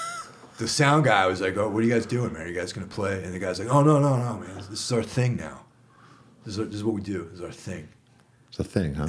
[0.58, 2.42] The sound guy was like, "Oh, what are you guys doing, man?
[2.42, 4.56] Are you guys gonna play?" And the guy's like, "Oh no, no, no, man!
[4.72, 5.66] This is our thing now.
[6.44, 7.26] This is, our, this is what we do.
[7.26, 7.88] This is our thing."
[8.50, 9.06] It's a thing, huh?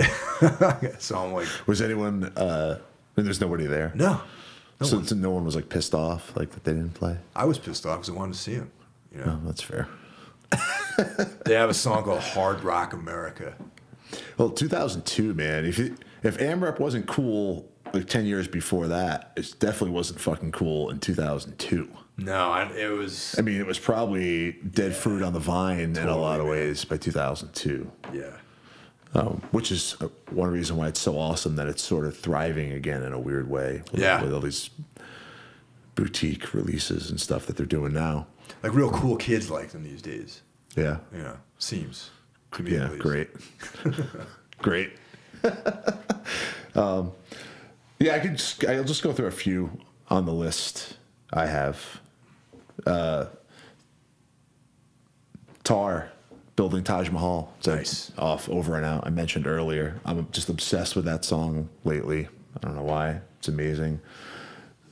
[0.98, 2.82] so I'm like, was anyone, uh, I
[3.18, 3.92] mean, there's nobody there.
[3.94, 4.20] "No,
[4.78, 7.16] no so one." so no one was like pissed off, like that they didn't play?
[7.34, 8.70] I was pissed off because I wanted to see him.
[9.14, 9.88] You know, Oh, that's fair.
[11.44, 13.54] they have a song called "Hard Rock America."
[14.36, 15.64] Well, 2002, man.
[15.64, 15.92] If it,
[16.22, 20.98] if AmRep wasn't cool like 10 years before that, it definitely wasn't fucking cool in
[21.00, 21.88] 2002.
[22.18, 25.98] No, I, it was I mean, it was probably dead fruit on the vine in
[26.08, 26.66] a lot of Totally, man.
[26.68, 28.22] ways by 2002, yeah,
[29.14, 32.72] um, which is uh, one reason why it's so awesome that it's sort of thriving
[32.72, 33.82] again in a weird way.
[33.92, 34.22] With, Yeah.
[34.22, 34.70] with all these
[35.94, 38.26] boutique releases and stuff that they're doing now.
[38.62, 40.42] like real cool kids like them these days.
[40.78, 40.98] Yeah.
[41.14, 41.36] Yeah.
[41.58, 42.10] seems
[42.52, 43.28] to me Yeah, great.
[44.58, 44.92] great.
[46.74, 47.12] um,
[47.98, 49.70] yeah, I could just, I'll just go through a few
[50.08, 50.96] on the list
[51.32, 52.00] I have.
[52.86, 53.26] Uh,
[55.64, 56.10] Tar,
[56.56, 57.52] building Taj Mahal.
[57.66, 58.12] A- Nice.
[58.18, 59.06] Off, over and out.
[59.06, 60.00] I mentioned earlier.
[60.04, 62.28] I'm just obsessed with that song lately.
[62.56, 63.20] I don't know why.
[63.38, 64.00] It's amazing.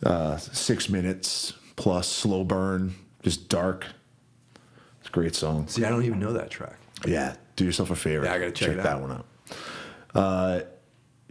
[0.03, 3.87] Uh, six minutes plus slow burn, just dark.
[5.17, 5.67] Great song.
[5.67, 6.77] See, I don't even know that track.
[7.07, 8.27] Yeah, do yourself a favor.
[8.27, 9.01] Yeah, I gotta check it that out.
[9.01, 9.27] one out.
[10.15, 10.61] Uh,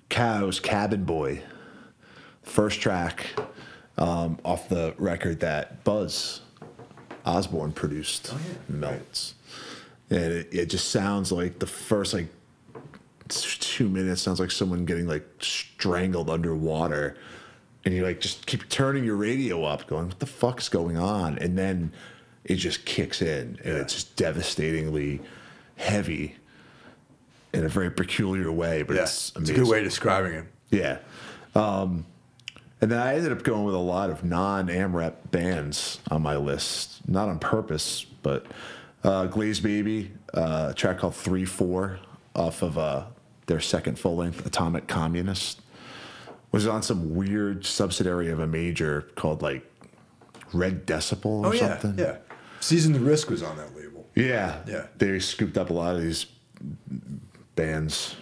[0.10, 1.44] Cows, Cabin Boy,
[2.42, 3.28] first track
[4.00, 6.42] um, off the record that Buzz
[7.28, 8.76] Osborne produced, Oh, yeah.
[8.76, 9.36] Melts.
[10.10, 12.30] And it, it just sounds like the first like
[13.30, 17.18] two minutes sounds like someone getting like strangled underwater.
[17.86, 21.38] And you like just keep turning your radio up, going, "What the fuck's going on?"
[21.38, 21.92] And then
[22.46, 23.82] it just kicks in, and Yeah.
[23.82, 25.20] it's just devastatingly
[25.76, 26.36] heavy
[27.54, 28.84] in a very peculiar way.
[28.84, 30.46] But Yeah, it's it's, a good way of describing it.
[30.72, 30.98] Yeah.
[31.56, 32.06] Um,
[32.82, 36.36] and then I ended up going with a lot of non AmRep bands on my
[36.38, 38.46] list, not on purpose, but
[39.04, 42.00] uh, Glazed Baby, uh, a track called 3 4
[42.36, 43.06] off of uh,
[43.46, 45.62] their second full length, Atomic Communist,
[46.52, 49.64] was on some weird subsidiary of a major called like
[50.54, 51.96] Red Decibel or Oh yeah, something.
[51.98, 52.18] yeah.
[52.66, 54.10] Season the Risk was on that label.
[54.16, 54.64] Yeah.
[54.68, 54.88] Yeah.
[54.98, 56.26] They scooped up a lot of these
[57.56, 58.16] bands.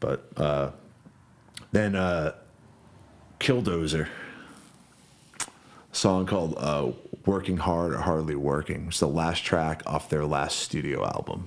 [0.00, 0.72] But uh,
[1.70, 2.32] then uh,
[3.38, 4.08] Killdozer,
[5.38, 5.46] a
[5.94, 6.90] song called uh,
[7.24, 8.86] Working Hard or Hardly Working.
[8.88, 11.46] It's the last track off their last studio album.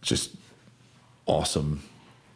[0.00, 0.34] Just
[1.26, 1.84] awesome.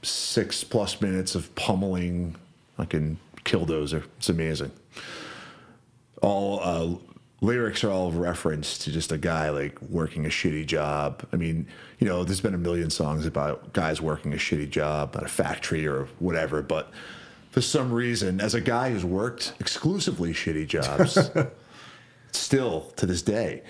[0.03, 2.36] Six plus minutes of pummeling
[2.77, 4.05] fucking Killdozer.
[4.19, 4.70] It's amazing
[6.23, 7.05] all uh,
[7.40, 11.26] lyrics are all reference to just a guy like working a shitty job.
[11.32, 11.66] I mean,
[11.98, 15.28] you know, there's been a million songs about guys working a shitty job at a
[15.28, 16.90] factory or whatever, but
[17.50, 21.30] for some reason, as a guy who's worked exclusively shitty jobs,
[22.32, 23.62] still to this day,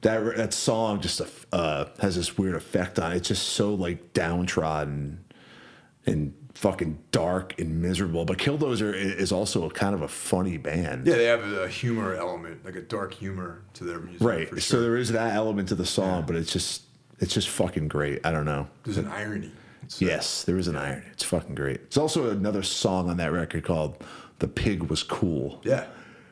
[0.00, 1.20] that that song just
[1.52, 3.16] uh, has this weird effect on it.
[3.16, 5.24] It's just so like downtrodden
[6.06, 8.24] and fucking dark and miserable.
[8.24, 11.06] But Killdozer is also a kind of a funny band.
[11.06, 14.22] Yeah, they have a humor element, like a dark humor to their music.
[14.22, 14.48] Right.
[14.48, 16.82] For So there is that element to the song, but it's just
[17.20, 18.24] it's just fucking great.
[18.24, 18.68] I don't know.
[18.84, 19.52] There's an irony.
[19.82, 21.04] It's, uh, Yes, there is an irony.
[21.12, 21.76] It's fucking great.
[21.82, 24.02] It's also another song on that record called
[24.38, 25.86] "The Pig Was Cool." Yeah.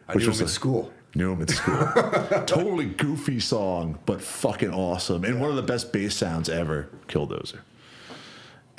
[0.08, 0.92] I Which knew was him a- school.
[1.14, 1.76] Newman School.
[2.46, 5.24] totally goofy song, but fucking awesome.
[5.24, 6.88] And one of the best bass sounds ever.
[7.06, 7.58] Killdozer.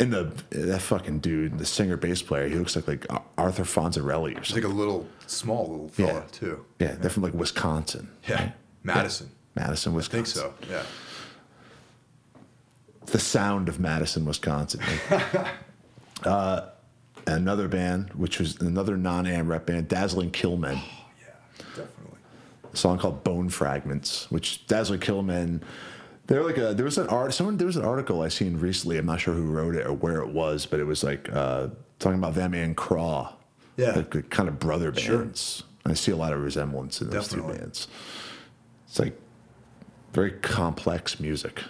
[0.04, 3.06] And the that fucking dude, the singer bass player, he looks like like
[3.38, 4.64] Arthur Fonzarelli or something.
[4.64, 6.22] like a little, small little fella, Yeah.
[6.32, 6.66] too.
[6.80, 8.10] Yeah, they're from like Wisconsin.
[8.28, 8.52] Yeah.
[8.84, 9.30] Madison.
[9.56, 10.42] Madison, Wisconsin.
[10.42, 10.74] I think so.
[10.74, 10.84] Yeah.
[13.06, 14.82] the sound of Madison, Wisconsin.
[16.24, 16.62] uh,
[17.28, 20.76] another band, which was another non-AmRep band, Dazzling Killmen.
[21.22, 21.28] Yeah,
[21.76, 22.18] definitely.
[22.74, 25.62] A song called Bone Fragments, which Dazzling Killmen.
[26.34, 28.97] They're like a there was an art someone there was an article I seen recently.
[28.97, 31.68] I'm not sure who wrote it or where it was, but it was like uh,
[31.99, 33.34] talking about them and Craw.
[33.77, 33.91] Yeah.
[33.91, 35.19] like kind of brother Sure.
[35.19, 35.61] bands.
[35.85, 37.53] I see a lot of resemblance in those Definitely.
[37.53, 37.88] two bands.
[38.88, 39.15] It's like
[40.14, 41.61] very complex music.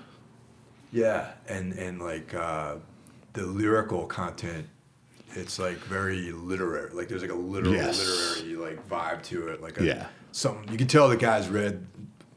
[0.94, 2.76] Yeah, and and like uh,
[3.34, 4.66] the lyrical content,
[5.34, 6.90] it's like very literary.
[6.94, 8.00] Like there's like a literal Yes.
[8.00, 9.62] literary like vibe to it.
[9.62, 10.08] Like a, Yeah.
[10.32, 11.86] some you can tell the guys read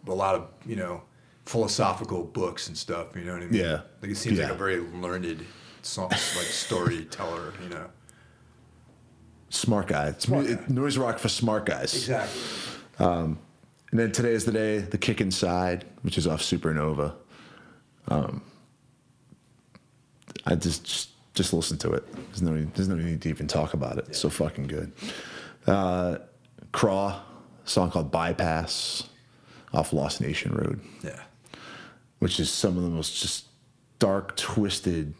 [0.08, 1.02] a lot of you know
[1.46, 3.16] philosophical books and stuff.
[3.16, 3.60] You know what I mean?
[3.62, 3.80] Yeah.
[4.02, 5.44] Like it seems like a very learned
[5.82, 7.52] song, like storyteller.
[7.62, 7.86] You know.
[9.48, 10.08] Smart guy.
[10.08, 10.58] It's Smart guy.
[10.68, 11.94] noise rock for smart guys.
[11.94, 12.40] Exactly.
[12.98, 17.14] And then today is the day, the kick inside, which is off Supernova.
[18.08, 18.42] Um,
[20.44, 22.04] I just just just listen to it.
[22.26, 24.06] There's no there's no need to even talk about it.
[24.08, 24.92] It's so fucking good.
[25.66, 26.18] Uh,
[26.72, 27.22] Craw, a
[27.64, 29.04] song called Bypass,
[29.72, 31.20] off Lost Nation Road, Yeah.
[32.26, 33.44] Which is some of the most just
[34.00, 35.14] dark, twisted,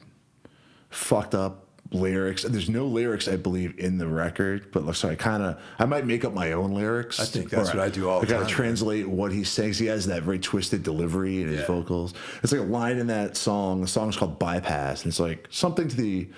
[0.91, 2.43] fucked up lyrics.
[2.43, 4.73] There's no lyrics, I believe, in the record.
[4.73, 7.21] But like, so I kind of, I might make up my own lyrics.
[7.21, 9.79] I think that's what I do all the I gotta translate what he sings.
[9.79, 11.67] He has that very twisted delivery in his Yeah.
[11.69, 12.13] vocals.
[12.43, 13.83] It's like a line in that song.
[13.83, 16.29] The song's called Bypass, and it's like something to the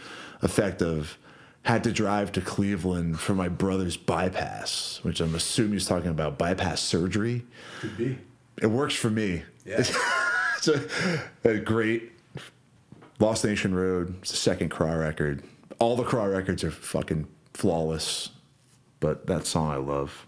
[0.42, 1.16] effect of.
[1.62, 6.36] Had to drive to Cleveland for my brother's bypass, which I'm assuming he's talking about
[6.38, 7.44] bypass surgery.
[7.80, 8.18] Could be.
[8.60, 9.44] It works for me.
[9.64, 9.82] Yeah.
[10.66, 10.68] it's
[11.44, 12.12] a, a great
[13.18, 14.16] Lost Nation Road.
[14.20, 15.42] It's the second Craw record.
[15.78, 18.30] All the Craw records are fucking flawless,
[19.00, 20.26] but that song I love.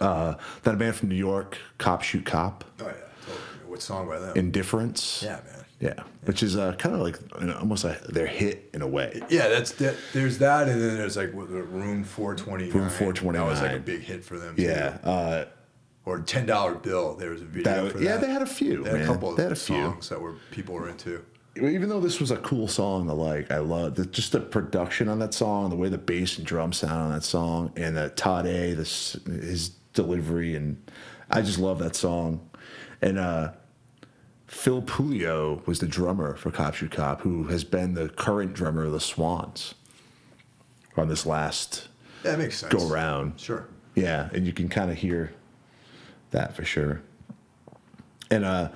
[0.00, 0.34] Uh,
[0.64, 2.92] a band from New York, Cop Shoot Cop, Oh yeah.
[2.92, 3.38] Totally.
[3.66, 4.36] What song by them?
[4.36, 5.22] Indifference.
[5.24, 5.64] yeah, man.
[5.80, 8.86] Yeah, which is uh, kind of like you know, almost like their hit in a
[8.86, 9.20] way.
[9.28, 9.96] Yeah, that's that.
[10.12, 12.72] There's that, and then there's like Room 429.
[12.72, 13.32] Room 429.
[13.34, 14.54] That was like a big hit for them.
[14.56, 15.44] Yeah, uh,
[16.06, 17.14] Or Ten Dollar Bill.
[17.16, 18.20] There was a video for that, yeah, that.
[18.26, 18.82] they had a few.
[18.84, 19.08] They had man.
[19.08, 19.76] a couple of They had a few.
[19.84, 21.24] songs that were people were into.
[21.56, 25.08] even though this was a cool song to like, I love the, just the production
[25.08, 28.10] on that song, the way the bass and drum sound on that song, and the
[28.10, 30.76] Tod A, this his delivery, and
[31.30, 32.50] I just love that song.
[33.00, 33.52] And uh,
[34.46, 38.84] Phil Puleo was the drummer for Cop Shoot Cop, who has been the current drummer
[38.84, 39.74] of the Swans
[40.96, 41.88] on this last
[42.24, 42.72] That makes sense.
[42.74, 43.40] go around.
[43.40, 43.68] Sure.
[43.94, 45.32] Yeah, and you can kind of hear
[46.34, 47.00] that for sure.
[48.30, 48.72] And a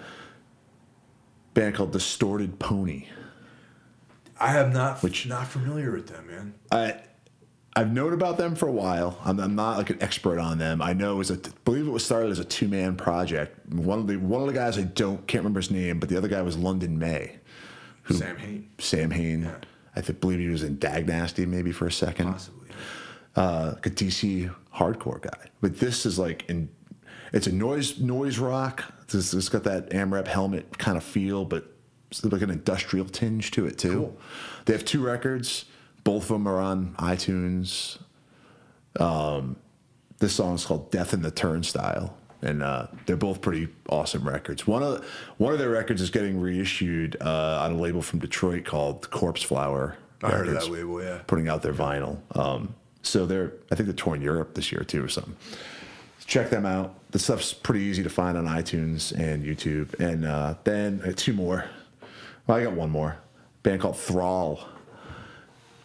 [1.54, 3.06] band called Distorted Pony.
[4.40, 6.54] I have not Which- not familiar with them, man.
[6.72, 7.00] I
[7.76, 9.18] I've known about them for a while.
[9.24, 10.82] I'm, I'm not like an expert on them.
[10.82, 13.72] I know it was a I believe it was started as a two man project.
[13.72, 16.16] One of the one of the guys I don't can't remember his name, but the
[16.16, 17.36] other guy was London May,
[18.10, 19.42] Samhain, Sam Hain.
[19.42, 19.54] Yeah.
[19.96, 22.32] I th- believe he was in Dag Nasty maybe for a second.
[22.32, 22.68] possibly.
[23.36, 25.48] uh, like a DC hardcore guy.
[25.60, 26.68] But this is like in
[27.32, 28.84] it's a noise noise rock.
[29.04, 31.64] It's, it's got that AmRep helmet kind of feel, but
[32.10, 33.94] it's like an industrial tinge to it too.
[33.94, 34.18] Cool.
[34.64, 35.64] They have two records.
[36.04, 37.98] Both of them are on iTunes.
[38.98, 39.56] Um,
[40.18, 44.66] this is called "Death in the Turnstile," and uh, they're both pretty awesome records.
[44.66, 45.04] One of
[45.36, 49.42] one of their records is getting reissued uh, on a label from Detroit called Corpse
[49.42, 49.96] Flower.
[50.22, 51.02] I heard of that label.
[51.02, 51.20] Yeah.
[51.26, 52.18] putting out their vinyl.
[52.36, 55.36] Um, so they're, I think they're touring Europe this year too or something.
[56.28, 56.94] Check them out.
[57.10, 59.98] The stuff's pretty easy to find on iTunes and YouTube.
[59.98, 61.64] And uh, then uh, two more.
[62.46, 63.16] Well, I got one more.
[63.62, 64.60] band called Thrall,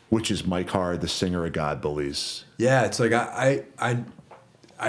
[0.09, 2.43] which is Mike Hard, the singer of God Bullies.
[2.57, 4.03] Yeah, it's like I I I,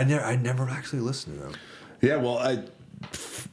[0.01, 1.55] I never I never actually listened to them.
[2.01, 2.64] Yeah, well, I
[3.05, 3.48] f-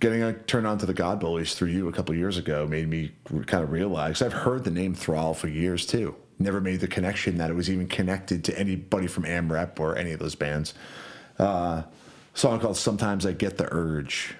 [0.00, 2.88] getting uh, turned on to the God Bullies through you a couple years ago made
[2.88, 3.12] me
[3.46, 6.16] kind of realize I've heard the name Thrall for years too.
[6.38, 10.12] Never made the connection that it was even connected to anybody from AmRep or any
[10.12, 10.72] of those bands.
[11.38, 11.82] Uh,
[12.34, 14.34] song called "Sometimes I Get the Urge,"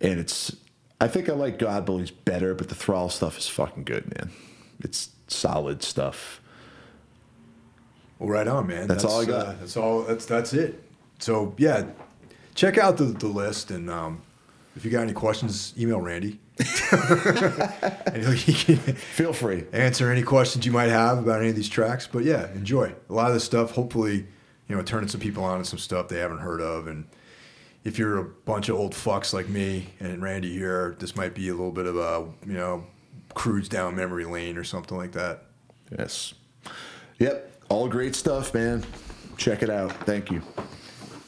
[0.00, 0.54] and it's
[1.00, 4.30] I think I like God Bullies better, but the Thrall stuff is fucking good, man.
[4.80, 6.40] It's solid stuff.
[8.18, 8.86] Well, right on, man.
[8.86, 9.46] That's all I got.
[9.46, 10.02] Uh, that's all.
[10.02, 10.82] That's that's it.
[11.18, 11.86] So yeah,
[12.54, 14.20] check out the the list, and um,
[14.76, 16.38] if you got any questions, email Randy,
[16.92, 19.64] and he can Feel free.
[19.72, 22.06] answer any questions you might have about any of these tracks.
[22.06, 23.70] But yeah, enjoy a lot of this stuff.
[23.72, 24.26] Hopefully,
[24.70, 26.86] you know, turning some people on to some stuff they haven't heard of.
[26.86, 27.04] And
[27.82, 31.48] if you're a bunch of old fucks like me and Randy here, this might be
[31.48, 32.86] a little bit of a, you know,
[33.34, 35.42] cruise down memory lane or something like that.
[35.98, 36.34] Yes.
[37.18, 37.50] Yep.
[37.68, 38.84] All great stuff, man.
[39.36, 39.92] Check it out.
[40.06, 40.40] Thank you.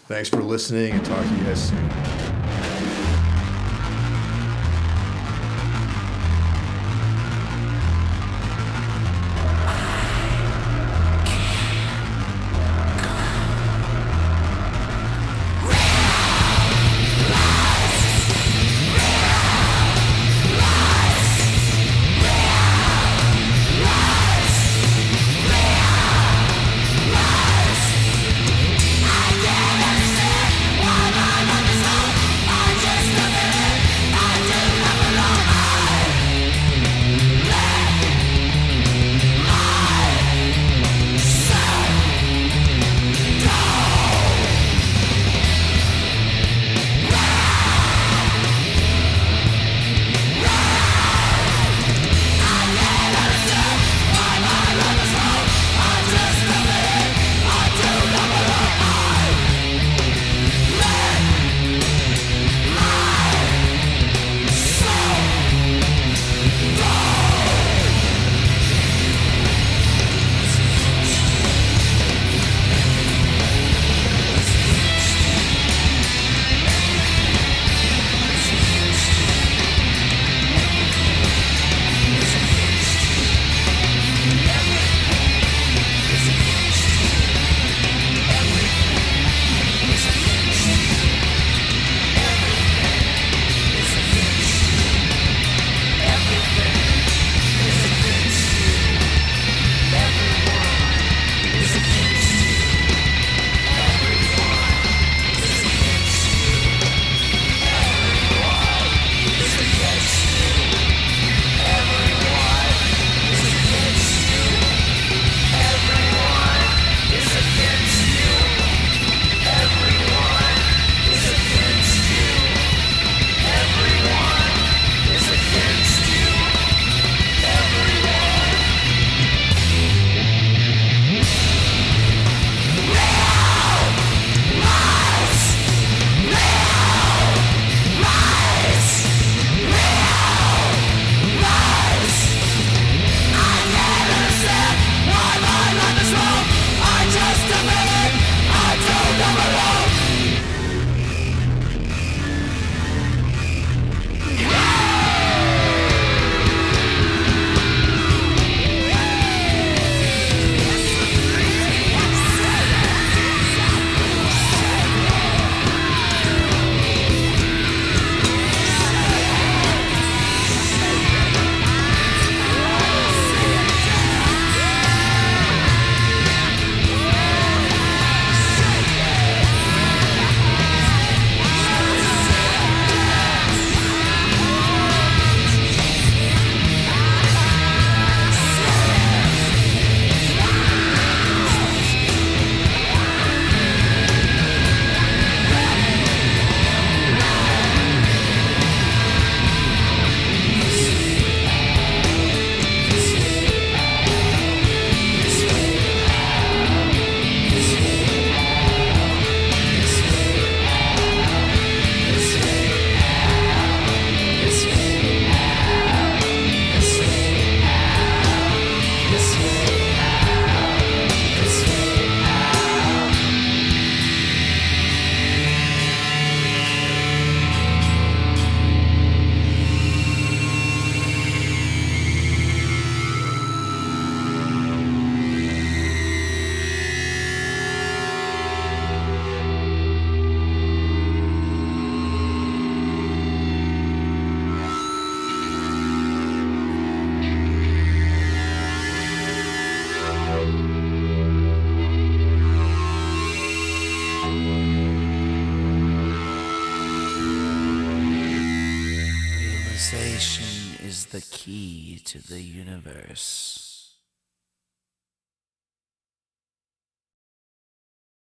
[0.07, 2.22] Thanks for listening and talk to you guys soon.